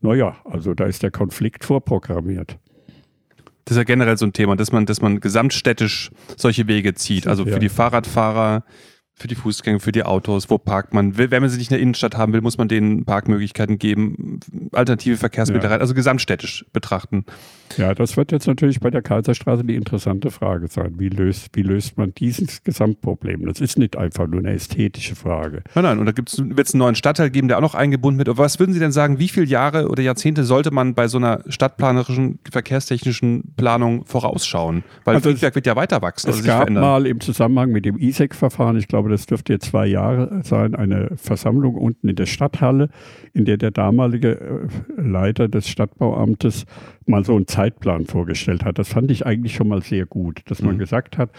Naja, 0.00 0.36
also 0.44 0.74
da 0.74 0.86
ist 0.86 1.02
der 1.02 1.10
Konflikt 1.10 1.64
vorprogrammiert. 1.64 2.58
Das 3.64 3.72
ist 3.72 3.78
ja 3.78 3.84
generell 3.84 4.16
so 4.16 4.26
ein 4.26 4.32
Thema, 4.32 4.54
dass 4.54 4.70
man, 4.70 4.86
dass 4.86 5.00
man 5.00 5.18
gesamtstädtisch 5.18 6.10
solche 6.36 6.68
Wege 6.68 6.94
zieht. 6.94 7.26
Also 7.26 7.44
für 7.44 7.50
ja. 7.52 7.58
die 7.58 7.68
Fahrradfahrer, 7.68 8.64
für 9.18 9.28
die 9.28 9.34
Fußgänger, 9.34 9.80
für 9.80 9.92
die 9.92 10.04
Autos, 10.04 10.50
wo 10.50 10.58
parkt 10.58 10.92
man? 10.92 11.16
Wenn 11.16 11.30
man 11.30 11.48
sie 11.48 11.56
nicht 11.56 11.70
in 11.70 11.76
der 11.76 11.82
Innenstadt 11.82 12.18
haben 12.18 12.34
will, 12.34 12.42
muss 12.42 12.58
man 12.58 12.68
denen 12.68 13.06
Parkmöglichkeiten 13.06 13.78
geben, 13.78 14.40
alternative 14.72 15.16
Verkehrsmittel, 15.16 15.70
ja. 15.70 15.76
also 15.78 15.94
gesamtstädtisch 15.94 16.66
betrachten. 16.74 17.24
Ja, 17.78 17.94
das 17.94 18.16
wird 18.16 18.30
jetzt 18.30 18.46
natürlich 18.46 18.80
bei 18.80 18.90
der 18.90 19.02
Kaiserstraße 19.02 19.64
die 19.64 19.74
interessante 19.74 20.30
Frage 20.30 20.68
sein. 20.68 20.94
Wie 20.98 21.08
löst, 21.08 21.48
wie 21.54 21.62
löst 21.62 21.96
man 21.98 22.14
dieses 22.14 22.62
Gesamtproblem? 22.62 23.46
Das 23.46 23.60
ist 23.60 23.78
nicht 23.78 23.96
einfach 23.96 24.26
nur 24.26 24.40
eine 24.40 24.52
ästhetische 24.52 25.16
Frage. 25.16 25.62
Nein, 25.74 25.84
nein, 25.84 25.98
und 25.98 26.06
da 26.06 26.12
wird 26.16 26.28
es 26.28 26.74
einen 26.74 26.78
neuen 26.78 26.94
Stadtteil 26.94 27.30
geben, 27.30 27.48
der 27.48 27.56
auch 27.56 27.62
noch 27.62 27.74
eingebunden 27.74 28.18
wird. 28.18 28.28
Aber 28.28 28.44
was 28.44 28.58
würden 28.58 28.72
Sie 28.72 28.80
denn 28.80 28.92
sagen, 28.92 29.18
wie 29.18 29.28
viele 29.28 29.46
Jahre 29.46 29.88
oder 29.88 30.02
Jahrzehnte 30.02 30.44
sollte 30.44 30.70
man 30.70 30.94
bei 30.94 31.08
so 31.08 31.18
einer 31.18 31.42
stadtplanerischen, 31.48 32.38
verkehrstechnischen 32.50 33.54
Planung 33.56 34.04
vorausschauen? 34.04 34.84
Weil 35.04 35.16
also 35.16 35.30
Friedberg 35.30 35.54
wird 35.54 35.66
ja 35.66 35.76
weiter 35.76 36.02
wachsen. 36.02 36.30
Es 36.30 36.44
gab 36.44 36.70
mal 36.70 37.06
im 37.06 37.20
Zusammenhang 37.20 37.70
mit 37.70 37.84
dem 37.84 37.98
ISEC-Verfahren, 37.98 38.76
ich 38.76 38.88
glaube, 38.88 39.05
glaube, 39.06 39.10
das 39.10 39.26
dürfte 39.26 39.52
jetzt 39.52 39.66
zwei 39.66 39.86
Jahre 39.86 40.40
sein, 40.42 40.74
eine 40.74 41.10
Versammlung 41.16 41.76
unten 41.76 42.08
in 42.08 42.16
der 42.16 42.26
Stadthalle, 42.26 42.88
in 43.32 43.44
der 43.44 43.56
der 43.56 43.70
damalige 43.70 44.40
äh, 44.40 45.00
Leiter 45.00 45.48
des 45.48 45.68
Stadtbauamtes 45.68 46.66
mal 47.06 47.24
so 47.24 47.36
einen 47.36 47.46
Zeitplan 47.46 48.06
vorgestellt 48.06 48.64
hat. 48.64 48.78
Das 48.78 48.88
fand 48.88 49.10
ich 49.10 49.24
eigentlich 49.24 49.54
schon 49.54 49.68
mal 49.68 49.82
sehr 49.82 50.06
gut, 50.06 50.42
dass 50.46 50.62
man 50.62 50.74
mhm. 50.74 50.80
gesagt 50.80 51.18
hat, 51.18 51.30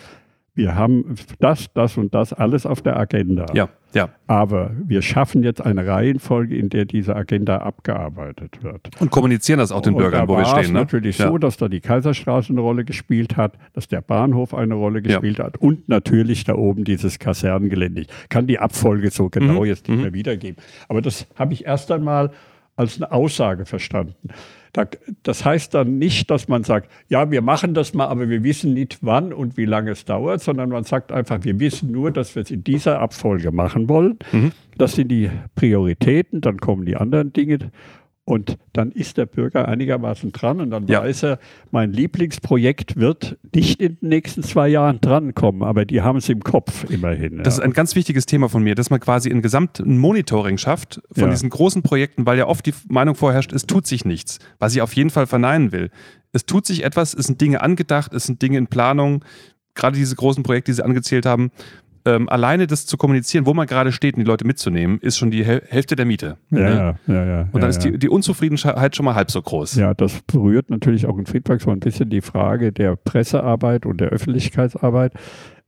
wir 0.58 0.76
haben 0.76 1.15
das, 1.39 1.72
das 1.74 1.98
und 1.98 2.13
das 2.13 2.34
alles 2.34 2.65
auf 2.65 2.82
der 2.82 2.98
Agenda. 2.98 3.46
Ja, 3.54 3.70
ja. 3.93 4.10
Aber 4.26 4.72
wir 4.86 5.02
schaffen 5.02 5.43
jetzt 5.43 5.62
eine 5.62 5.86
Reihenfolge, 5.86 6.58
in 6.58 6.70
der 6.70 6.86
diese 6.86 7.15
Agenda 7.15 7.60
abgearbeitet 7.60 8.63
wird. 8.63 8.89
Und 9.00 9.12
kommunizieren 9.12 9.60
das 9.60 9.72
auch 9.72 9.82
den 9.82 9.93
und 9.93 10.00
Bürgern, 10.00 10.28
wo 10.28 10.36
wir 10.36 10.46
stehen. 10.46 10.60
Es 10.60 10.67
ne? 10.72 10.80
natürlich 10.80 11.20
ja. 11.20 11.28
so, 11.30 11.38
dass 11.38 11.58
da 11.58 11.67
die 11.67 11.80
Kaiserstraße 11.80 12.52
eine 12.52 12.62
Rolle 12.62 12.86
gespielt 12.86 13.38
hat, 13.38 13.54
dass 13.74 13.88
der 13.88 14.02
Bahnhof 14.02 14.54
eine 14.56 14.74
Rolle 14.74 15.02
gespielt 15.02 15.38
ja. 15.38 15.46
hat 15.46 15.58
und 15.58 15.88
natürlich 15.88 16.43
da 16.43 16.56
oben 16.56 16.84
dieses 16.84 17.20
Kasernengelände. 17.20 18.02
Ich 18.02 18.30
kann 18.30 18.48
die 18.48 18.58
Abfolge 18.58 19.12
so 19.12 19.30
genau 19.30 19.62
mhm. 19.62 19.65
jetzt 19.65 19.88
nicht 19.88 19.98
mhm. 19.98 20.04
mehr 20.04 20.13
wiedergeben. 20.13 20.58
Aber 20.89 21.02
das 21.02 21.28
habe 21.36 21.54
ich 21.54 21.65
erst 21.65 21.91
einmal 21.91 22.32
als 22.76 22.98
eine 22.98 23.12
Aussage 23.12 23.65
verstanden. 23.65 24.30
Das 25.24 25.46
heißt 25.46 25.74
dann 25.74 25.98
nicht, 25.98 26.30
dass 26.32 26.48
man 26.48 26.63
sagt, 26.63 26.92
ja, 27.10 27.32
wir 27.32 27.42
machen 27.42 27.74
das 27.74 27.94
mal, 27.94 28.08
aber 28.08 28.30
wir 28.30 28.44
wissen 28.44 28.74
nicht, 28.74 29.00
wann 29.02 29.34
und 29.34 29.58
wie 29.58 29.66
lange 29.66 29.92
es 29.92 30.06
dauert, 30.06 30.42
sondern 30.42 30.70
man 30.70 30.84
sagt 30.84 31.12
einfach, 31.12 31.44
wir 31.44 31.60
wissen 31.60 31.92
nur, 31.92 32.12
dass 32.12 32.36
wir 32.36 32.44
es 32.44 32.52
in 32.52 32.63
dieser 32.63 33.00
Abfolge 33.00 33.52
machen 33.52 33.90
wollen. 33.90 34.18
Mhm. 34.32 34.52
Das 34.78 34.94
sind 34.94 35.10
die 35.10 35.30
Prioritäten, 35.56 36.42
dann 36.42 36.58
kommen 36.58 36.86
die 36.86 36.96
anderen 36.96 37.34
Dinge 37.34 37.72
und 38.28 38.58
dann 38.74 38.92
ist 38.92 39.16
der 39.16 39.26
Bürger 39.26 39.70
einigermaßen 39.70 40.34
dran 40.34 40.60
und 40.60 40.70
dann 40.70 40.86
ja. 40.88 41.02
weiß 41.02 41.24
er, 41.24 41.40
mein 41.72 41.94
Lieblingsprojekt 41.94 42.98
wird 42.98 43.38
nicht 43.56 43.80
in 43.80 43.98
den 44.02 44.10
nächsten 44.10 44.44
zwei 44.44 44.68
Jahren 44.68 45.00
drankommen, 45.00 45.63
aber 45.63 45.86
die 45.86 46.02
haben 46.02 46.18
es 46.18 46.28
im 46.28 46.42
Kopf 46.42 46.90
immerhin. 46.90 47.38
Das 47.38 47.56
ja. 47.56 47.63
ist 47.63 47.66
ein 47.66 47.72
ganz 47.72 47.96
wichtiges 47.96 48.26
Thema 48.26 48.50
von 48.50 48.62
mir, 48.63 48.76
dass 48.76 48.90
man 48.90 49.00
quasi 49.00 49.30
ein 49.30 49.42
gesamten 49.42 49.98
Monitoring 49.98 50.58
schafft 50.58 51.02
von 51.13 51.24
ja. 51.24 51.30
diesen 51.30 51.50
großen 51.50 51.84
Projekten, 51.84 52.26
weil 52.26 52.38
ja 52.38 52.48
oft 52.48 52.66
die 52.66 52.74
Meinung 52.90 53.16
vorherrscht, 53.16 53.54
es 53.54 53.66
tut 53.66 53.88
sich 53.88 54.04
nichts, 54.04 54.40
was 54.60 54.76
ich 54.76 54.82
auf 54.82 54.92
jeden 54.92 55.10
Fall 55.10 55.26
verneinen 55.26 55.72
will. 55.72 55.90
Es 56.34 56.46
tut 56.46 56.66
sich 56.66 56.84
etwas, 56.84 57.13
es 57.13 57.28
sind 57.28 57.40
Dinge 57.40 57.62
angedacht, 57.62 58.13
es 58.13 58.26
sind 58.26 58.42
Dinge 58.42 58.58
in 58.58 58.68
Planung. 58.68 59.24
Gerade 59.74 59.96
diese 59.96 60.18
großen 60.18 60.44
Projekte, 60.44 60.72
die 60.72 60.76
Sie 60.76 60.84
angezählt 60.84 61.26
haben, 61.26 61.50
ähm, 62.08 62.30
alleine 62.30 62.67
das 62.67 62.86
zu 62.86 62.96
kommunizieren, 62.96 63.46
wo 63.46 63.54
man 63.54 63.67
gerade 63.67 63.91
steht 63.91 64.15
und 64.15 64.22
die 64.22 64.26
Leute 64.26 64.48
mitzunehmen, 64.48 65.00
ist 65.02 65.17
schon 65.17 65.30
die 65.30 65.43
Häl 65.43 65.62
Hälfte 65.67 65.96
der 65.98 66.06
Miete. 66.06 66.38
Ja, 66.50 66.60
ne? 66.60 66.98
ja, 67.08 67.13
ja, 67.13 67.26
ja. 67.26 67.41
Und 67.52 67.56
dann 67.56 67.63
ja, 67.63 67.67
ist 67.67 67.80
die, 67.80 67.98
die, 67.98 68.10
Unzufriedenheit 68.10 68.96
schon 68.96 69.06
mal 69.06 69.15
halb 69.15 69.30
so 69.30 69.41
groß. 69.41 69.76
Ja, 69.76 69.93
das 69.93 70.22
berührt 70.22 70.70
natürlich 70.70 71.06
auch 71.06 71.17
in 71.17 71.26
Friedberg 71.26 71.62
so 71.62 71.70
ein 71.70 71.80
bisschen 71.82 72.10
die 72.10 72.22
Frage 72.22 72.72
der 72.72 72.96
Pressearbeit 72.96 73.86
und 73.86 74.00
der 74.00 74.10
Öffentlichkeitsarbeit. 74.10 75.13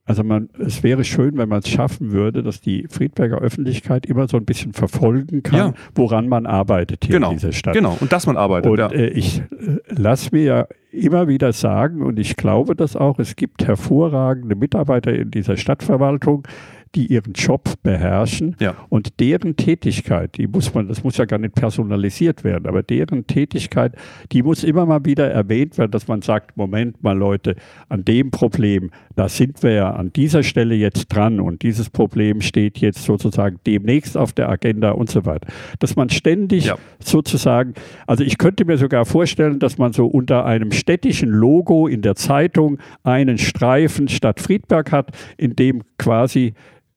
Also 0.10 0.24
man, 0.24 0.50
es 0.58 0.82
wäre 0.82 1.04
schön, 1.04 1.38
wenn 1.38 1.50
man 1.50 1.60
es 1.60 1.70
schaffen 1.70 2.12
würde, 2.12 2.42
dass 2.42 2.62
die 2.62 2.88
Friedberger 2.90 3.38
Öffentlichkeit 3.38 4.08
immer 4.08 4.28
so 4.28 4.38
ein 4.38 4.44
bisschen 4.44 4.74
verfolgen 4.74 5.44
kann, 5.44 5.60
ja. 5.60 5.74
woran 5.94 6.28
man 6.28 6.48
arbeitet 6.48 7.06
hier 7.06 7.18
genau. 7.18 7.30
in 7.30 7.38
dieser 7.38 7.52
Stadt. 7.52 7.76
Genau, 7.76 7.96
und 8.02 8.12
dass 8.12 8.26
man 8.26 8.36
arbeitet. 8.36 8.72
Und 8.72 8.80
ja. 8.80 8.88
äh, 8.88 9.10
ich 9.10 9.38
äh, 9.38 9.44
lasse 9.90 10.30
mir 10.32 10.44
ja 10.44 10.68
immer 10.92 11.28
wieder 11.28 11.54
sagen, 11.54 12.02
und 12.02 12.18
ich 12.18 12.38
glaube 12.38 12.76
das 12.76 12.96
auch, 12.96 13.20
es 13.20 13.36
gibt 13.36 13.68
hervorragende 13.68 14.56
Mitarbeiter 14.56 15.14
in 15.14 15.30
dieser 15.30 15.58
Stadtverwaltung, 15.58 16.48
die 16.96 17.08
ihren 17.08 17.34
Job 17.34 17.74
beherrschen 17.84 18.56
Ja. 18.60 18.76
und 18.90 19.20
deren 19.20 19.56
Tätigkeit, 19.56 20.38
die 20.38 20.48
muss 20.48 20.74
man, 20.74 20.88
das 20.88 21.04
muss 21.04 21.18
ja 21.18 21.26
gar 21.26 21.38
nicht 21.40 21.56
personalisiert 21.56 22.44
werden, 22.44 22.66
aber 22.68 22.84
deren 22.84 23.28
Tätigkeit, 23.28 23.96
die 24.32 24.44
muss 24.44 24.64
immer 24.64 24.86
mal 24.86 25.06
wieder 25.06 25.30
erwähnt 25.30 25.78
werden, 25.78 25.92
dass 25.92 26.08
man 26.08 26.22
sagt, 26.22 26.58
Moment 26.58 27.02
mal 27.04 27.18
Leute, 27.18 27.56
an 27.90 28.06
dem 28.06 28.32
Problem, 28.32 28.92
da 29.16 29.30
sind 29.30 29.62
wir 29.64 29.72
ja 29.72 29.92
an 29.92 30.12
dieser 30.14 30.44
Stelle 30.44 30.76
jetzt 30.76 31.08
dran 31.08 31.40
und 31.40 31.62
dieses 31.64 31.90
Problem 31.90 32.42
steht 32.42 32.78
jetzt 32.80 33.04
sozusagen 33.04 33.60
demnächst 33.66 34.18
auf 34.18 34.34
der 34.34 34.50
Agenda 34.50 34.92
und 34.92 35.10
so 35.10 35.26
weiter. 35.26 35.48
Dass 35.80 35.96
man 35.96 36.10
ständig 36.10 36.66
Ja. 36.66 36.78
sozusagen, 37.00 37.74
also 38.08 38.24
ich 38.24 38.38
könnte 38.38 38.66
mir 38.66 38.78
sogar 38.78 39.06
vorstellen, 39.06 39.60
dass 39.60 39.78
man 39.78 39.94
so 39.94 40.06
unter 40.08 40.46
einem 40.46 40.72
städtischen 40.72 41.30
Logo 41.30 41.88
in 41.88 42.02
der 42.02 42.16
Zeitung 42.16 42.78
einen 43.04 43.38
Streifen 43.38 44.08
Stadt 44.08 44.40
Friedberg 44.40 44.92
hat, 44.92 45.12
in 45.38 45.56
dem 45.56 45.84
quasi 45.98 46.54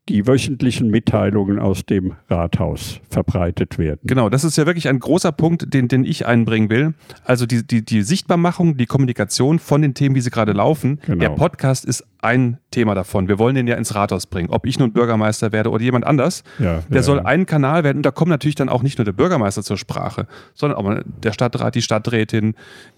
die 0.09 0.26
wöchentlichen 0.26 0.90
Mitteilungen 0.90 1.61
aus 1.61 1.86
dem 1.86 2.14
Rathaus 2.28 3.00
verbreitet 3.09 3.78
werden. 3.78 4.00
Genau, 4.03 4.28
das 4.28 4.42
ist 4.42 4.57
ja 4.57 4.66
wirklich 4.66 4.88
ein 4.88 4.98
großer 4.98 5.30
Punkt, 5.30 5.72
den, 5.72 5.86
den 5.86 6.05
ich 6.05 6.26
einbringen 6.26 6.70
will. 6.70 6.94
Also 7.24 7.46
die, 7.46 7.64
die, 7.64 7.84
die 7.84 8.03
Sichtbarmachung, 8.03 8.76
die 8.76 8.86
Kommunikation 8.86 9.61
von 9.61 9.80
den 9.80 9.94
Themen, 9.94 10.16
wie 10.16 10.20
sie 10.20 10.30
gerade 10.30 10.53
laufen. 10.53 10.98
Genau. 11.07 11.20
Der 11.20 11.30
Podcast 11.30 11.84
ist 11.84 12.05
ein 12.20 12.59
Thema 12.72 12.94
davon. 12.96 13.28
Wir 13.28 13.38
wollen 13.38 13.55
den 13.55 13.68
ja 13.68 13.76
ins 13.76 13.94
Rathaus 13.94 14.26
bringen. 14.26 14.48
Ob 14.50 14.66
ich 14.66 14.78
nun 14.78 14.92
Bürgermeister 14.92 15.53
werde 15.53 15.70
oder 15.70 15.82
jemand 15.82 16.05
anders. 16.05 16.42
Ja, 16.59 16.80
Der 16.88 16.96
ja, 16.96 17.03
soll 17.03 17.20
ein 17.20 17.46
Kanal 17.46 17.84
werden 17.84 17.98
und 17.98 18.07
da 18.07 18.11
kommt 18.11 18.30
natürlich 18.30 18.55
dann 18.57 18.68
auch 18.68 18.82
nicht 18.82 18.98
nur 18.98 19.05
der 19.05 19.12
Bürgermeister 19.12 19.62
zur 19.62 19.76
Sprache, 19.76 20.26
sondern 20.55 20.78
auch 20.78 21.03
der 21.22 21.32
Stadtrat, 21.32 21.76
die 21.76 21.82
Stadträtin, 21.82 22.55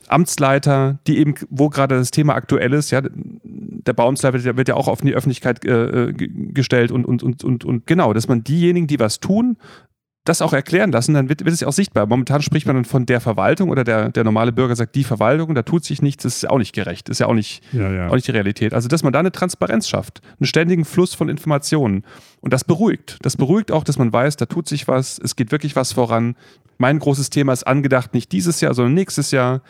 Amtsleiter, 0.08 0.98
die 1.06 1.18
eben, 1.18 1.34
wo 1.50 1.68
gerade 1.68 1.96
das 1.96 2.10
Thema 2.10 2.34
aktuell 2.34 2.72
ist, 2.72 2.90
ja, 2.90 3.00
der 3.02 3.92
Bauamtsleiter 3.92 4.38
der 4.38 4.56
wird 4.56 4.68
ja 4.68 4.74
auch 4.74 4.88
auf 4.88 5.00
die 5.02 5.14
Öffentlichkeit 5.14 5.64
äh, 5.64 6.12
ge- 6.12 6.30
gestellt 6.52 6.90
und, 6.90 7.04
und, 7.04 7.22
und, 7.22 7.44
und, 7.44 7.64
und 7.64 7.86
genau, 7.86 8.12
dass 8.12 8.28
man 8.28 8.42
diejenigen, 8.44 8.86
die 8.86 8.98
was 8.98 9.20
tun, 9.20 9.56
das 10.26 10.40
auch 10.40 10.54
erklären 10.54 10.90
lassen, 10.90 11.12
dann 11.12 11.28
wird, 11.28 11.44
wird 11.44 11.52
es 11.52 11.60
ja 11.60 11.68
auch 11.68 11.74
sichtbar. 11.74 12.06
Momentan 12.06 12.40
spricht 12.40 12.66
man 12.66 12.76
dann 12.76 12.86
von 12.86 13.04
der 13.04 13.20
Verwaltung 13.20 13.68
oder 13.68 13.84
der, 13.84 14.08
der 14.08 14.24
normale 14.24 14.52
Bürger 14.52 14.74
sagt, 14.74 14.94
die 14.94 15.04
Verwaltung, 15.04 15.54
da 15.54 15.60
tut 15.62 15.84
sich 15.84 16.00
nichts, 16.00 16.22
das 16.22 16.36
ist 16.36 16.42
ja 16.44 16.48
auch 16.50 16.56
nicht 16.56 16.74
gerecht, 16.74 17.10
ist 17.10 17.18
ja 17.18 17.26
auch 17.26 17.34
nicht, 17.34 17.62
Ja, 17.74 17.92
ja. 17.92 18.08
auch 18.08 18.14
nicht 18.14 18.26
die 18.26 18.30
Realität. 18.32 18.72
Also, 18.72 18.88
dass 18.88 19.02
man 19.02 19.12
da 19.12 19.18
eine 19.18 19.32
Transparenz 19.32 19.86
schafft, 19.86 20.22
einen 20.40 20.46
ständigen 20.46 20.86
Fluss 20.86 21.12
von 21.12 21.28
Informationen. 21.28 22.04
Und 22.40 22.54
das 22.54 22.64
beruhigt. 22.64 23.18
Das 23.20 23.36
beruhigt 23.36 23.70
auch, 23.70 23.84
dass 23.84 23.98
man 23.98 24.14
weiß, 24.14 24.36
da 24.36 24.46
tut 24.46 24.66
sich 24.66 24.88
was, 24.88 25.18
es 25.22 25.36
geht 25.36 25.52
wirklich 25.52 25.76
was 25.76 25.92
voran. 25.92 26.36
Mein 26.78 27.00
großes 27.00 27.28
Thema 27.28 27.52
ist 27.52 27.64
angedacht, 27.66 28.14
nicht 28.14 28.32
dieses 28.32 28.62
Jahr, 28.62 28.72
sondern 28.72 28.94
nächstes 28.94 29.30
Jahr. 29.30 29.60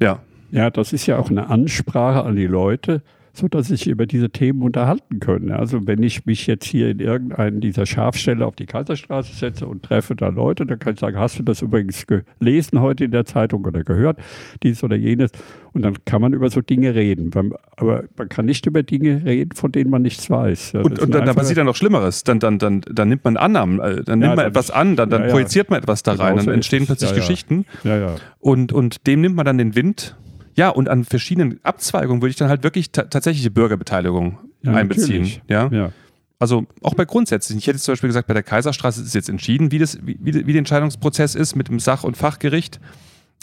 Ja, 0.00 0.20
Ja, 0.50 0.70
das 0.70 0.92
ist 0.92 1.06
ja 1.06 1.18
auch 1.18 1.30
eine 1.30 1.48
Ansprache 1.48 2.22
an 2.22 2.36
die 2.36 2.46
Leute, 2.46 3.02
so 3.36 3.48
dass 3.48 3.68
sich 3.68 3.86
über 3.86 4.06
diese 4.06 4.30
Themen 4.30 4.62
unterhalten 4.62 5.20
können. 5.20 5.50
Also 5.52 5.86
wenn 5.86 6.02
ich 6.02 6.26
mich 6.26 6.46
jetzt 6.46 6.64
hier 6.64 6.88
in 6.90 6.98
irgendeinen 7.00 7.60
dieser 7.60 7.86
Schafstelle 7.86 8.46
auf 8.46 8.56
die 8.56 8.66
Kaiserstraße 8.66 9.34
setze 9.34 9.66
und 9.66 9.82
treffe 9.82 10.16
da 10.16 10.28
Leute, 10.28 10.64
dann 10.66 10.78
kann 10.78 10.94
ich 10.94 11.00
sagen, 11.00 11.18
hast 11.18 11.38
du 11.38 11.42
das 11.42 11.62
übrigens 11.62 12.06
gelesen 12.06 12.80
heute 12.80 13.04
in 13.04 13.10
der 13.10 13.24
Zeitung 13.24 13.64
oder 13.64 13.84
gehört, 13.84 14.18
dies 14.62 14.82
oder 14.82 14.96
jenes. 14.96 15.30
Und 15.72 15.82
dann 15.82 15.96
kann 16.06 16.22
man 16.22 16.32
über 16.32 16.48
so 16.48 16.62
Dinge 16.62 16.94
reden. 16.94 17.30
Aber 17.76 18.04
man 18.16 18.28
kann 18.30 18.46
nicht 18.46 18.64
über 18.66 18.82
Dinge 18.82 19.22
reden, 19.26 19.52
von 19.54 19.70
denen 19.72 19.90
man 19.90 20.00
nichts 20.02 20.30
weiß. 20.30 20.72
Ja, 20.72 20.80
und, 20.80 20.92
das 20.92 20.98
und 21.00 21.04
sind 21.06 21.14
dann, 21.14 21.26
dann 21.26 21.36
passiert 21.36 21.58
ja 21.58 21.64
noch 21.64 21.76
Schlimmeres. 21.76 22.24
Dann, 22.24 22.38
dann, 22.38 22.58
dann, 22.58 22.80
dann 22.80 23.08
nimmt 23.10 23.24
man 23.24 23.36
Annahmen, 23.36 23.78
äh, 23.80 24.02
dann 24.02 24.22
Ja, 24.22 24.28
nimmt 24.28 24.28
man 24.28 24.36
dann- 24.36 24.46
etwas 24.46 24.70
an, 24.70 24.96
dann, 24.96 25.10
dann 25.10 25.20
ja, 25.22 25.26
ja. 25.26 25.32
projiziert 25.32 25.68
man 25.68 25.80
etwas 25.82 26.02
da 26.02 26.12
Genau 26.12 26.24
rein, 26.24 26.36
dann 26.36 26.48
entstehen 26.48 26.86
plötzlich 26.86 27.10
Ja, 27.10 27.16
ja. 27.16 27.20
Geschichten. 27.22 27.66
Ja, 27.84 27.98
ja. 27.98 28.14
Und, 28.40 28.72
und 28.72 29.06
dem 29.06 29.20
nimmt 29.20 29.36
man 29.36 29.44
dann 29.44 29.58
den 29.58 29.74
Wind. 29.74 30.16
Ja, 30.56 30.70
und 30.70 30.88
an 30.88 31.04
verschiedenen 31.04 31.60
Abzweigungen 31.62 32.22
würde 32.22 32.30
ich 32.30 32.36
dann 32.36 32.48
halt 32.48 32.62
wirklich 32.62 32.90
ta 32.90 33.02
tatsächliche 33.04 33.50
Bürgerbeteiligung 33.50 34.38
Ja, 34.62 34.72
einbeziehen. 34.72 35.22
natürlich. 35.22 35.42
Ja? 35.48 35.68
ja. 35.70 35.92
Also 36.38 36.66
auch 36.82 36.94
bei 36.94 37.04
grundsätzlichen. 37.04 37.58
Ich 37.58 37.66
hätte 37.66 37.78
zum 37.78 37.92
Beispiel 37.92 38.08
gesagt, 38.08 38.26
bei 38.28 38.34
der 38.34 38.42
Kaiserstraße 38.42 39.02
ist 39.02 39.14
jetzt 39.14 39.28
entschieden, 39.28 39.70
wie, 39.72 39.78
das, 39.78 39.98
wie, 40.04 40.18
wie 40.20 40.46
wie 40.46 40.52
der 40.52 40.58
Entscheidungsprozess 40.58 41.34
ist 41.34 41.56
mit 41.56 41.68
dem 41.68 41.78
Sach- 41.80 42.04
und 42.04 42.16
Fachgericht. 42.16 42.80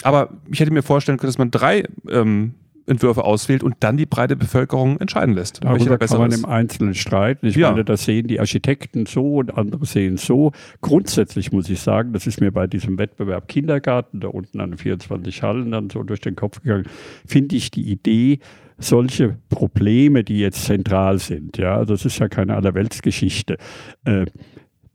Aber 0.02 0.30
ich 0.50 0.60
hätte 0.60 0.72
mir 0.72 0.82
vorstellen 0.82 1.18
können, 1.18 1.28
dass 1.28 1.38
man 1.38 1.50
drei 1.50 1.84
ähm, 2.08 2.54
Entwürfe 2.86 3.24
auswählt 3.24 3.62
und 3.62 3.76
dann 3.80 3.96
die 3.96 4.06
breite 4.06 4.36
Bevölkerung 4.36 4.98
entscheiden 5.00 5.34
lässt. 5.34 5.64
Darüber 5.64 5.96
kann 5.98 6.18
man 6.18 6.32
im. 6.32 6.44
Einzelnen 6.44 6.94
streiten. 6.94 7.46
Ich 7.46 7.56
Ja. 7.56 7.70
meine, 7.70 7.84
das 7.84 8.04
sehen 8.04 8.26
die 8.26 8.40
Architekten 8.40 9.06
so 9.06 9.36
und 9.36 9.56
andere 9.56 9.86
sehen 9.86 10.16
so. 10.16 10.52
Grundsätzlich 10.82 11.52
muss 11.52 11.70
ich 11.70 11.80
sagen, 11.80 12.12
das 12.12 12.26
ist 12.26 12.40
mir 12.40 12.52
bei 12.52 12.66
diesem 12.66 12.98
Wettbewerb 12.98 13.48
Kindergarten, 13.48 14.20
da 14.20 14.28
unten 14.28 14.60
an 14.60 14.72
den 14.72 14.78
24 14.78 15.42
Hallen 15.42 15.70
dann 15.70 15.88
so 15.90 16.02
durch 16.02 16.20
den 16.20 16.36
Kopf 16.36 16.60
gegangen, 16.62 16.84
finde 17.26 17.56
ich 17.56 17.70
die 17.70 17.90
Idee, 17.90 18.38
solche 18.78 19.36
Probleme, 19.50 20.24
die 20.24 20.40
jetzt 20.40 20.64
zentral 20.64 21.18
sind, 21.18 21.56
ja, 21.58 21.84
das 21.84 22.04
ist 22.04 22.18
ja 22.18 22.28
keine 22.28 22.56
Allerweltsgeschichte, 22.56 23.56
äh, 24.04 24.26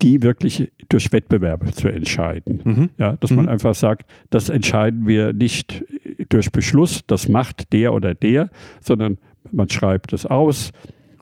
die 0.02 0.22
wirklich 0.22 0.72
durch 0.90 1.12
Wettbewerbe 1.12 1.72
zu 1.72 1.88
entscheiden. 1.90 2.62
Mhm. 2.64 2.90
Ja, 2.98 3.18
dass 3.18 3.32
Mhm. 3.32 3.36
man 3.38 3.50
einfach 3.50 3.76
sagt, 3.76 4.10
das 4.30 4.50
entscheiden 4.50 5.08
wir 5.08 5.34
nicht 5.34 5.84
durch 6.30 6.52
Beschluss, 6.52 7.02
das 7.08 7.28
macht 7.28 7.74
der 7.74 7.94
oder 7.94 8.14
der, 8.14 8.50
sondern 8.82 9.18
man 9.52 9.70
schreibt 9.70 10.14
es 10.14 10.26
aus 10.26 10.72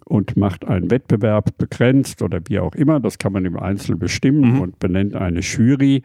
und 0.05 0.38
macht 0.38 0.66
einen 0.68 0.89
Wettbewerb 0.91 1.58
begrenzt 1.58 2.22
oder 2.22 2.39
wie 2.47 2.60
auch 2.60 2.76
immer. 2.76 2.99
Das 2.99 3.18
kann 3.18 3.34
man 3.34 3.45
im 3.45 3.58
Einzelnen 3.58 3.99
bestimmen 3.99 4.53
Mhm. 4.55 4.62
und 4.62 4.80
benennt 4.80 5.16
eine 5.16 5.39
Jury 5.41 6.03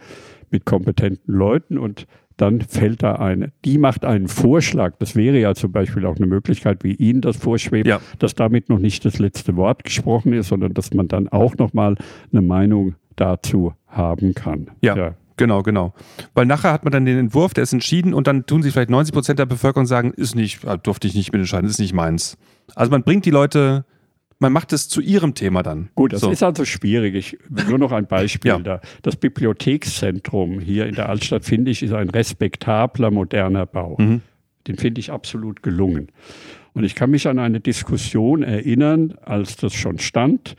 mit 0.50 0.64
kompetenten 0.64 1.34
Leuten 1.34 1.78
und 1.78 2.07
dann 2.36 2.61
fällt 2.62 3.03
da 3.03 3.16
eine, 3.16 3.53
die 3.64 3.78
macht 3.78 4.05
einen 4.05 4.26
Vorschlag. 4.26 4.94
Das 4.98 5.14
wäre 5.14 5.38
ja 5.38 5.55
zum 5.55 5.70
Beispiel 5.70 6.07
auch 6.07 6.16
eine 6.16 6.26
Möglichkeit, 6.26 6.82
wie 6.82 6.94
Ihnen 6.94 7.20
das 7.20 7.36
vorschwebt, 7.36 7.86
Ja. 7.86 8.00
dass 8.18 8.34
damit 8.34 8.68
noch 8.68 8.78
nicht 8.78 9.05
das 9.05 9.18
letzte 9.18 9.55
Wort 9.57 9.84
gesprochen 9.84 10.32
ist, 10.32 10.48
sondern 10.48 10.74
dass 10.74 10.92
man 10.94 11.09
dann 11.09 11.28
auch 11.28 11.57
nochmal 11.59 11.94
eine 12.32 12.42
Meinung 12.42 12.94
dazu 13.16 13.74
haben 13.86 14.34
kann. 14.34 14.70
Ja. 14.80 15.14
Genau, 15.43 15.64
genau. 15.64 15.93
Weil 16.34 16.47
nachher 16.47 16.72
hat 16.72 16.84
man 16.84 16.93
dann 16.93 17.05
den 17.05 17.18
Entwurf, 17.18 17.53
der 17.53 17.64
ist 17.64 17.72
entschieden 17.72 18.14
und 18.14 18.28
dann 18.28 18.47
tun 18.47 18.62
sich 18.62 18.72
vielleicht 18.72 18.90
90 18.90 19.12
Prozent 19.12 19.38
der 19.40 19.47
Bevölkerung 19.47 19.82
und 19.82 19.86
sagen, 19.88 20.12
ist 20.12 20.36
nicht, 20.36 20.64
ah, 20.64 20.76
durfte 20.76 21.09
ich 21.09 21.16
nicht 21.16 21.32
mitentscheiden, 21.32 21.68
ist 21.68 21.80
nicht 21.80 21.95
meins. 21.95 22.38
Also 22.76 22.93
man 22.93 23.03
bringt 23.03 23.24
die 23.26 23.30
Leute, 23.32 23.84
man 24.38 24.53
macht 24.53 24.72
es 24.72 24.88
zu 24.88 25.01
ihrem 25.01 25.34
Thema 25.34 25.64
dann. 25.64 25.88
Gut, 25.97 26.12
das 26.12 26.20
So. 26.20 26.30
ist 26.30 26.45
also 26.45 26.64
schwierig. 26.64 27.16
Ich, 27.16 27.38
nur 27.68 27.78
noch 27.78 27.90
ein 27.90 28.07
Beispiel. 28.07 28.51
Ja. 28.51 28.59
da. 28.61 28.80
Das 29.03 29.16
Bibliothekszentrum 29.16 30.61
hier 30.61 30.86
in 30.86 30.95
der 30.95 31.09
Altstadt, 31.09 31.45
finde 31.45 31.72
ich, 31.72 31.82
ist 31.82 31.93
ein 31.93 32.09
respektabler, 32.09 33.11
moderner 33.11 33.66
Bau. 33.66 33.97
Mhm. 33.99 34.20
Den 34.68 34.76
finde 34.76 35.01
ich 35.01 35.11
absolut 35.11 35.64
gelungen. 35.64 36.09
Und 36.72 36.84
ich 36.84 36.95
kann 36.95 37.11
mich 37.11 37.26
an 37.26 37.40
eine 37.40 37.59
Diskussion 37.59 38.45
erinnern, 38.45 39.14
als 39.22 39.57
das 39.57 39.74
schon 39.74 39.99
stand. 39.99 40.55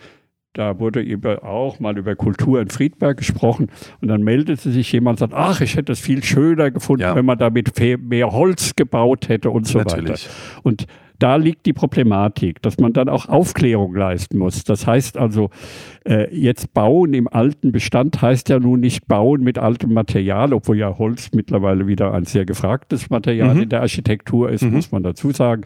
Da 0.56 0.80
wurde 0.80 1.00
über, 1.02 1.44
auch 1.44 1.80
mal 1.80 1.98
über 1.98 2.16
Kultur 2.16 2.62
in 2.62 2.70
Friedberg 2.70 3.18
gesprochen. 3.18 3.70
Und 4.02 4.08
dann 4.08 4.22
meldete 4.22 4.70
sich 4.72 4.92
jemand 4.92 5.20
und 5.20 5.32
sagt, 5.32 5.34
ach, 5.34 5.62
ich 5.62 5.76
hätte 5.76 5.92
es 5.92 6.00
viel 6.00 6.24
schöner 6.24 6.70
gefunden, 6.70 7.02
Ja. 7.02 7.16
wenn 7.16 7.26
man 7.26 7.40
damit 7.40 7.72
mehr 8.08 8.32
Holz 8.32 8.76
gebaut 8.76 9.30
hätte 9.30 9.50
und 9.50 9.66
so 9.68 9.80
weiter. 9.80 9.98
Natürlich. 9.98 10.30
Und 10.62 10.86
da 11.18 11.38
liegt 11.38 11.66
die 11.66 11.74
Problematik, 11.74 12.62
dass 12.62 12.78
man 12.78 12.94
dann 12.94 13.10
auch 13.10 13.30
Aufklärung 13.30 13.96
leisten 13.96 14.38
muss. 14.38 14.64
Das 14.64 14.86
heißt 14.86 15.18
also, 15.18 15.50
äh, 16.06 16.32
jetzt 16.36 16.74
bauen 16.74 17.14
im 17.14 17.28
alten 17.28 17.72
Bestand 17.72 18.22
heißt 18.22 18.50
ja 18.50 18.60
nun 18.60 18.80
nicht 18.82 19.08
bauen 19.08 19.42
mit 19.42 19.58
altem 19.58 19.94
Material, 19.94 20.54
obwohl 20.54 20.78
ja 20.78 20.98
Holz 21.00 21.30
mittlerweile 21.34 21.88
wieder 21.88 22.14
ein 22.14 22.26
sehr 22.26 22.46
gefragtes 22.46 23.10
Material 23.10 23.56
Mhm. 23.56 23.62
in 23.64 23.70
der 23.70 23.82
Architektur 23.82 24.50
ist, 24.52 24.64
Mhm. 24.64 24.72
muss 24.74 24.92
man 24.92 25.02
dazu 25.02 25.32
sagen. 25.32 25.64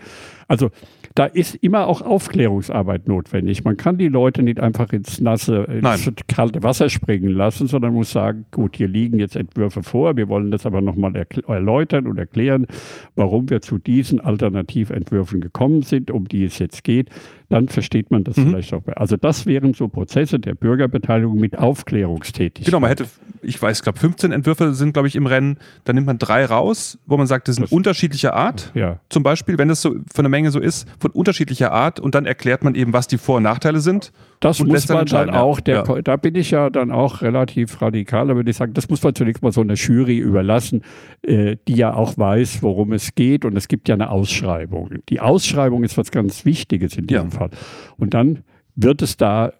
Also 0.47 0.69
da 1.17 1.25
ist 1.25 1.55
immer 1.55 1.87
auch 1.87 2.03
Aufklärungsarbeit 2.03 3.07
notwendig. 3.07 3.63
Man 3.63 3.75
kann 3.75 3.97
die 3.97 4.07
Leute 4.07 4.43
nicht 4.43 4.59
einfach 4.59 4.93
ins 4.93 5.19
nasse, 5.19 5.63
ins 5.63 6.13
kalte 6.27 6.61
Wasser 6.61 6.89
springen 6.89 7.31
lassen, 7.31 7.65
sondern 7.65 7.95
muss 7.95 8.11
sagen, 8.11 8.45
gut, 8.51 8.77
hier 8.77 8.87
liegen 8.87 9.17
jetzt 9.17 9.35
Entwürfe 9.35 9.81
vor, 9.81 10.15
wir 10.15 10.29
wollen 10.29 10.51
das 10.51 10.67
aber 10.67 10.79
nochmal 10.79 11.15
erläutern 11.47 12.05
und 12.05 12.19
erklären, 12.19 12.67
warum 13.15 13.49
wir 13.49 13.61
zu 13.61 13.79
diesen 13.79 14.19
Alternativentwürfen 14.19 15.41
gekommen 15.41 15.81
sind, 15.81 16.11
um 16.11 16.27
die 16.27 16.43
es 16.43 16.59
jetzt 16.59 16.83
geht. 16.83 17.09
Dann 17.49 17.69
versteht 17.69 18.11
man 18.11 18.23
das 18.25 18.35
Mhm. 18.35 18.49
vielleicht 18.49 18.73
auch. 18.73 18.81
Also 18.95 19.15
das 19.15 19.45
wären 19.45 19.73
so 19.73 19.87
Prozesse 19.87 20.37
der 20.39 20.53
Bürgerbeteiligung 20.53 21.39
mit 21.39 21.57
Aufklärungstätigkeit. 21.57 22.65
Genau, 22.65 22.79
man 22.81 22.89
hätte, 22.89 23.05
ich 23.41 23.61
weiß, 23.61 23.77
ich 23.77 23.83
glaube 23.83 23.99
15 23.99 24.31
Entwürfe 24.33 24.73
sind, 24.73 24.91
glaube 24.93 25.07
ich, 25.07 25.15
im 25.15 25.25
Rennen. 25.25 25.57
Dann 25.85 25.95
nimmt 25.95 26.07
man 26.07 26.17
drei 26.17 26.45
raus, 26.45 26.97
wo 27.05 27.15
man 27.17 27.25
sagt, 27.27 27.47
das 27.47 27.55
sind 27.55 27.63
Das- 27.63 27.71
unterschiedlicher 27.71 28.33
Art. 28.33 28.71
Ja, 28.75 28.99
Zum 29.09 29.23
Beispiel, 29.23 29.57
wenn 29.57 29.69
es 29.69 29.81
so 29.81 29.95
von 30.13 30.23
der 30.25 30.29
Menge 30.29 30.51
so 30.51 30.59
ist, 30.59 30.87
von 30.99 31.11
unterschiedlicher 31.11 31.71
Art 31.71 31.99
und 32.01 32.15
dann 32.15 32.25
erklärt 32.25 32.63
man 32.63 32.75
eben, 32.75 32.91
was 32.93 33.07
die 33.07 33.17
Vor- 33.17 33.37
und 33.37 33.43
Nachteile 33.43 33.79
sind. 33.79 34.11
Das 34.39 34.63
muss 34.63 34.87
man 34.89 35.05
dann 35.05 35.29
auch, 35.31 35.59
der, 35.59 35.83
Ja. 35.87 36.01
da 36.01 36.15
bin 36.15 36.35
ich 36.35 36.51
ja 36.51 36.69
dann 36.69 36.91
auch 36.91 37.21
relativ 37.21 37.81
radikal, 37.81 38.27
da 38.27 38.35
würde 38.35 38.49
ich 38.51 38.57
sagen, 38.57 38.73
das 38.73 38.89
muss 38.89 39.01
man 39.03 39.15
zunächst 39.15 39.41
mal 39.43 39.51
so 39.51 39.61
einer 39.61 39.73
Jury 39.75 40.17
überlassen, 40.17 40.83
äh, 41.23 41.57
die 41.67 41.75
ja 41.75 41.93
auch 41.93 42.17
weiß, 42.17 42.61
worum 42.63 42.93
es 42.93 43.15
geht 43.15 43.45
und 43.45 43.57
es 43.57 43.67
gibt 43.67 43.89
ja 43.89 43.95
eine 43.95 44.09
Ausschreibung. 44.09 44.91
Die 45.09 45.19
Ausschreibung 45.19 45.83
ist 45.83 45.97
was 45.97 46.11
ganz 46.11 46.45
Wichtiges 46.45 46.97
in 46.97 47.07
diesem 47.07 47.29
Ja. 47.29 47.37
Fall. 47.37 47.49
Und 47.97 48.13
dann 48.13 48.43
wird 48.75 49.01
es 49.01 49.17
da 49.17 49.53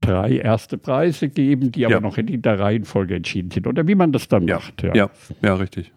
drei 0.00 0.36
erste 0.38 0.78
Preise 0.78 1.28
geben, 1.28 1.72
die 1.72 1.84
aber 1.84 1.96
Ja. 1.96 2.00
noch 2.00 2.18
in 2.18 2.40
der 2.40 2.58
Reihenfolge 2.58 3.16
entschieden 3.16 3.50
sind 3.50 3.66
oder 3.66 3.86
wie 3.88 3.94
man 3.94 4.12
das 4.12 4.28
dann 4.28 4.44
macht. 4.46 4.82
Ja. 4.82 5.10
Ja, 5.42 5.54
richtig. 5.54 5.92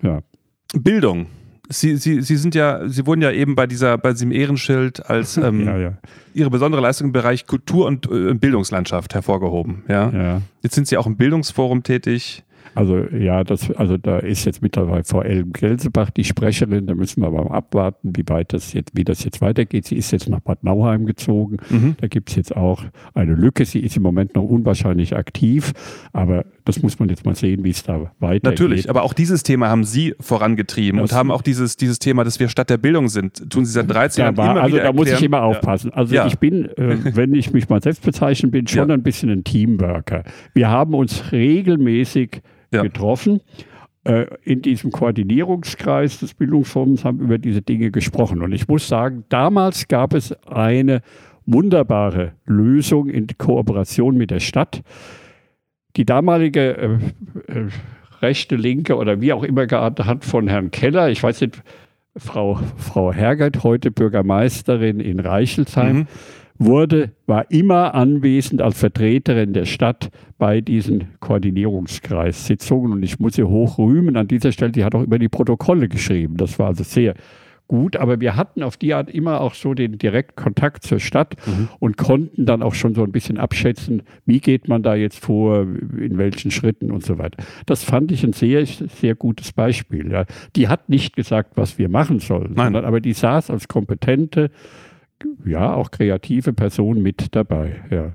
Bildung 0.74 1.28
Sie, 1.72 1.97
Sie, 1.97 2.22
Sie 2.22 2.36
sind 2.36 2.55
ja, 2.55 2.88
Sie 2.88 3.05
wurden 3.05 3.22
ja 3.22 3.32
eben 3.32 3.55
bei 3.55 3.67
dieser, 3.67 3.97
bei 3.97 4.11
diesem 4.11 4.32
Ehrenschild 4.32 5.09
als 5.09 5.38
ähm, 5.38 5.65
ja, 5.65 5.78
ja. 5.78 5.93
Ihre 6.34 6.49
besondere 6.49 6.82
Leistung 6.82 7.07
im 7.07 7.13
Bereich 7.13 7.47
Kultur 7.47 7.88
und 7.88 8.09
äh, 8.11 8.34
Bildungslandschaft 8.34 9.13
hervorgehoben. 9.13 9.84
Ja? 9.88 10.09
ja? 10.11 10.41
Jetzt 10.61 10.76
sind 10.76 10.88
Sie 10.88 10.97
auch 10.97 11.07
im 11.07 11.17
Bildungsforum 11.17 11.84
tätig. 11.84 12.43
Also 12.74 12.99
ja, 13.13 13.43
das, 13.43 13.69
also 13.72 13.97
da 13.97 14.19
ist 14.19 14.45
jetzt 14.45 14.61
mittlerweile 14.61 15.03
Frau 15.03 15.22
Elm 15.22 15.51
Gelsebach 15.51 16.09
die 16.09 16.24
Sprecherin, 16.24 16.88
da 16.88 16.95
müssen 16.95 17.22
wir 17.22 17.28
aber 17.28 17.51
abwarten, 17.51 18.13
wie 18.15 18.24
weit 18.28 18.53
das 18.53 18.74
jetzt, 18.74 18.91
wie 18.95 19.03
das 19.03 19.24
jetzt 19.24 19.41
weitergeht. 19.41 19.86
Sie 19.86 19.97
ist 19.97 20.11
jetzt 20.11 20.30
nach 20.30 20.39
Bad 20.39 20.63
Nauheim 20.63 21.05
gezogen. 21.05 21.57
Mhm. 21.69 21.95
Da 21.99 22.07
gibt 22.07 22.30
es 22.30 22.36
jetzt 22.36 22.55
auch 22.55 22.84
eine 23.13 23.34
Lücke. 23.34 23.65
Sie 23.65 23.80
ist 23.80 23.97
im 23.97 24.03
Moment 24.03 24.36
noch 24.36 24.43
unwahrscheinlich 24.43 25.15
aktiv, 25.15 25.74
aber 26.13 26.45
das 26.66 26.82
muss 26.82 26.99
man 26.99 27.09
jetzt 27.09 27.26
mal 27.26 27.36
sehen, 27.36 27.64
wie 27.64 27.70
es 27.70 27.84
da 27.84 28.12
weitergeht. 28.20 28.43
Natürlich, 28.43 28.89
aber 28.89 29.03
auch 29.03 29.14
dieses 29.14 29.43
Thema 29.43 29.70
haben 29.70 29.84
Sie 29.84 30.14
vorangetrieben 30.20 30.99
das 30.99 31.12
und 31.12 31.18
haben 31.18 31.32
auch 31.32 31.41
dieses, 31.41 31.78
dieses 31.78 31.99
Thema, 31.99 32.24
dass 32.24 32.39
wir 32.39 32.49
Stadt 32.49 32.70
der 32.70 32.78
Bildung 32.78 33.09
sind, 33.09 33.49
tun 33.49 33.66
Sie 33.66 33.72
seit 33.72 33.89
13 33.89 34.22
Jahren 34.24 34.36
immer 34.36 34.62
Also 34.62 34.78
da 34.78 34.84
erklären. 34.84 34.95
muss 34.95 35.12
ich 35.12 35.24
immer 35.24 35.43
aufpassen. 35.43 35.91
Also 35.93 36.16
ja. 36.16 36.28
ich 36.28 36.38
bin, 36.39 36.66
äh, 36.78 36.97
wenn 37.16 37.34
ich 37.34 37.51
mich 37.53 37.70
mal 37.70 37.82
selbst 37.82 38.03
bezeichnen 38.03 38.51
bin, 38.51 38.68
schon 38.68 38.89
ja. 38.89 38.95
ein 38.95 39.03
bisschen 39.03 39.30
ein 39.30 39.43
Teamworker. 39.43 40.24
Wir 40.53 40.70
haben 40.70 40.93
uns 40.93 41.32
regelmäßig 41.32 42.41
ja. 42.74 42.84
getroffen. 42.84 43.41
Äh, 44.03 44.26
in 44.43 44.64
diesem 44.64 44.91
Koordinierungskreis 44.91 46.20
des 46.20 46.34
Bildungsforums 46.34 47.05
haben 47.05 47.20
über 47.20 47.38
diese 47.38 47.62
Dinge 47.62 47.91
gesprochen. 47.91 48.41
Und 48.41 48.51
ich 48.51 48.68
muss 48.68 48.88
sagen, 48.88 49.26
damals 49.30 49.88
gab 49.88 50.16
es 50.16 50.34
eine 50.47 51.01
wunderbare 51.45 52.34
Lösung 52.45 53.09
in 53.09 53.28
Kooperation 53.38 54.18
mit 54.18 54.32
der 54.32 54.39
Stadt. 54.39 54.82
Die 55.96 56.06
damalige 56.06 56.78
äh, 56.78 56.88
äh, 57.52 57.68
rechte, 58.22 58.56
linke 58.56 58.96
oder 58.96 59.22
wie 59.22 59.34
auch 59.34 59.44
immer 59.44 59.68
geartet 59.68 60.06
hat 60.06 60.26
von 60.26 60.48
Herrn 60.48 60.72
Keller, 60.72 61.10
ich 61.10 61.22
weiß 61.22 61.42
nicht, 61.42 61.62
Frau, 62.18 62.60
Frau 62.78 63.14
Hergert, 63.14 63.64
heute 63.64 63.89
Bürgermeisterin 63.89 65.00
in 65.00 65.20
Reichelsheim, 65.20 66.00
mhm 66.00 66.08
wurde, 66.66 67.12
war 67.26 67.50
immer 67.50 67.96
anwesend 67.96 68.62
als 68.62 68.80
Vertreterin 68.80 69.54
der 69.54 69.66
Stadt 69.66 70.12
bei 70.38 70.62
diesen 70.62 71.08
Koordinierungskreissitzungen. 71.20 72.92
Und 72.92 73.04
ich 73.04 73.20
muss 73.20 73.36
sie 73.36 73.44
hoch 73.44 73.78
rühmen 73.78 74.16
an 74.16 74.28
dieser 74.28 74.52
Stelle. 74.52 74.72
Die 74.72 74.84
hat 74.84 74.96
auch 74.96 75.02
über 75.02 75.20
die 75.20 75.30
Protokolle 75.30 75.89
geschrieben. 75.89 76.38
Das 76.38 76.60
war 76.60 76.68
also 76.68 76.84
sehr 76.84 77.16
gut. 77.72 77.95
Aber 77.95 78.19
wir 78.19 78.36
hatten 78.36 78.63
auf 78.63 78.76
die 78.76 78.93
Art 78.93 79.09
immer 79.09 79.39
auch 79.39 79.53
so 79.53 79.74
den 79.74 79.97
Direktkontakt 79.97 80.84
zur 80.84 80.99
Stadt 80.99 81.38
mhm. 81.47 81.69
und 81.80 81.97
konnten 81.97 82.45
dann 82.45 82.61
auch 82.61 82.74
schon 82.74 82.93
so 82.93 83.03
ein 83.03 83.13
bisschen 83.13 83.38
abschätzen, 83.38 84.03
wie 84.26 84.41
geht 84.41 84.67
man 84.67 84.84
da 84.84 84.93
jetzt 84.93 85.24
vor, 85.24 85.61
in 85.61 86.17
welchen 86.17 86.51
Schritten 86.51 86.91
und 86.91 87.05
so 87.05 87.17
weiter. 87.17 87.41
Das 87.65 87.86
fand 87.86 88.11
ich 88.11 88.26
ein 88.26 88.34
sehr, 88.34 88.65
sehr 88.65 89.15
gutes 89.15 89.53
Beispiel. 89.53 90.11
Ja. 90.11 90.26
Die 90.57 90.67
hat 90.67 90.89
nicht 90.89 91.15
gesagt, 91.15 91.55
was 91.55 91.78
wir 91.78 91.88
machen 91.88 92.19
sollen, 92.19 92.55
sondern 92.57 92.84
aber 92.84 92.99
die 92.99 93.13
saß 93.13 93.49
als 93.49 93.69
kompetente 93.69 94.51
ja, 95.45 95.74
auch 95.74 95.91
kreative 95.91 96.51
Personen 96.51 97.01
mit 97.01 97.36
dabei. 97.36 97.76
Ja. 97.89 98.13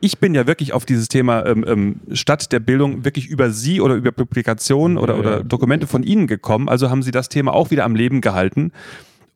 Ich 0.00 0.18
bin 0.18 0.34
ja 0.34 0.46
wirklich 0.46 0.72
auf 0.72 0.84
dieses 0.84 1.08
Thema 1.08 1.46
ähm, 1.46 1.64
ähm, 1.66 2.00
Stadt 2.12 2.52
der 2.52 2.60
Bildung 2.60 3.04
wirklich 3.04 3.28
über 3.28 3.50
Sie 3.50 3.80
oder 3.80 3.94
über 3.94 4.12
Publikationen 4.12 4.98
oder, 4.98 5.18
oder 5.18 5.42
Dokumente 5.42 5.86
von 5.86 6.02
Ihnen 6.02 6.26
gekommen. 6.26 6.68
Also 6.68 6.90
haben 6.90 7.02
Sie 7.02 7.10
das 7.10 7.28
Thema 7.28 7.54
auch 7.54 7.70
wieder 7.70 7.84
am 7.84 7.94
Leben 7.94 8.20
gehalten. 8.20 8.72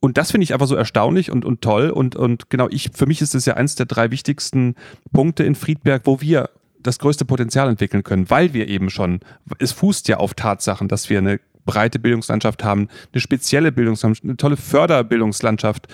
Und 0.00 0.18
das 0.18 0.30
finde 0.30 0.44
ich 0.44 0.52
einfach 0.52 0.66
so 0.66 0.74
erstaunlich 0.74 1.30
und, 1.30 1.44
und 1.44 1.62
toll. 1.62 1.90
Und, 1.90 2.16
und 2.16 2.50
genau, 2.50 2.68
ich, 2.70 2.90
für 2.94 3.06
mich 3.06 3.20
ist 3.22 3.34
es 3.34 3.46
ja 3.46 3.54
eines 3.54 3.74
der 3.74 3.86
drei 3.86 4.10
wichtigsten 4.10 4.74
Punkte 5.12 5.44
in 5.44 5.54
Friedberg, 5.54 6.02
wo 6.04 6.20
wir 6.20 6.50
das 6.82 6.98
größte 6.98 7.24
Potenzial 7.24 7.68
entwickeln 7.68 8.02
können, 8.02 8.30
weil 8.30 8.54
wir 8.54 8.68
eben 8.68 8.90
schon, 8.90 9.20
es 9.58 9.72
fußt 9.72 10.08
ja 10.08 10.16
auf 10.16 10.34
Tatsachen, 10.34 10.88
dass 10.88 11.10
wir 11.10 11.18
eine 11.18 11.40
breite 11.66 11.98
Bildungslandschaft 11.98 12.64
haben, 12.64 12.88
eine 13.12 13.20
spezielle 13.20 13.72
Bildungslandschaft, 13.72 14.24
eine 14.24 14.36
tolle 14.36 14.56
Förderbildungslandschaft 14.56 15.88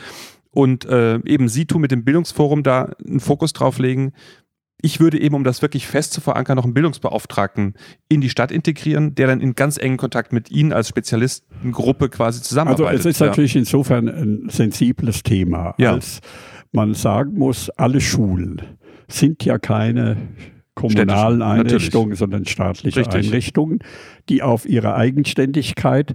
und 0.52 0.84
äh, 0.86 1.16
eben 1.24 1.48
Sie 1.48 1.66
tun 1.66 1.80
mit 1.80 1.90
dem 1.90 2.04
Bildungsforum 2.04 2.62
da 2.62 2.92
einen 3.06 3.20
Fokus 3.20 3.52
drauf 3.52 3.78
legen. 3.78 4.12
Ich 4.86 5.00
würde 5.00 5.20
eben, 5.20 5.34
um 5.34 5.42
das 5.42 5.62
wirklich 5.62 5.88
fest 5.88 6.12
zu 6.12 6.20
verankern, 6.20 6.54
noch 6.54 6.62
einen 6.62 6.72
Bildungsbeauftragten 6.72 7.74
in 8.08 8.20
die 8.20 8.30
Stadt 8.30 8.52
integrieren, 8.52 9.16
der 9.16 9.26
dann 9.26 9.40
in 9.40 9.56
ganz 9.56 9.78
engen 9.78 9.96
Kontakt 9.96 10.32
mit 10.32 10.48
Ihnen 10.48 10.72
als 10.72 10.86
Spezialistengruppe 10.86 12.08
quasi 12.08 12.40
zusammenarbeitet. 12.40 12.98
Also 12.98 13.08
es 13.08 13.16
ist 13.16 13.20
ja. 13.20 13.26
natürlich 13.26 13.56
insofern 13.56 14.08
ein 14.08 14.48
sensibles 14.48 15.24
Thema, 15.24 15.74
ja. 15.78 15.94
als 15.94 16.20
man 16.70 16.94
sagen 16.94 17.36
muss, 17.36 17.68
alle 17.70 18.00
Schulen 18.00 18.62
sind 19.08 19.44
ja 19.44 19.58
keine 19.58 20.18
kommunalen 20.76 21.42
Einrichtungen, 21.42 22.10
natürlich. 22.10 22.18
sondern 22.20 22.44
staatliche 22.44 23.00
Richtig. 23.00 23.26
Einrichtungen, 23.26 23.80
die 24.28 24.42
auf 24.42 24.66
ihre 24.66 24.94
Eigenständigkeit 24.94 26.14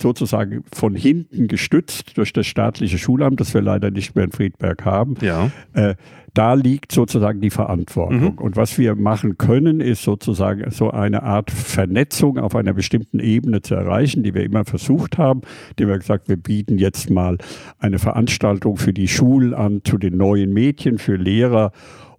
sozusagen 0.00 0.64
von 0.72 0.94
hinten 0.94 1.48
gestützt 1.48 2.16
durch 2.16 2.32
das 2.32 2.46
staatliche 2.46 2.98
Schulamt, 2.98 3.40
das 3.40 3.54
wir 3.54 3.62
leider 3.62 3.90
nicht 3.90 4.14
mehr 4.14 4.24
in 4.24 4.32
Friedberg 4.32 4.84
haben. 4.84 5.14
Ja. 5.20 5.50
Äh, 5.72 5.94
da 6.34 6.54
liegt 6.54 6.92
sozusagen 6.92 7.40
die 7.40 7.50
Verantwortung. 7.50 8.34
Mhm. 8.34 8.38
Und 8.38 8.56
was 8.56 8.78
wir 8.78 8.94
machen 8.94 9.38
können, 9.38 9.80
ist 9.80 10.04
sozusagen 10.04 10.70
so 10.70 10.90
eine 10.90 11.24
Art 11.24 11.50
Vernetzung 11.50 12.38
auf 12.38 12.54
einer 12.54 12.74
bestimmten 12.74 13.18
Ebene 13.18 13.60
zu 13.62 13.74
erreichen, 13.74 14.22
die 14.22 14.34
wir 14.34 14.44
immer 14.44 14.64
versucht 14.64 15.18
haben, 15.18 15.40
indem 15.70 15.88
wir 15.88 15.98
gesagt, 15.98 16.28
wir 16.28 16.36
bieten 16.36 16.78
jetzt 16.78 17.10
mal 17.10 17.38
eine 17.78 17.98
Veranstaltung 17.98 18.76
für 18.76 18.92
die 18.92 19.08
Schulen 19.08 19.52
an 19.52 19.80
zu 19.84 19.98
den 19.98 20.16
neuen 20.16 20.52
Mädchen, 20.52 20.98
für 20.98 21.16
Lehrer 21.16 21.72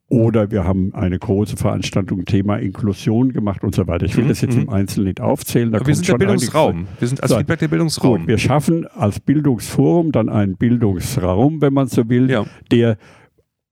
oder 0.09 0.49
wir 0.49 0.63
haben 0.63 0.93
eine 0.95 1.19
große 1.19 1.55
Veranstaltung 1.55 2.25
Thema 2.25 2.57
Inklusion 2.57 3.31
gemacht 3.31 3.63
und 3.63 3.75
so 3.75 3.87
weiter. 3.87 4.05
Ich 4.05 4.17
will 4.17 4.25
mhm, 4.25 4.29
das 4.29 4.41
jetzt 4.41 4.55
im 4.55 4.63
mhm. 4.63 4.69
Einzelnen 4.69 5.07
nicht 5.07 5.21
aufzählen. 5.21 5.71
Wir 5.71 5.95
sind 5.95 6.07
der 6.07 6.17
Bildungsraum. 6.17 6.87
Wir 6.99 7.07
sind 7.07 7.21
als 7.21 7.33
Feedback 7.33 7.59
der 7.59 7.67
Bildungsraum. 7.67 8.19
Gut, 8.19 8.27
wir 8.27 8.39
schaffen 8.39 8.87
als 8.87 9.19
Bildungsforum 9.19 10.11
dann 10.11 10.29
einen 10.29 10.57
Bildungsraum, 10.57 11.61
wenn 11.61 11.73
man 11.73 11.87
so 11.87 12.09
will, 12.09 12.29
ja. 12.29 12.45
der 12.71 12.97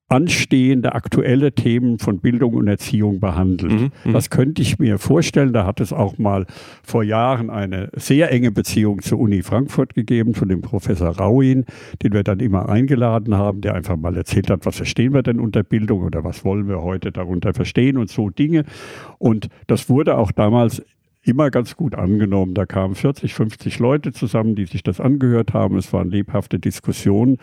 anstehende 0.10 0.96
aktuelle 0.96 1.52
Themen 1.52 2.00
von 2.00 2.20
Bildung 2.20 2.54
und 2.54 2.68
Erziehung 2.68 3.20
behandelt. 3.20 3.74
Mhm, 3.74 3.92
mhm, 4.06 4.14
das 4.14 4.30
könnte 4.30 4.62
ich 4.62 4.80
mir 4.80 5.00
vorstellen. 5.00 5.52
Da 5.52 5.66
hat 5.66 5.82
es 5.82 5.92
auch 5.92 6.18
mal 6.18 6.46
vor 6.82 7.04
Jahren 7.04 7.50
eine 7.50 7.90
sehr 7.94 8.32
enge 8.32 8.52
Beziehung 8.52 9.02
zur 9.02 9.20
Uni 9.20 9.44
Frankfurt 9.44 9.96
gegeben, 9.96 10.34
von 10.34 10.48
dem 10.48 10.62
Professor 10.62 11.10
Rauin, 11.10 11.66
den 12.04 12.14
wir 12.14 12.24
dann 12.24 12.40
immer 12.40 12.70
eingeladen 12.70 13.36
haben, 13.36 13.60
der 13.60 13.76
einfach 13.76 13.98
mal 13.98 14.16
erzählt 14.16 14.50
hat, 14.50 14.66
was 14.66 14.78
verstehen 14.78 15.14
wir 15.14 15.24
denn 15.24 15.42
unter 15.42 15.64
Bildung 15.64 16.04
oder 16.04 16.24
was 16.24 16.46
wollen 16.46 16.70
wir 16.70 16.82
heute 16.82 17.12
darunter 17.12 17.54
verstehen 17.54 17.98
und 17.98 18.10
so 18.10 18.30
Dinge. 18.30 18.64
Und 19.18 19.50
das 19.68 19.90
wurde 19.90 20.18
auch 20.18 20.32
damals 20.32 20.84
immer 21.28 21.52
ganz 21.52 21.76
gut 21.76 21.96
angenommen. 21.96 22.54
Da 22.54 22.66
kamen 22.66 22.96
40, 22.96 23.34
50 23.34 23.80
Leute 23.80 24.14
zusammen, 24.14 24.56
die 24.56 24.66
sich 24.66 24.84
das 24.84 25.00
angehört 25.00 25.54
haben. 25.54 25.78
Es 25.78 25.92
waren 25.94 26.10
lebhafte 26.10 26.60
Diskussionen. 26.60 27.38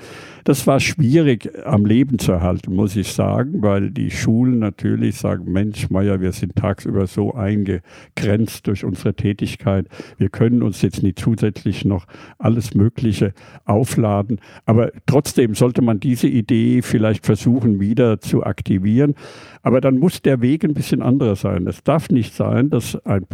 Das 0.44 0.66
war 0.66 0.80
schwierig 0.80 1.50
am 1.66 1.84
Leben 1.84 2.18
zu 2.18 2.32
erhalten, 2.32 2.74
muss 2.74 2.96
ich 2.96 3.12
sagen, 3.12 3.62
weil 3.62 3.90
die 3.90 4.10
Schulen 4.10 4.58
natürlich 4.58 5.16
sagen, 5.16 5.52
Mensch, 5.52 5.90
Meier, 5.90 6.20
wir 6.20 6.32
sind 6.32 6.56
tagsüber 6.56 7.06
so 7.06 7.34
eingegrenzt 7.34 8.66
durch 8.66 8.84
unsere 8.84 9.14
Tätigkeit. 9.14 9.86
Wir 10.18 10.28
können 10.28 10.62
uns 10.62 10.82
jetzt 10.82 11.02
nicht 11.02 11.18
zusätzlich 11.18 11.84
noch 11.84 12.06
alles 12.38 12.74
Mögliche 12.74 13.34
aufladen. 13.64 14.40
Aber 14.66 14.92
trotzdem 15.06 15.54
sollte 15.54 15.82
man 15.82 16.00
diese 16.00 16.28
Idee 16.28 16.82
vielleicht 16.82 17.26
versuchen, 17.26 17.80
wieder 17.80 18.20
zu 18.20 18.44
aktivieren. 18.44 19.14
Aber 19.62 19.80
dann 19.80 19.98
muss 19.98 20.22
der 20.22 20.40
Weg 20.42 20.64
ein 20.64 20.74
bisschen 20.74 21.02
anderer 21.02 21.36
sein. 21.36 21.66
Es 21.66 21.82
darf 21.82 22.10
nicht 22.10 22.34
sein, 22.34 22.70
dass 22.70 22.96
ein 23.06 23.24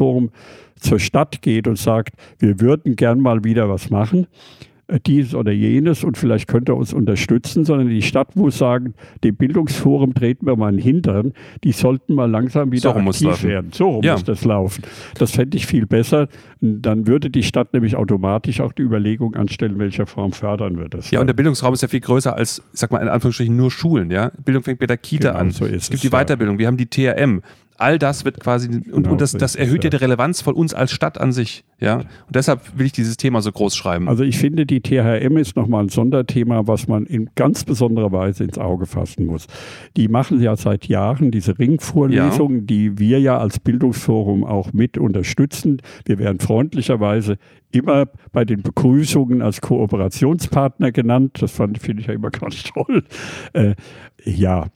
Bildungsforum 0.00 0.30
zur 0.76 0.98
Stadt 0.98 1.42
geht 1.42 1.68
und 1.68 1.78
sagt, 1.78 2.14
wir 2.38 2.60
würden 2.60 2.96
gern 2.96 3.20
mal 3.20 3.44
wieder 3.44 3.68
was 3.68 3.90
machen 3.90 4.26
dies 5.06 5.34
oder 5.34 5.52
jenes 5.52 6.04
und 6.04 6.18
vielleicht 6.18 6.48
könnte 6.48 6.72
er 6.72 6.76
uns 6.76 6.92
unterstützen, 6.92 7.64
sondern 7.64 7.88
die 7.88 8.02
Stadt 8.02 8.34
muss 8.36 8.58
sagen, 8.58 8.94
dem 9.22 9.36
Bildungsforum 9.36 10.14
treten 10.14 10.46
wir 10.46 10.56
mal 10.56 10.70
in 10.70 10.76
den 10.76 10.82
Hintern, 10.82 11.32
die 11.62 11.72
sollten 11.72 12.14
mal 12.14 12.28
langsam 12.28 12.72
wieder 12.72 12.92
so 12.92 12.98
aktiv 12.98 13.44
werden. 13.44 13.70
So 13.72 13.88
rum 13.88 14.04
ja. 14.04 14.14
muss 14.14 14.24
das 14.24 14.44
laufen. 14.44 14.82
Das 15.16 15.30
fände 15.32 15.56
ich 15.56 15.66
viel 15.66 15.86
besser. 15.86 16.28
Dann 16.60 17.06
würde 17.06 17.30
die 17.30 17.42
Stadt 17.42 17.72
nämlich 17.72 17.96
automatisch 17.96 18.60
auch 18.60 18.72
die 18.72 18.82
Überlegung 18.82 19.36
anstellen, 19.36 19.78
welcher 19.78 20.06
Form 20.06 20.32
fördern 20.32 20.76
wir 20.78 20.88
das. 20.88 21.10
Ja, 21.10 21.20
und 21.20 21.26
der 21.26 21.34
Bildungsraum 21.34 21.72
ist 21.74 21.82
ja 21.82 21.88
viel 21.88 22.00
größer 22.00 22.34
als, 22.34 22.62
ich 22.72 22.80
sag 22.80 22.90
mal 22.90 22.98
in 22.98 23.08
Anführungsstrichen, 23.08 23.56
nur 23.56 23.70
Schulen. 23.70 24.10
Ja? 24.10 24.32
Bildung 24.44 24.62
fängt 24.62 24.80
bei 24.80 24.86
der 24.86 24.96
Kita 24.96 25.28
genau, 25.28 25.40
an. 25.40 25.50
So 25.52 25.66
es 25.66 25.88
gibt 25.88 26.02
die 26.02 26.10
Weiterbildung, 26.10 26.58
wir 26.58 26.66
haben 26.66 26.76
die 26.76 26.86
TRM 26.86 27.42
all 27.80 27.98
das 27.98 28.24
wird 28.24 28.40
quasi 28.40 28.68
und, 28.68 28.84
genau, 28.90 29.10
und 29.12 29.20
das, 29.20 29.32
das 29.32 29.56
erhöht 29.56 29.84
ja 29.84 29.90
die 29.90 29.96
Relevanz 29.96 30.42
von 30.42 30.54
uns 30.54 30.74
als 30.74 30.92
Stadt 30.92 31.18
an 31.18 31.32
sich. 31.32 31.64
Ja? 31.78 31.96
Und 31.96 32.36
deshalb 32.36 32.78
will 32.78 32.86
ich 32.86 32.92
dieses 32.92 33.16
Thema 33.16 33.40
so 33.40 33.50
groß 33.50 33.74
schreiben. 33.74 34.08
Also 34.08 34.22
ich 34.22 34.38
finde, 34.38 34.66
die 34.66 34.80
THM 34.80 35.36
ist 35.36 35.56
nochmal 35.56 35.84
ein 35.84 35.88
Sonderthema, 35.88 36.66
was 36.66 36.88
man 36.88 37.06
in 37.06 37.30
ganz 37.34 37.64
besonderer 37.64 38.12
Weise 38.12 38.44
ins 38.44 38.58
Auge 38.58 38.86
fassen 38.86 39.26
muss. 39.26 39.46
Die 39.96 40.08
machen 40.08 40.40
ja 40.40 40.56
seit 40.56 40.86
Jahren 40.86 41.30
diese 41.30 41.58
Ringvorlesungen, 41.58 42.60
ja. 42.60 42.66
die 42.66 42.98
wir 42.98 43.20
ja 43.20 43.38
als 43.38 43.58
Bildungsforum 43.58 44.44
auch 44.44 44.72
mit 44.72 44.98
unterstützen. 44.98 45.80
Wir 46.04 46.18
werden 46.18 46.40
freundlicherweise 46.40 47.38
immer 47.72 48.06
bei 48.32 48.44
den 48.44 48.62
Begrüßungen 48.62 49.42
als 49.42 49.60
Kooperationspartner 49.60 50.92
genannt. 50.92 51.38
Das 51.40 51.52
finde 51.52 52.00
ich 52.00 52.06
ja 52.06 52.14
immer 52.14 52.30
ganz 52.30 52.62
toll. 52.64 53.04
Äh, 53.52 53.74
ja, 54.24 54.66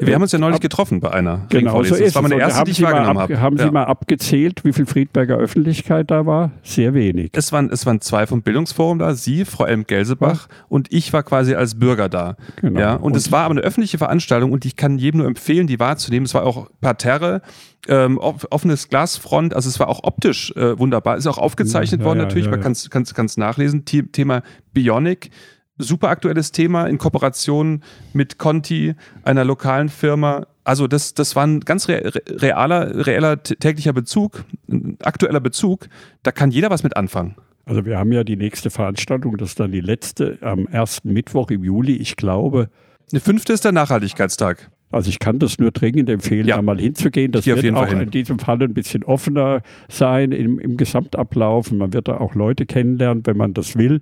Wir 0.00 0.14
haben 0.14 0.22
uns 0.22 0.30
ja 0.30 0.38
neulich 0.38 0.60
getroffen 0.60 1.00
bei 1.00 1.10
einer 1.10 1.46
Genau, 1.48 1.82
so 1.82 1.94
ist 1.96 2.06
Das 2.06 2.14
war 2.14 2.22
meine 2.22 2.38
erste, 2.38 2.64
die 2.64 2.70
ich 2.70 2.82
wahrgenommen 2.82 3.18
habe. 3.18 3.34
Hab. 3.34 3.42
Haben 3.42 3.58
Sie 3.58 3.64
ja. 3.64 3.72
mal 3.72 3.84
abgezählt, 3.84 4.64
wie 4.64 4.72
viel 4.72 4.86
Friedberger 4.86 5.36
Öffentlichkeit 5.36 6.10
da 6.10 6.24
war? 6.24 6.52
Sehr 6.62 6.94
wenig. 6.94 7.30
Es 7.32 7.50
waren, 7.52 7.68
es 7.70 7.84
waren 7.84 8.00
zwei 8.00 8.26
vom 8.26 8.42
Bildungsforum 8.42 9.00
da, 9.00 9.14
Sie, 9.14 9.44
Frau 9.44 9.66
Elm-Gelsebach 9.66 10.48
ja. 10.48 10.54
und 10.68 10.92
ich 10.92 11.12
war 11.12 11.24
quasi 11.24 11.54
als 11.54 11.78
Bürger 11.78 12.08
da. 12.08 12.36
Genau. 12.60 12.78
Ja, 12.78 12.94
und, 12.94 13.02
und, 13.02 13.16
es 13.16 13.32
war 13.32 13.44
aber 13.44 13.52
eine 13.52 13.62
öffentliche 13.62 13.98
Veranstaltung 13.98 14.52
und 14.52 14.64
ich 14.64 14.76
kann 14.76 14.98
jedem 14.98 15.18
nur 15.18 15.26
empfehlen, 15.26 15.66
die 15.66 15.80
wahrzunehmen. 15.80 16.26
Es 16.26 16.34
war 16.34 16.44
auch 16.44 16.70
Parterre, 16.80 17.42
ähm, 17.88 18.18
offenes 18.18 18.88
Glasfront, 18.88 19.54
also 19.54 19.68
es 19.68 19.80
war 19.80 19.88
auch 19.88 20.04
optisch 20.04 20.52
äh, 20.54 20.78
wunderbar. 20.78 21.16
Ist 21.16 21.26
auch 21.26 21.38
aufgezeichnet 21.38 22.02
ja, 22.02 22.06
worden 22.06 22.18
natürlich, 22.18 22.48
man 22.48 22.60
kann 22.60 22.72
es 22.72 23.36
nachlesen. 23.36 23.84
Thema 23.84 24.42
Bionic 24.72 25.30
super 25.78 26.08
aktuelles 26.08 26.52
Thema 26.52 26.86
in 26.86 26.98
Kooperation 26.98 27.82
mit 28.12 28.38
Conti, 28.38 28.94
einer 29.22 29.44
lokalen 29.44 29.88
Firma. 29.88 30.46
Also 30.64 30.86
das, 30.86 31.14
das 31.14 31.36
war 31.36 31.46
ein 31.46 31.60
ganz 31.60 31.88
realer, 31.88 33.06
reeller 33.06 33.42
täglicher 33.42 33.92
Bezug, 33.92 34.44
ein 34.68 34.98
aktueller 35.02 35.40
Bezug. 35.40 35.88
Da 36.22 36.32
kann 36.32 36.50
jeder 36.50 36.70
was 36.70 36.82
mit 36.82 36.96
anfangen. 36.96 37.36
Also 37.64 37.84
wir 37.84 37.98
haben 37.98 38.12
ja 38.12 38.24
die 38.24 38.36
nächste 38.36 38.70
Veranstaltung, 38.70 39.36
das 39.36 39.50
ist 39.50 39.60
dann 39.60 39.72
die 39.72 39.80
letzte 39.80 40.38
am 40.40 40.66
ersten 40.66 41.12
Mittwoch 41.12 41.50
im 41.50 41.64
Juli, 41.64 41.96
ich 41.96 42.16
glaube. 42.16 42.70
Der 43.12 43.20
fünfte 43.20 43.52
ist 43.52 43.64
der 43.64 43.72
Nachhaltigkeitstag. 43.72 44.70
Also 44.90 45.10
ich 45.10 45.18
kann 45.18 45.38
das 45.38 45.58
nur 45.58 45.70
dringend 45.70 46.08
empfehlen, 46.08 46.46
ja. 46.46 46.56
da 46.56 46.62
mal 46.62 46.80
hinzugehen. 46.80 47.30
Das 47.30 47.44
wird 47.44 47.74
auch 47.74 47.92
in 47.92 48.10
diesem 48.10 48.38
Fall 48.38 48.62
ein 48.62 48.72
bisschen 48.72 49.04
offener 49.04 49.60
sein 49.88 50.32
im, 50.32 50.58
im 50.58 50.78
Gesamtablauf. 50.78 51.70
Man 51.72 51.92
wird 51.92 52.08
da 52.08 52.18
auch 52.18 52.34
Leute 52.34 52.64
kennenlernen, 52.64 53.26
wenn 53.26 53.36
man 53.36 53.52
das 53.52 53.76
will. 53.76 54.00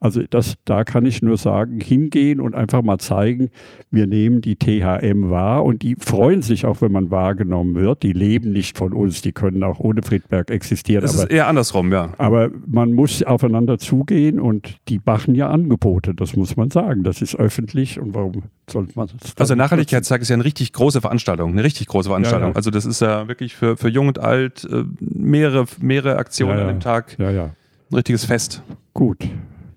Also 0.00 0.22
das, 0.28 0.54
da 0.64 0.84
kann 0.84 1.06
ich 1.06 1.22
nur 1.22 1.36
sagen, 1.36 1.80
hingehen 1.80 2.40
und 2.40 2.54
einfach 2.54 2.82
mal 2.82 2.98
zeigen, 2.98 3.50
wir 3.90 4.06
nehmen 4.06 4.40
die 4.40 4.56
THM 4.56 5.30
wahr 5.30 5.64
und 5.64 5.82
die 5.82 5.96
freuen 5.96 6.42
sich 6.42 6.66
auch, 6.66 6.80
wenn 6.80 6.92
man 6.92 7.10
wahrgenommen 7.10 7.74
wird. 7.74 8.02
Die 8.02 8.12
leben 8.12 8.52
nicht 8.52 8.78
von 8.78 8.92
uns, 8.92 9.22
die 9.22 9.32
können 9.32 9.64
auch 9.64 9.80
ohne 9.80 10.02
Friedberg 10.02 10.50
existieren. 10.50 11.02
Das 11.02 11.14
aber, 11.14 11.24
ist 11.24 11.30
eher 11.30 11.48
andersrum, 11.48 11.92
ja. 11.92 12.12
Aber 12.18 12.50
man 12.66 12.92
muss 12.92 13.22
aufeinander 13.22 13.78
zugehen 13.78 14.38
und 14.38 14.76
die 14.88 15.00
machen 15.04 15.34
ja 15.34 15.48
Angebote, 15.48 16.14
das 16.14 16.36
muss 16.36 16.56
man 16.56 16.70
sagen. 16.70 17.02
Das 17.02 17.20
ist 17.20 17.34
öffentlich 17.34 17.98
und 17.98 18.14
warum 18.14 18.42
sollte 18.70 18.92
man 18.94 19.08
das? 19.18 19.36
Also 19.36 19.54
Nachhaltigkeitstag 19.56 20.22
ist 20.22 20.28
ja 20.28 20.34
eine 20.34 20.44
richtig 20.44 20.72
große 20.72 21.00
Veranstaltung, 21.00 21.52
eine 21.52 21.64
richtig 21.64 21.88
große 21.88 22.08
Veranstaltung. 22.08 22.50
Ja, 22.50 22.52
ja. 22.52 22.56
Also 22.56 22.70
das 22.70 22.86
ist 22.86 23.00
ja 23.00 23.26
wirklich 23.26 23.56
für, 23.56 23.76
für 23.76 23.88
Jung 23.88 24.08
und 24.08 24.20
Alt 24.20 24.64
äh, 24.70 24.84
mehrere, 25.00 25.64
mehrere 25.80 26.16
Aktionen 26.16 26.58
ja, 26.58 26.62
an 26.62 26.68
dem 26.68 26.80
Tag. 26.80 27.16
Ja, 27.18 27.30
ja. 27.30 27.44
Ein 27.90 27.94
richtiges 27.94 28.24
Fest. 28.26 28.62
Gut. 28.92 29.28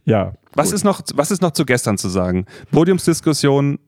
Ja. 0.06 0.34
Was 0.54 0.68
gut. 0.68 0.76
ist, 0.76 0.84
noch, 0.84 1.02
was 1.16 1.32
ist 1.32 1.42
noch 1.42 1.52
zu 1.52 1.66
gestern 1.66 1.98
zu 1.98 2.10
sagen? 2.10 2.46
Podiumsdiskussion, 2.72 3.80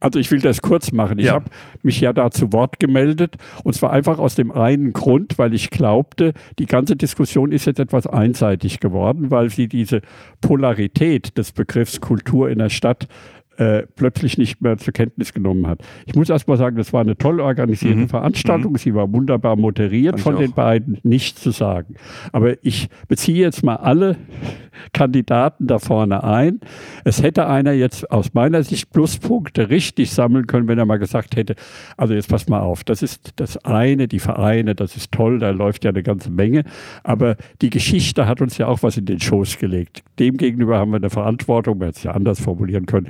also 0.00 0.18
ich 0.18 0.30
will 0.30 0.40
das 0.40 0.62
kurz 0.62 0.92
machen. 0.92 1.18
Ich 1.18 1.26
ja. 1.26 1.34
habe 1.34 1.44
mich 1.82 2.00
ja 2.00 2.14
da 2.14 2.30
zu 2.30 2.52
Wort 2.52 2.80
gemeldet 2.80 3.36
und 3.64 3.74
zwar 3.74 3.92
einfach 3.92 4.18
aus 4.18 4.34
dem 4.34 4.50
einen 4.50 4.94
Grund, 4.94 5.38
weil 5.38 5.52
ich 5.52 5.70
glaubte, 5.70 6.32
die 6.58 6.66
ganze 6.66 6.96
Diskussion 6.96 7.52
ist 7.52 7.66
jetzt 7.66 7.78
etwas 7.78 8.06
einseitig 8.06 8.80
geworden, 8.80 9.30
weil 9.30 9.50
sie 9.50 9.68
diese 9.68 10.00
Polarität 10.40 11.36
des 11.36 11.52
Begriffs 11.52 12.00
Kultur 12.00 12.48
in 12.48 12.58
der 12.58 12.70
Stadt 12.70 13.06
äh, 13.60 13.86
plötzlich 13.94 14.38
nicht 14.38 14.62
mehr 14.62 14.78
zur 14.78 14.94
Kenntnis 14.94 15.34
genommen 15.34 15.66
hat. 15.66 15.82
Ich 16.06 16.14
muss 16.14 16.30
erst 16.30 16.48
mal 16.48 16.56
sagen, 16.56 16.76
das 16.76 16.94
war 16.94 17.02
eine 17.02 17.18
toll 17.18 17.40
organisierte 17.40 18.00
mhm. 18.00 18.08
Veranstaltung. 18.08 18.72
Mhm. 18.72 18.76
Sie 18.78 18.94
war 18.94 19.12
wunderbar 19.12 19.54
moderiert 19.56 20.18
Fand 20.18 20.36
von 20.36 20.42
den 20.42 20.52
beiden, 20.52 20.98
nichts 21.02 21.42
zu 21.42 21.50
sagen. 21.50 21.96
Aber 22.32 22.54
ich 22.64 22.88
beziehe 23.06 23.38
jetzt 23.38 23.62
mal 23.62 23.76
alle 23.76 24.16
Kandidaten 24.94 25.66
da 25.66 25.78
vorne 25.78 26.24
ein. 26.24 26.60
Es 27.04 27.22
hätte 27.22 27.48
einer 27.48 27.72
jetzt 27.72 28.10
aus 28.10 28.32
meiner 28.32 28.62
Sicht 28.62 28.92
Pluspunkte 28.92 29.68
richtig 29.68 30.10
sammeln 30.10 30.46
können, 30.46 30.66
wenn 30.66 30.78
er 30.78 30.86
mal 30.86 30.98
gesagt 30.98 31.36
hätte, 31.36 31.54
also 31.98 32.14
jetzt 32.14 32.30
pass 32.30 32.48
mal 32.48 32.60
auf, 32.60 32.82
das 32.82 33.02
ist 33.02 33.32
das 33.36 33.62
eine, 33.64 34.08
die 34.08 34.20
Vereine, 34.20 34.74
das 34.74 34.96
ist 34.96 35.12
toll, 35.12 35.38
da 35.38 35.50
läuft 35.50 35.84
ja 35.84 35.90
eine 35.90 36.02
ganze 36.02 36.30
Menge. 36.30 36.64
Aber 37.04 37.36
die 37.60 37.68
Geschichte 37.68 38.26
hat 38.26 38.40
uns 38.40 38.56
ja 38.56 38.68
auch 38.68 38.82
was 38.82 38.96
in 38.96 39.04
den 39.04 39.20
Schoß 39.20 39.58
gelegt. 39.58 40.02
Demgegenüber 40.18 40.78
haben 40.78 40.92
wir 40.92 40.96
eine 40.96 41.10
Verantwortung, 41.10 41.76
man 41.76 41.88
hätte 41.88 41.98
es 41.98 42.04
ja 42.04 42.12
anders 42.12 42.40
formulieren 42.40 42.86
können. 42.86 43.08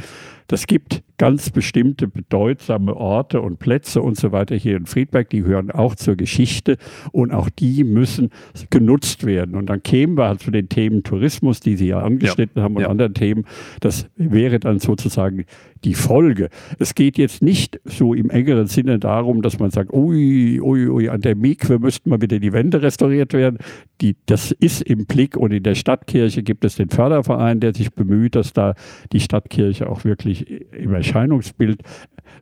Das 0.51 0.67
gibt 0.67 1.05
ganz 1.21 1.51
bestimmte 1.51 2.09
bedeutsame 2.09 2.97
Orte 2.97 3.43
und 3.43 3.59
Plätze 3.59 4.01
und 4.01 4.17
so 4.17 4.33
weiter 4.33 4.57
hier 4.57 4.79
in 4.79 4.87
Friedberg, 4.87 5.29
die 5.29 5.45
hören 5.45 5.71
auch 5.71 5.95
zur 5.95 6.17
Geschichte 6.17 6.79
und 7.13 7.31
auch 7.31 7.51
die 7.51 7.85
müssen 7.85 8.31
genutzt 8.71 9.27
werden. 9.27 9.55
Und 9.55 9.67
dann 9.67 9.83
kämen 9.83 10.17
wir 10.17 10.29
halt 10.29 10.41
zu 10.41 10.51
den 10.51 10.71
Themen 10.71 11.03
Tourismus, 11.03 11.61
die 11.61 11.77
Sie 11.77 11.89
ja 11.89 12.01
angeschnitten 12.01 12.57
ja. 12.57 12.63
haben 12.63 12.77
und 12.77 12.83
ja. 12.85 12.89
anderen 12.89 13.13
Themen. 13.13 13.45
Das 13.81 14.09
wäre 14.17 14.61
dann 14.61 14.79
sozusagen 14.79 15.45
die 15.85 15.93
Folge. 15.93 16.49
Es 16.79 16.95
geht 16.95 17.19
jetzt 17.19 17.43
nicht 17.43 17.81
so 17.85 18.15
im 18.15 18.31
engeren 18.31 18.67
Sinne 18.67 18.99
darum, 18.99 19.43
dass 19.43 19.59
man 19.59 19.71
sagt, 19.71 19.93
ui, 19.93 20.59
ui, 20.61 20.89
ui, 20.89 21.09
an 21.11 21.21
der 21.21 21.37
Mikwe 21.37 21.79
müssten 21.79 22.09
mal 22.09 22.23
wieder 22.23 22.39
die 22.39 22.55
Wände 22.55 22.81
restauriert 22.81 23.35
werden. 23.35 23.59
Die, 24.01 24.17
das 24.25 24.53
ist 24.53 24.83
im 24.83 25.05
Blick 25.05 25.37
und 25.37 25.53
in 25.53 25.63
der 25.63 25.75
Stadtkirche 25.75 26.43
gibt 26.43 26.65
es 26.65 26.77
den 26.77 26.89
Förderverein, 26.89 27.61
der 27.61 27.75
sich 27.75 27.93
bemüht, 27.93 28.37
dass 28.37 28.55
da 28.55 28.75
die 29.13 29.21
Stadtkirche 29.21 29.89
auch 29.89 30.05
wirklich 30.05 30.51
im 30.73 30.91
Erscheinungsbild 31.11 31.83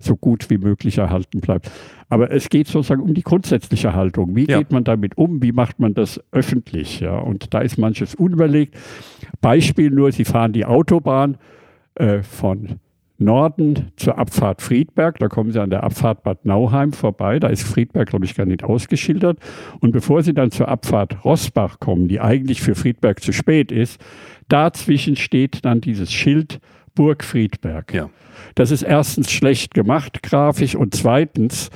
so 0.01 0.17
gut 0.17 0.49
wie 0.51 0.59
möglich 0.59 0.99
erhalten 0.99 1.41
bleibt. 1.41 1.71
Aber 2.09 2.31
es 2.31 2.49
geht 2.49 2.69
sozusagen 2.69 3.03
um 3.03 3.15
die 3.15 3.23
grundsätzliche 3.23 3.95
Haltung. 3.95 4.37
Wie 4.37 4.47
ja. 4.47 4.59
geht 4.59 4.71
man 4.71 4.85
damit 4.85 5.19
um? 5.19 5.43
Wie 5.43 5.53
macht 5.53 5.81
man 5.81 5.95
das 5.95 6.21
öffentlich? 6.31 7.01
Ja? 7.01 7.19
Und 7.19 7.53
da 7.53 7.61
ist 7.61 7.79
manches 7.79 8.15
unüberlegt. 8.15 8.77
Beispiel 9.41 9.91
nur, 9.91 10.13
Sie 10.13 10.25
fahren 10.25 10.53
die 10.53 10.65
Autobahn 10.65 11.37
äh, 11.97 12.23
von 12.23 12.79
Norden 13.19 13.91
zur 13.97 14.17
Abfahrt 14.19 14.63
Friedberg. 14.63 15.19
Da 15.19 15.29
kommen 15.29 15.51
Sie 15.51 15.61
an 15.61 15.71
der 15.71 15.83
Abfahrt 15.83 16.23
Bad 16.23 16.45
Nauheim 16.45 16.93
vorbei. 16.93 17.41
Da 17.41 17.49
ist 17.49 17.65
Friedberg, 17.65 18.09
glaube 18.09 18.25
ich, 18.25 18.37
gar 18.37 18.47
nicht 18.47 18.63
ausgeschildert. 18.63 19.39
Und 19.81 19.91
bevor 19.91 20.23
Sie 20.23 20.33
dann 20.33 20.53
zur 20.53 20.69
Abfahrt 20.69 21.25
Rossbach 21.25 21.81
kommen, 21.81 22.07
die 22.07 22.21
eigentlich 22.21 22.63
für 22.63 22.77
Friedberg 22.77 23.21
zu 23.21 23.33
spät 23.33 23.73
ist, 23.73 24.01
dazwischen 24.49 25.17
steht 25.17 25.65
dann 25.65 25.81
dieses 25.81 26.13
Schild 26.13 26.61
Burg 26.95 27.25
Friedberg. 27.25 27.93
Ja. 27.93 28.09
Das 28.59 28.73
ist 28.73 28.83
erstens 28.83 29.31
schlecht 29.31 29.73
gemacht, 29.73 30.21
grafisch, 30.21 30.75
und 30.75 30.93
zweitens 30.93 31.71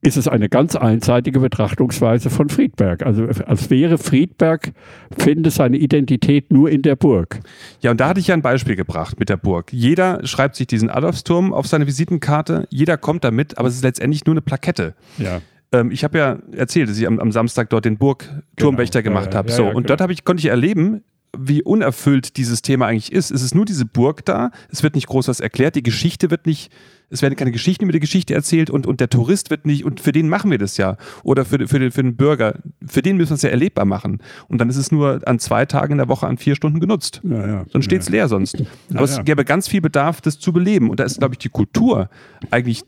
ist 0.00 0.16
es 0.16 0.26
eine 0.26 0.48
ganz 0.48 0.74
einseitige 0.74 1.40
Betrachtungsweise 1.40 2.30
von 2.30 2.48
Friedberg. 2.48 3.04
Also 3.04 3.26
als 3.44 3.68
wäre 3.68 3.98
Friedberg, 3.98 4.72
finde 5.18 5.50
seine 5.50 5.76
Identität 5.76 6.50
nur 6.50 6.70
in 6.70 6.80
der 6.80 6.96
Burg. 6.96 7.40
Ja, 7.82 7.90
und 7.90 8.00
da 8.00 8.08
hatte 8.08 8.20
ich 8.20 8.28
ja 8.28 8.34
ein 8.34 8.40
Beispiel 8.40 8.76
gebracht 8.76 9.18
mit 9.18 9.28
der 9.28 9.36
Burg. 9.36 9.74
Jeder 9.74 10.26
schreibt 10.26 10.56
sich 10.56 10.66
diesen 10.66 10.88
Adolfsturm 10.88 11.52
auf 11.52 11.66
seine 11.66 11.86
Visitenkarte, 11.86 12.66
jeder 12.70 12.96
kommt 12.96 13.22
damit, 13.22 13.58
aber 13.58 13.68
es 13.68 13.74
ist 13.74 13.84
letztendlich 13.84 14.24
nur 14.24 14.32
eine 14.32 14.40
Plakette. 14.40 14.94
Ja 15.18 15.42
ähm, 15.72 15.90
ich 15.90 16.02
habe 16.02 16.16
ja 16.16 16.38
erzählt, 16.52 16.88
dass 16.88 16.96
ich 16.96 17.06
am, 17.06 17.18
am 17.18 17.30
Samstag 17.30 17.68
dort 17.68 17.84
den 17.84 17.98
Burgturmwächter 17.98 19.02
genau. 19.02 19.16
gemacht 19.16 19.34
ja, 19.34 19.38
habe. 19.38 19.50
Ja, 19.50 19.54
so, 19.54 19.64
ja, 19.64 19.72
und 19.72 19.90
dort 19.90 20.10
ich, 20.10 20.24
konnte 20.24 20.40
ich 20.40 20.46
erleben, 20.46 21.02
wie 21.38 21.62
unerfüllt 21.62 22.36
dieses 22.36 22.62
Thema 22.62 22.86
eigentlich 22.86 23.12
ist. 23.12 23.30
Es 23.30 23.42
ist 23.42 23.54
nur 23.54 23.64
diese 23.64 23.84
Burg 23.84 24.24
da, 24.24 24.50
es 24.70 24.82
wird 24.82 24.94
nicht 24.94 25.06
groß 25.06 25.28
was 25.28 25.40
erklärt, 25.40 25.74
die 25.74 25.82
Geschichte 25.82 26.30
wird 26.30 26.46
nicht, 26.46 26.72
es 27.08 27.22
werden 27.22 27.36
keine 27.36 27.52
Geschichten 27.52 27.84
über 27.84 27.92
die 27.92 28.00
Geschichte 28.00 28.34
erzählt 28.34 28.70
und, 28.70 28.86
und 28.86 29.00
der 29.00 29.08
Tourist 29.08 29.50
wird 29.50 29.66
nicht, 29.66 29.84
und 29.84 30.00
für 30.00 30.12
den 30.12 30.28
machen 30.28 30.50
wir 30.50 30.58
das 30.58 30.76
ja. 30.76 30.96
Oder 31.22 31.44
für, 31.44 31.68
für, 31.68 31.78
den, 31.78 31.90
für 31.90 32.02
den 32.02 32.16
Bürger, 32.16 32.58
für 32.86 33.02
den 33.02 33.16
müssen 33.16 33.30
wir 33.30 33.36
es 33.36 33.42
ja 33.42 33.50
erlebbar 33.50 33.84
machen. 33.84 34.20
Und 34.48 34.60
dann 34.60 34.68
ist 34.68 34.76
es 34.76 34.90
nur 34.90 35.20
an 35.26 35.38
zwei 35.38 35.66
Tagen 35.66 35.92
in 35.92 35.98
der 35.98 36.08
Woche 36.08 36.26
an 36.26 36.38
vier 36.38 36.56
Stunden 36.56 36.80
genutzt. 36.80 37.20
Ja, 37.22 37.46
ja. 37.46 37.64
Sonst 37.70 37.84
steht 37.84 38.02
es 38.02 38.08
ja. 38.08 38.12
leer 38.12 38.28
sonst. 38.28 38.62
Aber 38.92 39.04
es 39.04 39.22
gäbe 39.24 39.44
ganz 39.44 39.68
viel 39.68 39.80
Bedarf, 39.80 40.20
das 40.20 40.38
zu 40.38 40.52
beleben. 40.52 40.90
Und 40.90 41.00
da 41.00 41.04
ist, 41.04 41.18
glaube 41.18 41.34
ich, 41.34 41.38
die 41.38 41.48
Kultur 41.48 42.10
eigentlich 42.50 42.82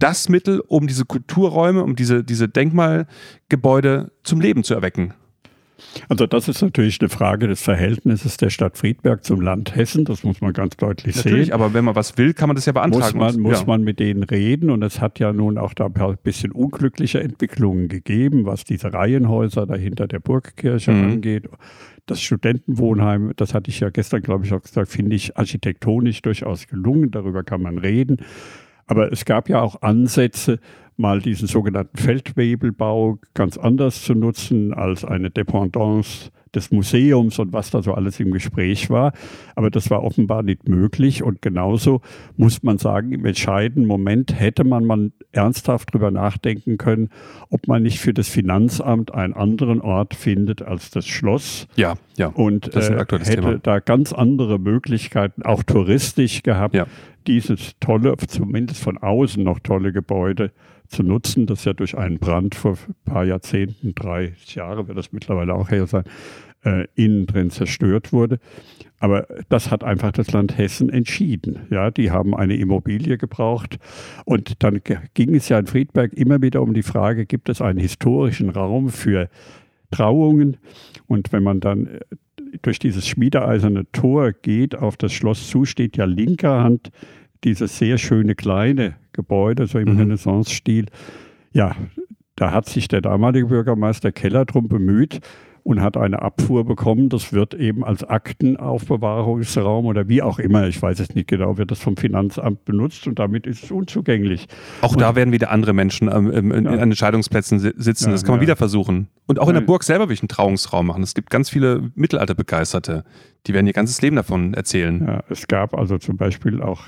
das 0.00 0.28
Mittel, 0.28 0.60
um 0.60 0.86
diese 0.86 1.04
Kulturräume, 1.04 1.84
um 1.84 1.94
diese, 1.94 2.24
diese 2.24 2.48
Denkmalgebäude 2.48 4.10
zum 4.24 4.40
Leben 4.40 4.64
zu 4.64 4.74
erwecken. 4.74 5.14
Also 6.08 6.26
das 6.26 6.48
ist 6.48 6.62
natürlich 6.62 7.00
eine 7.00 7.08
Frage 7.08 7.48
des 7.48 7.62
Verhältnisses 7.62 8.36
der 8.36 8.50
Stadt 8.50 8.78
Friedberg 8.78 9.24
zum 9.24 9.40
Land 9.40 9.74
Hessen, 9.76 10.04
das 10.04 10.24
muss 10.24 10.40
man 10.40 10.52
ganz 10.52 10.76
deutlich 10.76 11.16
natürlich, 11.16 11.46
sehen. 11.46 11.54
aber 11.54 11.74
wenn 11.74 11.84
man 11.84 11.94
was 11.94 12.16
will, 12.18 12.34
kann 12.34 12.48
man 12.48 12.56
das 12.56 12.66
ja 12.66 12.72
beantragen. 12.72 13.18
Muss 13.18 13.34
man, 13.34 13.42
muss 13.42 13.60
ja. 13.60 13.66
man 13.66 13.82
mit 13.82 13.98
denen 13.98 14.22
reden 14.22 14.70
und 14.70 14.82
es 14.82 15.00
hat 15.00 15.18
ja 15.18 15.32
nun 15.32 15.58
auch 15.58 15.74
da 15.74 15.86
ein 15.86 16.18
bisschen 16.22 16.52
unglückliche 16.52 17.20
Entwicklungen 17.20 17.88
gegeben, 17.88 18.46
was 18.46 18.64
diese 18.64 18.92
Reihenhäuser 18.92 19.66
dahinter 19.66 20.06
der 20.06 20.20
Burgkirche 20.20 20.92
mhm. 20.92 21.12
angeht. 21.12 21.48
Das 22.06 22.20
Studentenwohnheim, 22.20 23.32
das 23.36 23.54
hatte 23.54 23.70
ich 23.70 23.80
ja 23.80 23.90
gestern, 23.90 24.22
glaube 24.22 24.44
ich, 24.44 24.52
auch 24.52 24.62
gesagt, 24.62 24.90
finde 24.90 25.14
ich 25.14 25.36
architektonisch 25.36 26.22
durchaus 26.22 26.66
gelungen, 26.66 27.10
darüber 27.10 27.44
kann 27.44 27.62
man 27.62 27.78
reden. 27.78 28.18
Aber 28.90 29.12
es 29.12 29.24
gab 29.24 29.48
ja 29.48 29.62
auch 29.62 29.82
Ansätze, 29.82 30.58
mal 30.96 31.20
diesen 31.20 31.46
sogenannten 31.46 31.96
Feldwebelbau 31.96 33.20
ganz 33.34 33.56
anders 33.56 34.02
zu 34.02 34.14
nutzen 34.14 34.74
als 34.74 35.04
eine 35.04 35.30
Dependance 35.30 36.32
des 36.54 36.70
Museums 36.70 37.38
und 37.38 37.52
was 37.52 37.70
da 37.70 37.82
so 37.82 37.94
alles 37.94 38.18
im 38.20 38.30
Gespräch 38.30 38.90
war. 38.90 39.12
Aber 39.54 39.70
das 39.70 39.90
war 39.90 40.02
offenbar 40.02 40.42
nicht 40.42 40.68
möglich. 40.68 41.22
Und 41.22 41.42
genauso 41.42 42.00
muss 42.36 42.62
man 42.62 42.78
sagen, 42.78 43.12
im 43.12 43.24
entscheidenden 43.24 43.86
Moment 43.86 44.38
hätte 44.38 44.64
man 44.64 44.84
mal 44.84 45.12
ernsthaft 45.32 45.90
darüber 45.92 46.10
nachdenken 46.10 46.78
können, 46.78 47.10
ob 47.50 47.68
man 47.68 47.82
nicht 47.82 48.00
für 48.00 48.12
das 48.12 48.28
Finanzamt 48.28 49.14
einen 49.14 49.34
anderen 49.34 49.80
Ort 49.80 50.14
findet 50.14 50.62
als 50.62 50.90
das 50.90 51.06
Schloss. 51.06 51.68
Ja, 51.76 51.94
ja. 52.16 52.28
Und 52.28 52.74
äh, 52.74 52.98
hätte 52.98 53.18
Thema. 53.22 53.58
da 53.58 53.78
ganz 53.78 54.12
andere 54.12 54.58
Möglichkeiten, 54.58 55.42
auch 55.42 55.62
touristisch 55.62 56.42
gehabt, 56.42 56.74
ja. 56.74 56.86
dieses 57.26 57.74
tolle, 57.80 58.16
zumindest 58.16 58.82
von 58.82 58.98
außen 58.98 59.42
noch 59.42 59.60
tolle 59.60 59.92
Gebäude 59.92 60.50
zu 60.90 61.02
nutzen, 61.02 61.46
das 61.46 61.64
ja 61.64 61.72
durch 61.72 61.96
einen 61.96 62.18
Brand 62.18 62.54
vor 62.54 62.72
ein 62.72 62.94
paar 63.04 63.24
Jahrzehnten, 63.24 63.94
drei 63.94 64.34
Jahre 64.46 64.88
wird 64.88 64.98
das 64.98 65.12
mittlerweile 65.12 65.54
auch 65.54 65.70
her 65.70 65.86
sein, 65.86 66.04
äh, 66.64 66.86
innen 66.94 67.26
drin 67.26 67.50
zerstört 67.50 68.12
wurde. 68.12 68.38
Aber 68.98 69.26
das 69.48 69.70
hat 69.70 69.82
einfach 69.82 70.12
das 70.12 70.32
Land 70.32 70.58
Hessen 70.58 70.90
entschieden. 70.90 71.60
Ja, 71.70 71.90
die 71.90 72.10
haben 72.10 72.36
eine 72.36 72.56
Immobilie 72.56 73.16
gebraucht. 73.16 73.78
Und 74.26 74.62
dann 74.62 74.80
ging 75.14 75.34
es 75.34 75.48
ja 75.48 75.58
in 75.58 75.66
Friedberg 75.66 76.12
immer 76.12 76.42
wieder 76.42 76.60
um 76.60 76.74
die 76.74 76.82
Frage, 76.82 77.24
gibt 77.24 77.48
es 77.48 77.62
einen 77.62 77.78
historischen 77.78 78.50
Raum 78.50 78.90
für 78.90 79.30
Trauungen? 79.90 80.58
Und 81.06 81.32
wenn 81.32 81.42
man 81.42 81.60
dann 81.60 81.86
äh, 81.86 82.00
durch 82.62 82.78
dieses 82.80 83.06
schmiedeeiserne 83.06 83.90
Tor 83.92 84.32
geht, 84.32 84.76
auf 84.76 84.96
das 84.96 85.12
Schloss 85.12 85.48
zu, 85.48 85.64
steht 85.64 85.96
ja 85.96 86.04
linker 86.04 86.62
Hand 86.62 86.90
dieses 87.44 87.78
sehr 87.78 87.98
schöne 87.98 88.34
kleine 88.34 88.96
Gebäude, 89.12 89.66
so 89.66 89.78
im 89.78 89.92
mhm. 89.92 89.98
Renaissance-Stil. 89.98 90.86
Ja, 91.52 91.74
da 92.36 92.52
hat 92.52 92.66
sich 92.68 92.88
der 92.88 93.00
damalige 93.00 93.46
Bürgermeister 93.46 94.12
Keller 94.12 94.44
drum 94.44 94.68
bemüht 94.68 95.20
und 95.62 95.80
hat 95.80 95.96
eine 95.96 96.22
Abfuhr 96.22 96.64
bekommen. 96.64 97.08
Das 97.08 97.32
wird 97.32 97.54
eben 97.54 97.84
als 97.84 98.04
Aktenaufbewahrungsraum 98.04 99.86
oder 99.86 100.08
wie 100.08 100.22
auch 100.22 100.38
immer, 100.38 100.66
ich 100.66 100.80
weiß 100.80 101.00
es 101.00 101.14
nicht 101.14 101.28
genau, 101.28 101.58
wird 101.58 101.70
das 101.70 101.80
vom 101.80 101.96
Finanzamt 101.96 102.64
benutzt 102.64 103.06
und 103.06 103.18
damit 103.18 103.46
ist 103.46 103.64
es 103.64 103.70
unzugänglich. 103.70 104.46
Auch 104.80 104.92
und 104.92 105.00
da 105.00 105.14
werden 105.14 105.32
wieder 105.32 105.50
andere 105.50 105.72
Menschen 105.72 106.10
ähm, 106.12 106.52
in, 106.52 106.64
ja. 106.64 106.70
an 106.70 106.78
Entscheidungsplätzen 106.78 107.58
sitzen. 107.58 108.06
Ja, 108.06 108.12
das 108.12 108.24
kann 108.24 108.32
man 108.32 108.40
ja. 108.40 108.46
wieder 108.46 108.56
versuchen. 108.56 109.08
Und 109.26 109.38
auch 109.38 109.48
in 109.48 109.54
der 109.54 109.60
Burg 109.60 109.84
selber 109.84 110.08
will 110.08 110.14
ich 110.14 110.22
einen 110.22 110.28
Trauungsraum 110.28 110.86
machen. 110.86 111.02
Es 111.02 111.14
gibt 111.14 111.30
ganz 111.30 111.50
viele 111.50 111.90
Mittelalterbegeisterte, 111.94 113.04
die 113.46 113.54
werden 113.54 113.66
ihr 113.66 113.72
ganzes 113.72 114.00
Leben 114.02 114.16
davon 114.16 114.54
erzählen. 114.54 115.22
Es 115.28 115.46
gab 115.46 115.74
also 115.74 115.98
zum 115.98 116.16
Beispiel 116.16 116.62
auch 116.62 116.80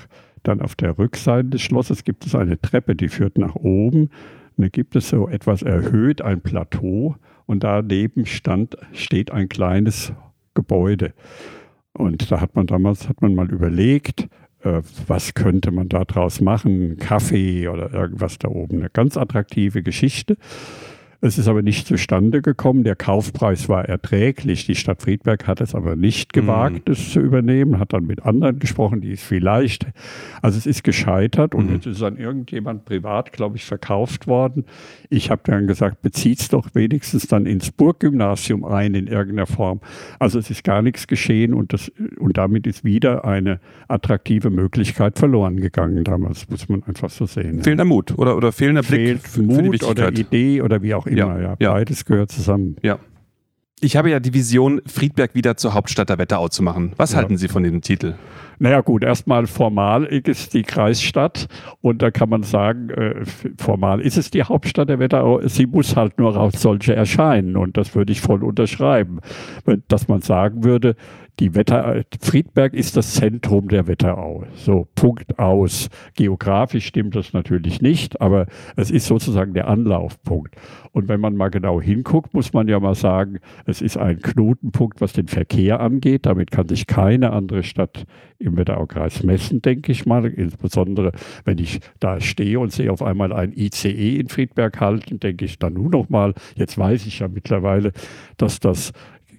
dann 0.43 0.61
auf 0.61 0.75
der 0.75 0.97
Rückseite 0.97 1.49
des 1.49 1.61
Schlosses 1.61 2.03
gibt 2.03 2.25
es 2.25 2.35
eine 2.35 2.59
Treppe, 2.59 2.95
die 2.95 3.09
führt 3.09 3.37
nach 3.37 3.55
oben. 3.55 4.03
Und 4.03 4.11
dann 4.57 4.71
gibt 4.71 4.95
es 4.95 5.09
so 5.09 5.27
etwas 5.27 5.61
erhöht 5.61 6.21
ein 6.21 6.41
Plateau 6.41 7.15
und 7.45 7.63
daneben 7.63 8.25
stand, 8.25 8.77
steht 8.93 9.31
ein 9.31 9.49
kleines 9.49 10.13
Gebäude. 10.53 11.13
Und 11.93 12.31
da 12.31 12.41
hat 12.41 12.55
man 12.55 12.67
damals 12.67 13.09
hat 13.09 13.21
man 13.21 13.35
mal 13.35 13.51
überlegt, 13.51 14.27
äh, 14.63 14.81
was 15.07 15.33
könnte 15.33 15.71
man 15.71 15.89
da 15.89 16.05
draus 16.05 16.41
machen, 16.41 16.97
Kaffee 16.97 17.67
oder 17.67 17.93
irgendwas 17.93 18.39
da 18.39 18.47
oben. 18.47 18.79
Eine 18.79 18.89
ganz 18.89 19.17
attraktive 19.17 19.83
Geschichte. 19.83 20.37
Es 21.25 21.37
ist 21.37 21.47
aber 21.47 21.61
nicht 21.61 21.87
zustande 21.87 22.41
gekommen. 22.41 22.83
Der 22.83 22.97
Kaufpreis 22.97 23.69
war 23.69 23.85
erträglich. 23.85 24.65
Die 24.65 24.75
Stadt 24.75 25.03
Friedberg 25.03 25.47
hat 25.47 25.61
es 25.61 25.73
aber 25.73 25.95
nicht 25.95 26.33
gewagt, 26.33 26.89
mhm. 26.89 26.93
es 26.93 27.13
zu 27.13 27.21
übernehmen, 27.21 27.79
hat 27.79 27.93
dann 27.93 28.05
mit 28.05 28.25
anderen 28.25 28.59
gesprochen, 28.59 28.99
die 28.99 29.13
es 29.13 29.23
vielleicht. 29.23 29.85
Also 30.41 30.57
es 30.57 30.65
ist 30.65 30.83
gescheitert 30.83 31.55
und 31.55 31.67
mhm. 31.67 31.75
jetzt 31.75 31.85
ist 31.85 32.03
an 32.03 32.17
irgendjemand 32.17 32.83
privat, 32.83 33.31
glaube 33.31 33.55
ich, 33.55 33.63
verkauft 33.63 34.27
worden. 34.27 34.65
Ich 35.09 35.31
habe 35.31 35.43
dann 35.45 35.65
gesagt, 35.65 36.01
bezieht 36.01 36.41
es 36.41 36.49
doch 36.49 36.67
wenigstens 36.73 37.25
dann 37.27 37.45
ins 37.45 37.71
Burggymnasium 37.71 38.65
ein 38.65 38.93
in 38.93 39.07
irgendeiner 39.07 39.47
Form. 39.47 39.79
Also 40.19 40.39
es 40.39 40.49
ist 40.49 40.65
gar 40.65 40.81
nichts 40.81 41.07
geschehen 41.07 41.53
und, 41.53 41.71
das, 41.71 41.89
und 42.19 42.35
damit 42.35 42.67
ist 42.67 42.83
wieder 42.83 43.23
eine 43.23 43.61
attraktive 43.87 44.49
Möglichkeit 44.49 45.17
verloren 45.17 45.61
gegangen 45.61 46.03
damals, 46.03 46.49
muss 46.49 46.67
man 46.67 46.83
einfach 46.83 47.09
so 47.09 47.25
sehen. 47.25 47.63
Fehlender 47.63 47.85
Mut 47.85 48.11
oder, 48.17 48.35
oder 48.35 48.51
fehlender 48.51 48.81
Blick 48.81 49.21
Fehlt 49.21 49.21
für, 49.21 49.41
Mut 49.41 49.79
für 49.79 49.87
oder 49.87 50.11
Idee 50.11 50.61
oder 50.61 50.81
wie 50.81 50.93
auch 50.93 51.07
immer 51.07 51.12
immer. 51.17 51.41
Ja, 51.41 51.55
ja. 51.59 51.73
Beides 51.73 52.05
gehört 52.05 52.31
zusammen. 52.31 52.75
Ja. 52.81 52.99
Ich 53.83 53.97
habe 53.97 54.09
ja 54.09 54.21
die 54.21 54.33
Vision, 54.33 54.81
Friedberg 54.85 55.35
wieder 55.35 55.57
zur 55.57 55.73
Hauptstadt 55.73 56.09
der 56.09 56.17
Wetterau 56.17 56.47
zu 56.47 56.63
machen. 56.63 56.93
Was 56.95 57.11
ja. 57.11 57.17
halten 57.17 57.35
Sie 57.35 57.49
von 57.49 57.63
dem 57.63 57.81
Titel? 57.81 58.15
Naja 58.59 58.79
gut, 58.79 59.03
erstmal 59.03 59.45
formal 59.45 60.05
ist 60.05 60.27
es 60.29 60.47
die 60.47 60.63
Kreisstadt 60.63 61.47
und 61.81 62.01
da 62.01 62.09
kann 62.09 62.29
man 62.29 62.43
sagen, 62.43 62.89
äh, 62.91 63.25
formal 63.57 63.99
ist 63.99 64.17
es 64.17 64.31
die 64.31 64.43
Hauptstadt 64.43 64.87
der 64.87 64.99
Wetterau. 64.99 65.45
Sie 65.47 65.65
muss 65.65 65.97
halt 65.97 66.17
nur 66.17 66.37
als 66.37 66.61
solche 66.61 66.95
erscheinen 66.95 67.57
und 67.57 67.75
das 67.75 67.93
würde 67.93 68.13
ich 68.13 68.21
voll 68.21 68.41
unterschreiben. 68.43 69.19
Dass 69.89 70.07
man 70.07 70.21
sagen 70.21 70.63
würde, 70.63 70.95
die 71.39 71.55
Wetter, 71.55 72.03
Friedberg 72.21 72.73
ist 72.73 72.95
das 72.95 73.15
Zentrum 73.15 73.67
der 73.67 73.87
Wetterau. 73.87 74.43
So, 74.55 74.87
Punkt 74.93 75.39
aus. 75.39 75.89
Geografisch 76.15 76.85
stimmt 76.85 77.15
das 77.15 77.33
natürlich 77.33 77.81
nicht, 77.81 78.21
aber 78.21 78.45
es 78.75 78.91
ist 78.91 79.07
sozusagen 79.07 79.53
der 79.53 79.67
Anlaufpunkt. 79.67 80.55
Und 80.91 81.07
wenn 81.07 81.19
man 81.19 81.35
mal 81.35 81.49
genau 81.49 81.81
hinguckt, 81.81 82.35
muss 82.35 82.53
man 82.53 82.67
ja 82.67 82.79
mal 82.79 82.93
sagen, 82.93 83.39
es 83.65 83.81
ist 83.81 83.97
ein 83.97 84.21
Knotenpunkt, 84.21 85.01
was 85.01 85.13
den 85.13 85.27
Verkehr 85.27 85.79
angeht. 85.79 86.27
Damit 86.27 86.51
kann 86.51 86.67
sich 86.67 86.85
keine 86.85 87.33
andere 87.33 87.63
Stadt 87.63 88.05
im 88.37 88.55
Wetteraukreis 88.55 89.23
messen, 89.23 89.61
denke 89.61 89.91
ich 89.91 90.05
mal. 90.05 90.25
Insbesondere, 90.25 91.13
wenn 91.45 91.57
ich 91.57 91.79
da 91.99 92.21
stehe 92.21 92.59
und 92.59 92.71
sehe 92.71 92.91
auf 92.91 93.01
einmal 93.01 93.33
ein 93.33 93.53
ICE 93.53 94.19
in 94.19 94.27
Friedberg 94.27 94.79
halten, 94.79 95.19
denke 95.19 95.45
ich 95.45 95.57
dann 95.57 95.73
nur 95.73 95.89
noch 95.89 96.09
mal, 96.09 96.35
jetzt 96.55 96.77
weiß 96.77 97.07
ich 97.07 97.19
ja 97.19 97.27
mittlerweile, 97.27 97.91
dass 98.37 98.59
das 98.59 98.93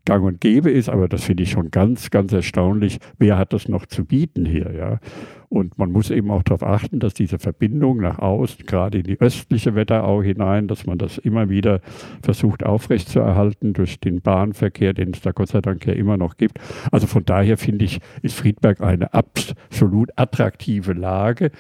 gang 0.04 0.24
und 0.24 0.40
gäbe 0.40 0.70
ist, 0.70 0.88
aber 0.88 1.08
das 1.08 1.24
finde 1.24 1.42
ich 1.42 1.50
schon 1.50 1.70
ganz, 1.70 2.10
ganz 2.10 2.32
erstaunlich. 2.32 2.98
Wer 3.18 3.38
hat 3.38 3.52
das 3.52 3.68
noch 3.68 3.86
zu 3.86 4.04
bieten 4.04 4.44
hier, 4.44 4.72
ja? 4.74 5.00
Und 5.48 5.78
man 5.78 5.92
muss 5.92 6.10
eben 6.10 6.32
auch 6.32 6.42
darauf 6.42 6.64
achten, 6.64 6.98
dass 6.98 7.14
diese 7.14 7.38
Verbindung 7.38 7.98
nach 7.98 8.18
außen, 8.18 8.66
gerade 8.66 8.98
in 8.98 9.04
die 9.04 9.20
östliche 9.20 9.76
Wetterau 9.76 10.20
hinein, 10.20 10.66
dass 10.66 10.84
man 10.84 10.98
das 10.98 11.16
immer 11.16 11.48
wieder 11.48 11.80
versucht 12.22 12.64
aufrechtzuerhalten 12.66 13.72
durch 13.72 14.00
den 14.00 14.20
Bahnverkehr, 14.20 14.94
den 14.94 15.10
es 15.10 15.20
da 15.20 15.30
Gott 15.30 15.48
sei 15.48 15.60
Dank 15.60 15.86
ja 15.86 15.92
immer 15.92 16.16
noch 16.16 16.38
gibt. 16.38 16.58
Also 16.90 17.06
von 17.06 17.24
daher 17.24 17.56
finde 17.56 17.84
ich, 17.84 18.00
ist 18.22 18.34
Friedberg 18.34 18.80
eine 18.80 19.14
absolut 19.14 20.10
attraktive 20.16 20.92
Lage. 20.92 21.52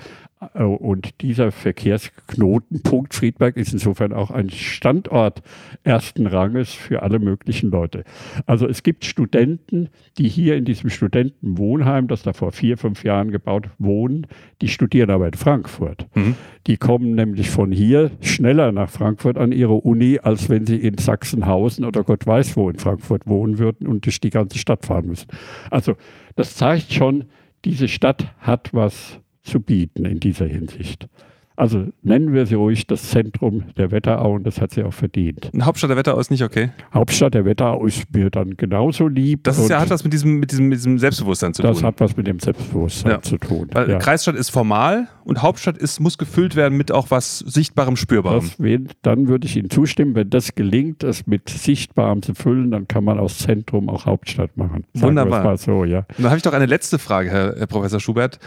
Äh, 0.54 0.62
und 0.62 1.20
dieser 1.22 1.52
Verkehrsknotenpunkt 1.52 3.14
Friedberg 3.14 3.56
ist 3.56 3.72
insofern 3.72 4.12
auch 4.12 4.30
ein 4.30 4.50
Standort 4.50 5.42
ersten 5.82 6.26
Ranges 6.26 6.72
für 6.72 7.02
alle 7.02 7.18
möglichen 7.18 7.70
Leute. 7.70 8.04
Also 8.46 8.68
es 8.68 8.82
gibt 8.82 9.04
Studenten, 9.04 9.88
die 10.18 10.28
hier 10.28 10.56
in 10.56 10.64
diesem 10.64 10.90
Studentenwohnheim, 10.90 12.08
das 12.08 12.22
da 12.22 12.32
vor 12.32 12.52
vier, 12.52 12.76
fünf 12.76 13.04
Jahren 13.04 13.30
gebaut, 13.30 13.68
wohnen, 13.78 14.26
die 14.60 14.68
studieren 14.68 15.10
aber 15.10 15.26
in 15.26 15.34
Frankfurt. 15.34 16.06
Mhm. 16.14 16.34
Die 16.66 16.76
kommen 16.76 17.14
nämlich 17.14 17.50
von 17.50 17.72
hier 17.72 18.10
schneller 18.20 18.72
nach 18.72 18.90
Frankfurt 18.90 19.36
an 19.36 19.52
ihre 19.52 19.74
Uni, 19.74 20.18
als 20.22 20.48
wenn 20.48 20.66
sie 20.66 20.76
in 20.76 20.98
Sachsenhausen 20.98 21.84
oder 21.84 22.04
Gott 22.04 22.26
weiß 22.26 22.56
wo 22.56 22.70
in 22.70 22.78
Frankfurt 22.78 23.26
wohnen 23.26 23.58
würden 23.58 23.86
und 23.86 24.04
durch 24.04 24.20
die 24.20 24.30
ganze 24.30 24.58
Stadt 24.58 24.84
fahren 24.84 25.06
müssen. 25.06 25.28
Also 25.70 25.96
das 26.36 26.56
zeigt 26.56 26.92
schon, 26.92 27.24
diese 27.64 27.88
Stadt 27.88 28.26
hat 28.40 28.70
was 28.72 29.20
zu 29.44 29.60
bieten 29.60 30.04
in 30.04 30.20
dieser 30.20 30.46
Hinsicht. 30.46 31.08
Also 31.56 31.86
nennen 32.02 32.32
wir 32.32 32.46
sie 32.46 32.56
ruhig 32.56 32.88
das 32.88 33.10
Zentrum 33.10 33.62
der 33.76 33.92
Wetterau 33.92 34.34
und 34.34 34.44
das 34.44 34.60
hat 34.60 34.72
sie 34.72 34.82
auch 34.82 34.92
verdient. 34.92 35.52
Hauptstadt 35.62 35.90
der 35.90 35.96
Wetterau 35.96 36.18
ist 36.18 36.32
nicht 36.32 36.42
okay? 36.42 36.70
Hauptstadt 36.92 37.34
der 37.34 37.44
Wetterau 37.44 37.86
ist 37.86 38.12
mir 38.12 38.28
dann 38.30 38.56
genauso 38.56 39.06
lieb. 39.06 39.44
Das 39.44 39.58
ist 39.58 39.70
ja, 39.70 39.78
hat 39.78 39.90
was 39.90 40.02
mit 40.02 40.12
diesem, 40.12 40.40
mit, 40.40 40.50
diesem, 40.50 40.66
mit 40.66 40.78
diesem 40.78 40.98
Selbstbewusstsein 40.98 41.54
zu 41.54 41.62
das 41.62 41.76
tun. 41.76 41.82
Das 41.82 41.86
hat 41.86 42.00
was 42.00 42.16
mit 42.16 42.26
dem 42.26 42.40
Selbstbewusstsein 42.40 43.12
ja. 43.12 43.22
zu 43.22 43.38
tun. 43.38 43.68
Weil 43.70 43.88
ja. 43.88 43.98
Kreisstadt 43.98 44.34
ist 44.34 44.50
formal 44.50 45.06
und 45.24 45.42
Hauptstadt 45.42 45.78
ist, 45.78 46.00
muss 46.00 46.18
gefüllt 46.18 46.56
werden 46.56 46.76
mit 46.76 46.90
auch 46.90 47.12
was 47.12 47.38
Sichtbarem, 47.38 47.94
Spürbarem. 47.94 48.50
Das, 48.58 48.96
dann 49.02 49.28
würde 49.28 49.46
ich 49.46 49.56
Ihnen 49.56 49.70
zustimmen, 49.70 50.16
wenn 50.16 50.30
das 50.30 50.56
gelingt, 50.56 51.04
das 51.04 51.28
mit 51.28 51.48
Sichtbarem 51.48 52.22
zu 52.22 52.34
füllen, 52.34 52.72
dann 52.72 52.88
kann 52.88 53.04
man 53.04 53.20
aus 53.20 53.38
Zentrum 53.38 53.88
auch 53.88 54.06
Hauptstadt 54.06 54.56
machen. 54.56 54.86
Sagen 54.92 55.16
Wunderbar. 55.16 55.56
So, 55.56 55.84
ja. 55.84 56.04
Dann 56.16 56.26
habe 56.26 56.36
ich 56.36 56.42
doch 56.42 56.52
eine 56.52 56.66
letzte 56.66 56.98
Frage, 56.98 57.30
Herr, 57.30 57.54
Herr 57.56 57.68
Professor 57.68 58.00
Schubert 58.00 58.40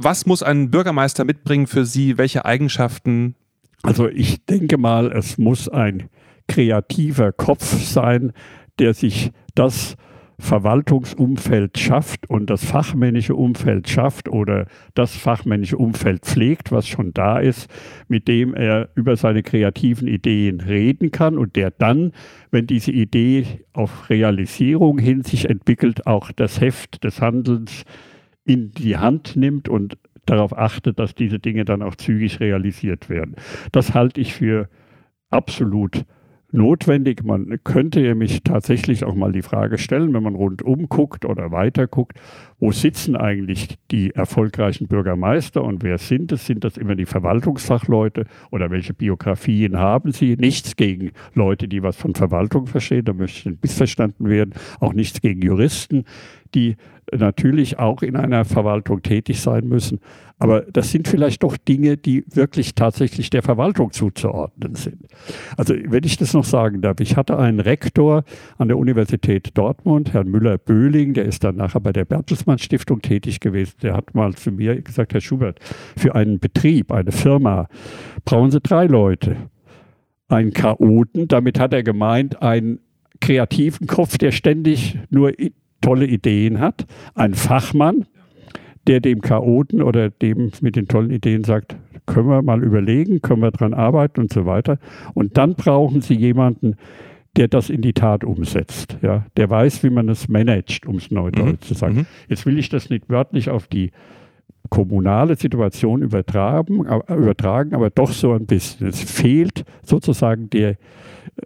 was 0.00 0.26
muss 0.26 0.44
ein 0.44 0.70
Bürgermeister 0.70 1.24
mitbringen 1.24 1.66
für 1.66 1.84
Sie? 1.84 2.18
Welche 2.18 2.44
Eigenschaften? 2.44 3.34
Also 3.82 4.08
ich 4.08 4.44
denke 4.44 4.78
mal, 4.78 5.10
es 5.10 5.38
muss 5.38 5.68
ein 5.68 6.08
kreativer 6.46 7.32
Kopf 7.32 7.64
sein, 7.64 8.32
der 8.78 8.94
sich 8.94 9.32
das 9.56 9.96
Verwaltungsumfeld 10.38 11.78
schafft 11.78 12.30
und 12.30 12.48
das 12.48 12.64
fachmännische 12.64 13.34
Umfeld 13.34 13.88
schafft 13.88 14.28
oder 14.28 14.66
das 14.94 15.16
fachmännische 15.16 15.76
Umfeld 15.76 16.24
pflegt, 16.24 16.70
was 16.70 16.86
schon 16.86 17.12
da 17.12 17.40
ist, 17.40 17.68
mit 18.06 18.28
dem 18.28 18.54
er 18.54 18.90
über 18.94 19.16
seine 19.16 19.42
kreativen 19.42 20.06
Ideen 20.06 20.60
reden 20.60 21.10
kann 21.10 21.38
und 21.38 21.56
der 21.56 21.72
dann, 21.72 22.12
wenn 22.52 22.68
diese 22.68 22.92
Idee 22.92 23.64
auf 23.72 24.10
Realisierung 24.10 24.98
hin 24.98 25.24
sich 25.24 25.50
entwickelt, 25.50 26.06
auch 26.06 26.30
das 26.30 26.60
Heft 26.60 27.02
des 27.02 27.20
Handelns 27.20 27.84
in 28.48 28.72
die 28.72 28.96
Hand 28.96 29.36
nimmt 29.36 29.68
und 29.68 29.98
darauf 30.24 30.56
achtet, 30.56 30.98
dass 30.98 31.14
diese 31.14 31.38
Dinge 31.38 31.64
dann 31.64 31.82
auch 31.82 31.94
zügig 31.94 32.40
realisiert 32.40 33.08
werden. 33.08 33.36
Das 33.72 33.94
halte 33.94 34.20
ich 34.20 34.34
für 34.34 34.68
absolut 35.30 36.04
notwendig. 36.50 37.24
Man 37.24 37.60
könnte 37.62 38.00
nämlich 38.00 38.42
tatsächlich 38.42 39.04
auch 39.04 39.14
mal 39.14 39.32
die 39.32 39.42
Frage 39.42 39.78
stellen, 39.78 40.14
wenn 40.14 40.22
man 40.22 40.34
rundum 40.34 40.88
guckt 40.88 41.24
oder 41.24 41.50
weiter 41.50 41.86
guckt, 41.86 42.18
wo 42.58 42.72
sitzen 42.72 43.16
eigentlich 43.16 43.76
die 43.90 44.14
erfolgreichen 44.14 44.88
Bürgermeister 44.88 45.62
und 45.62 45.82
wer 45.82 45.98
sind 45.98 46.32
es? 46.32 46.46
Sind 46.46 46.64
das 46.64 46.76
immer 46.76 46.94
die 46.94 47.06
Verwaltungsfachleute 47.06 48.24
oder 48.50 48.70
welche 48.70 48.94
Biografien 48.94 49.76
haben 49.78 50.12
sie? 50.12 50.36
Nichts 50.36 50.76
gegen 50.76 51.10
Leute, 51.34 51.68
die 51.68 51.82
was 51.82 51.96
von 51.96 52.14
Verwaltung 52.14 52.66
verstehen, 52.66 53.04
da 53.04 53.12
möchte 53.12 53.50
ich 53.50 53.58
missverstanden 53.60 54.28
werden. 54.28 54.54
Auch 54.80 54.94
nichts 54.94 55.20
gegen 55.20 55.42
Juristen, 55.42 56.04
die 56.54 56.76
natürlich 57.12 57.78
auch 57.78 58.02
in 58.02 58.16
einer 58.16 58.44
Verwaltung 58.44 59.02
tätig 59.02 59.40
sein 59.40 59.66
müssen. 59.66 60.00
Aber 60.38 60.62
das 60.62 60.92
sind 60.92 61.08
vielleicht 61.08 61.42
doch 61.42 61.56
Dinge, 61.56 61.96
die 61.96 62.24
wirklich 62.32 62.74
tatsächlich 62.74 63.30
der 63.30 63.42
Verwaltung 63.42 63.90
zuzuordnen 63.92 64.76
sind. 64.76 65.06
Also 65.56 65.74
wenn 65.74 66.04
ich 66.04 66.16
das 66.16 66.32
noch 66.32 66.44
sagen 66.44 66.80
darf, 66.80 67.00
ich 67.00 67.16
hatte 67.16 67.38
einen 67.38 67.60
Rektor 67.60 68.24
an 68.56 68.68
der 68.68 68.78
Universität 68.78 69.50
Dortmund, 69.54 70.12
Herrn 70.12 70.28
Müller-Böhling, 70.28 71.14
der 71.14 71.24
ist 71.24 71.42
dann 71.42 71.56
nachher 71.56 71.80
bei 71.80 71.92
der 71.92 72.04
Bertelsmann 72.04 72.58
Stiftung 72.58 73.02
tätig 73.02 73.40
gewesen. 73.40 73.74
Der 73.82 73.94
hat 73.94 74.14
mal 74.14 74.34
zu 74.34 74.52
mir 74.52 74.80
gesagt, 74.80 75.12
Herr 75.12 75.20
Schubert, 75.20 75.58
für 75.96 76.14
einen 76.14 76.38
Betrieb, 76.38 76.92
eine 76.92 77.10
Firma, 77.10 77.68
brauchen 78.24 78.50
Sie 78.50 78.60
drei 78.60 78.86
Leute. 78.86 79.36
Einen 80.28 80.52
Chaoten, 80.52 81.26
damit 81.26 81.58
hat 81.58 81.72
er 81.72 81.82
gemeint, 81.82 82.42
einen 82.42 82.80
kreativen 83.20 83.86
Kopf, 83.86 84.18
der 84.18 84.30
ständig 84.30 84.98
nur 85.10 85.32
tolle 85.80 86.06
Ideen 86.06 86.60
hat, 86.60 86.86
einen 87.14 87.34
Fachmann, 87.34 88.06
der 88.86 89.00
dem 89.00 89.20
Chaoten 89.20 89.82
oder 89.82 90.10
dem 90.10 90.50
mit 90.60 90.76
den 90.76 90.88
tollen 90.88 91.10
Ideen 91.10 91.44
sagt, 91.44 91.76
können 92.06 92.28
wir 92.28 92.42
mal 92.42 92.64
überlegen, 92.64 93.20
können 93.20 93.42
wir 93.42 93.50
dran 93.50 93.74
arbeiten 93.74 94.20
und 94.20 94.32
so 94.32 94.46
weiter. 94.46 94.78
Und 95.14 95.36
dann 95.36 95.54
brauchen 95.54 96.00
Sie 96.00 96.14
jemanden, 96.14 96.76
der 97.36 97.48
das 97.48 97.70
in 97.70 97.82
die 97.82 97.92
Tat 97.92 98.24
umsetzt, 98.24 98.98
ja, 99.02 99.26
der 99.36 99.48
weiß, 99.48 99.84
wie 99.84 99.90
man 99.90 100.08
es 100.08 100.28
managt, 100.28 100.86
um 100.86 100.96
es 100.96 101.10
neudeutsch 101.10 101.46
mhm. 101.46 101.60
zu 101.60 101.74
sagen. 101.74 101.94
Mhm. 101.94 102.06
Jetzt 102.28 102.46
will 102.46 102.58
ich 102.58 102.68
das 102.68 102.90
nicht 102.90 103.08
wörtlich 103.08 103.50
auf 103.50 103.68
die 103.68 103.92
kommunale 104.70 105.36
Situation 105.36 106.02
übertragen, 106.02 106.84
übertragen, 107.08 107.74
aber 107.74 107.90
doch 107.90 108.10
so 108.10 108.32
ein 108.32 108.46
bisschen. 108.46 108.88
Es 108.88 109.00
fehlt 109.00 109.64
sozusagen 109.82 110.50
der, 110.50 110.76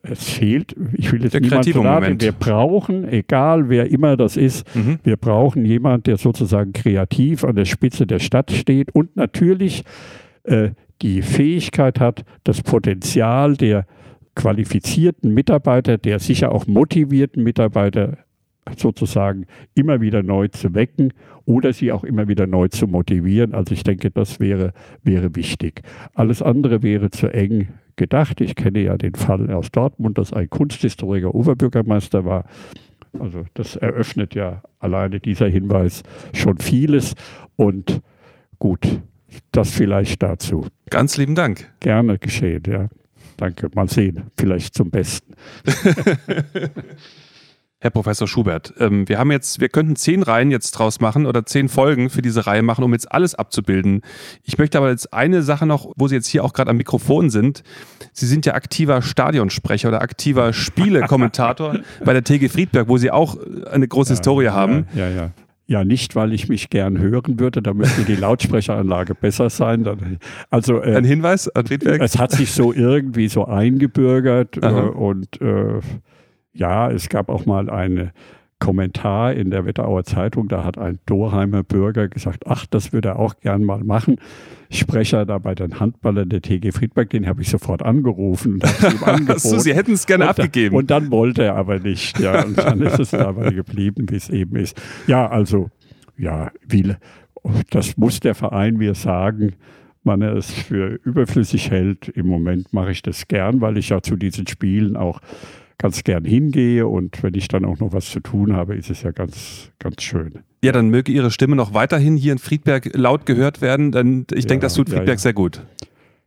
es 0.03 0.31
fehlt, 0.31 0.75
ich 0.95 1.13
will 1.13 1.23
jetzt 1.23 1.39
niemand 1.39 1.69
verraten, 1.69 2.21
wir 2.21 2.33
brauchen, 2.33 3.07
egal 3.09 3.69
wer 3.69 3.91
immer 3.91 4.17
das 4.17 4.37
ist, 4.37 4.67
mhm. 4.75 4.99
wir 5.05 5.17
brauchen 5.17 5.65
jemanden, 5.65 6.05
der 6.05 6.17
sozusagen 6.17 6.73
kreativ 6.73 7.45
an 7.45 7.55
der 7.55 7.67
Spitze 7.67 8.07
der 8.07 8.19
Stadt 8.19 8.51
steht 8.51 8.95
und 8.95 9.17
natürlich 9.17 9.85
äh, 10.43 10.71
die 11.03 11.23
Fähigkeit 11.23 12.01
hat, 12.01 12.25
das 12.43 12.63
Potenzial 12.63 13.57
der 13.57 13.87
qualifizierten 14.35 15.33
Mitarbeiter, 15.33 15.99
der 15.99 16.19
sicher 16.19 16.53
auch 16.53 16.67
motivierten 16.67 17.43
Mitarbeiter 17.45 18.19
sozusagen 18.77 19.47
immer 19.75 20.01
wieder 20.01 20.23
neu 20.23 20.49
zu 20.49 20.75
wecken 20.75 21.13
oder 21.45 21.73
sie 21.73 21.93
auch 21.93 22.05
immer 22.05 22.29
wieder 22.29 22.47
neu 22.47 22.69
zu 22.69 22.87
motivieren. 22.87 23.55
Also 23.55 23.75
ich 23.75 23.83
denke, 23.83 24.11
das 24.11 24.41
wäre, 24.41 24.73
wäre 25.03 25.35
wichtig. 25.35 25.83
Alles 26.15 26.43
andere 26.43 26.83
wäre 26.83 27.11
zu 27.11 27.29
eng 27.29 27.69
gedacht. 27.97 28.41
Ich 28.41 28.55
kenne 28.55 28.81
ja 28.81 28.97
den 28.97 29.15
Fall 29.15 29.51
aus 29.53 29.71
Dortmund, 29.71 30.19
dass 30.19 30.33
ein 30.33 30.49
Kunsthistoriker 30.49 31.35
Oberbürgermeister 31.35 32.25
war. 32.25 32.45
Also 33.19 33.45
das 33.55 33.77
eröffnet 33.77 34.35
ja 34.35 34.63
alleine 34.79 35.21
dieser 35.21 35.49
Hinweis 35.49 36.03
schon 36.33 36.59
vieles. 36.59 37.15
Und 37.57 38.01
gut, 38.59 39.01
das 39.51 39.71
vielleicht 39.71 40.23
dazu. 40.23 40.67
Ganz 40.91 41.17
lieben 41.17 41.35
Dank. 41.35 41.71
Gerne 41.81 42.19
geschehen, 42.19 42.63
ja. 42.67 42.89
Danke. 43.37 43.69
Mal 43.75 43.89
sehen, 43.89 44.25
vielleicht 44.37 44.75
zum 44.75 44.91
Besten. 44.91 45.35
Herr 47.83 47.91
Professor 47.91 48.29
Schubert, 48.29 48.73
ähm, 48.79 49.09
wir 49.09 49.19
haben 49.19 49.33
jetzt, 49.33 49.61
wir 49.61 49.69
könnten 49.69 49.97
zehn 49.97 50.23
Reihen 50.23 50.53
jetzt 50.53 50.71
draus 50.71 51.01
machen 51.01 51.27
oder 51.27 51.45
zehn 51.45 51.69
Folgen 51.69 52.11
für 52.11 52.23
diese 52.23 52.47
Reihe 52.47 52.63
machen, 52.63 52.85
um 52.85 52.93
jetzt 52.93 53.11
alles 53.11 53.35
abzubilden. 53.35 54.03
Ich 54.45 54.57
möchte 54.57 54.79
aber 54.79 54.91
jetzt 54.91 55.13
eine 55.13 55.43
Sache 55.43 55.67
noch, 55.67 55.93
wo 55.97 56.07
Sie 56.07 56.15
jetzt 56.15 56.29
hier 56.29 56.45
auch 56.45 56.53
gerade 56.53 56.71
am 56.71 56.77
Mikrofon 56.77 57.29
sind. 57.29 57.65
Sie 58.13 58.27
sind 58.27 58.47
ja 58.47 58.55
aktiver 58.55 59.03
Stadionsprecher 59.03 59.89
oder 59.89 60.01
aktiver 60.01 60.53
Spielekommentator 60.53 61.81
bei 62.05 62.13
der 62.13 62.23
TG 62.23 62.51
Friedberg, 62.51 62.87
wo 62.87 62.99
Sie 62.99 63.11
auch 63.11 63.37
eine 63.69 63.89
große 63.89 64.11
ja, 64.11 64.17
Historie 64.17 64.51
haben. 64.51 64.87
Ja, 64.95 65.09
ja. 65.09 65.31
Ja, 65.67 65.85
nicht, 65.85 66.15
weil 66.15 66.33
ich 66.35 66.49
mich 66.49 66.71
gern 66.71 66.99
hören 66.99 67.41
würde, 67.41 67.63
da 67.63 67.75
müsste 67.75 68.05
die 68.05 68.15
Lautsprecheranlage 68.15 69.17
besser 69.17 69.51
sein. 69.51 70.19
Also, 70.51 70.81
äh, 70.81 70.95
Ein 70.95 71.05
Hinweis 71.05 71.49
an 71.49 71.67
Friedberg? 71.67 72.01
Es 72.01 72.17
hat 72.17 72.31
sich 72.31 72.53
so 72.53 72.73
irgendwie 72.73 73.27
so 73.27 73.47
eingebürgert 73.47 74.57
äh, 74.59 74.69
und 74.69 75.41
äh, 75.41 75.81
ja, 76.53 76.91
es 76.91 77.09
gab 77.09 77.29
auch 77.29 77.47
mal 77.47 77.71
einen 77.71 78.13
Kommentar 78.63 79.33
in 79.33 79.51
der 79.51 79.67
Wetterauer 79.67 80.05
Zeitung, 80.05 80.47
da 80.47 80.63
hat 80.63 80.79
ein 80.79 81.01
Dorheimer 81.07 81.65
Bürger 81.65 82.07
gesagt, 82.07 82.45
ach, 82.47 82.65
das 82.67 82.93
würde 82.93 83.09
er 83.09 83.19
auch 83.19 83.41
gern 83.41 83.65
mal 83.65 83.83
machen. 83.83 84.19
Sprecher 84.71 85.27
da 85.27 85.39
bei 85.39 85.57
den 85.57 85.81
Handballern 85.81 86.29
der 86.29 86.43
TG 86.43 86.71
Friedberg, 86.71 87.11
den 87.11 87.27
habe 87.27 87.43
ich 87.43 87.49
sofort 87.49 87.83
angerufen 87.83 88.61
so, 89.37 89.59
Sie 89.59 89.75
hätten 89.75 89.95
es 89.95 90.07
gerne 90.07 90.25
und 90.25 90.31
abgegeben. 90.31 90.75
Da, 90.75 90.79
und 90.79 90.91
dann 90.91 91.11
wollte 91.11 91.43
er 91.43 91.57
aber 91.57 91.81
nicht. 91.81 92.21
Ja, 92.21 92.45
und 92.45 92.57
dann 92.57 92.81
ist 92.83 93.01
es 93.01 93.11
dabei 93.11 93.51
geblieben, 93.51 94.07
wie 94.11 94.17
es 94.17 94.31
eben 94.31 94.55
ist. 94.55 94.81
Ja, 95.09 95.29
also, 95.29 95.69
ja, 96.17 96.53
wie, 96.69 96.95
das 97.71 97.97
muss 97.97 98.21
der 98.21 98.37
Verein 98.37 98.77
mir 98.77 98.95
sagen 98.95 99.55
man 100.05 100.23
es 100.23 100.51
für 100.51 100.99
überflüssig 101.05 101.71
hält. 101.71 102.09
Im 102.09 102.27
Moment 102.27 102.73
mache 102.73 102.91
ich 102.91 103.03
das 103.03 103.29
gern, 103.29 103.61
weil 103.61 103.79
ich 103.79 103.91
ja 103.91 104.03
zu 104.03 104.17
diesen 104.17 104.47
Spielen 104.47 104.97
auch 104.97 105.21
ganz 105.79 106.05
gern 106.05 106.25
hingehe 106.25 106.87
und 106.87 107.23
wenn 107.23 107.35
ich 107.35 107.49
dann 107.49 107.65
auch 107.65 107.79
noch 107.79 107.93
was 107.93 108.11
zu 108.11 108.21
tun 108.21 108.55
habe, 108.55 108.77
ist 108.77 108.91
es 108.91 109.03
ja 109.03 109.11
ganz, 109.11 109.71
ganz 109.79 110.03
schön. 110.03 110.41
Ja, 110.65 110.73
dann 110.73 110.89
möge 110.89 111.11
Ihre 111.11 111.31
Stimme 111.31 111.57
noch 111.57 111.75
weiterhin 111.75 112.17
hier 112.17 112.33
in 112.33 112.39
Friedberg 112.39 112.91
laut 112.95 113.27
gehört 113.27 113.61
werden, 113.61 113.93
denn 113.93 114.27
ich 114.33 114.45
ja, 114.45 114.49
denke, 114.49 114.65
das 114.65 114.75
tut 114.75 114.89
Friedberg 114.89 115.09
ja, 115.09 115.15
ja. 115.15 115.19
sehr 115.19 115.33
gut. 115.33 115.63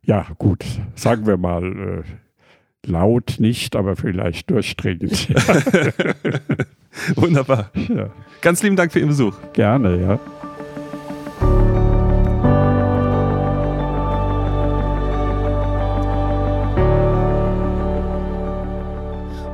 Ja, 0.04 0.28
gut. 0.38 0.64
Sagen 0.96 1.26
wir 1.26 1.38
mal, 1.38 2.04
äh, 2.04 2.90
laut 2.90 3.36
nicht, 3.40 3.76
aber 3.76 3.96
vielleicht 3.96 4.50
durchdringend. 4.50 5.30
Wunderbar. 7.16 7.72
Ganz 8.42 8.62
lieben 8.62 8.76
Dank 8.76 8.92
für 8.92 9.00
Ihren 9.00 9.10
Besuch. 9.10 9.36
Gerne, 9.54 10.00
ja. 10.02 10.20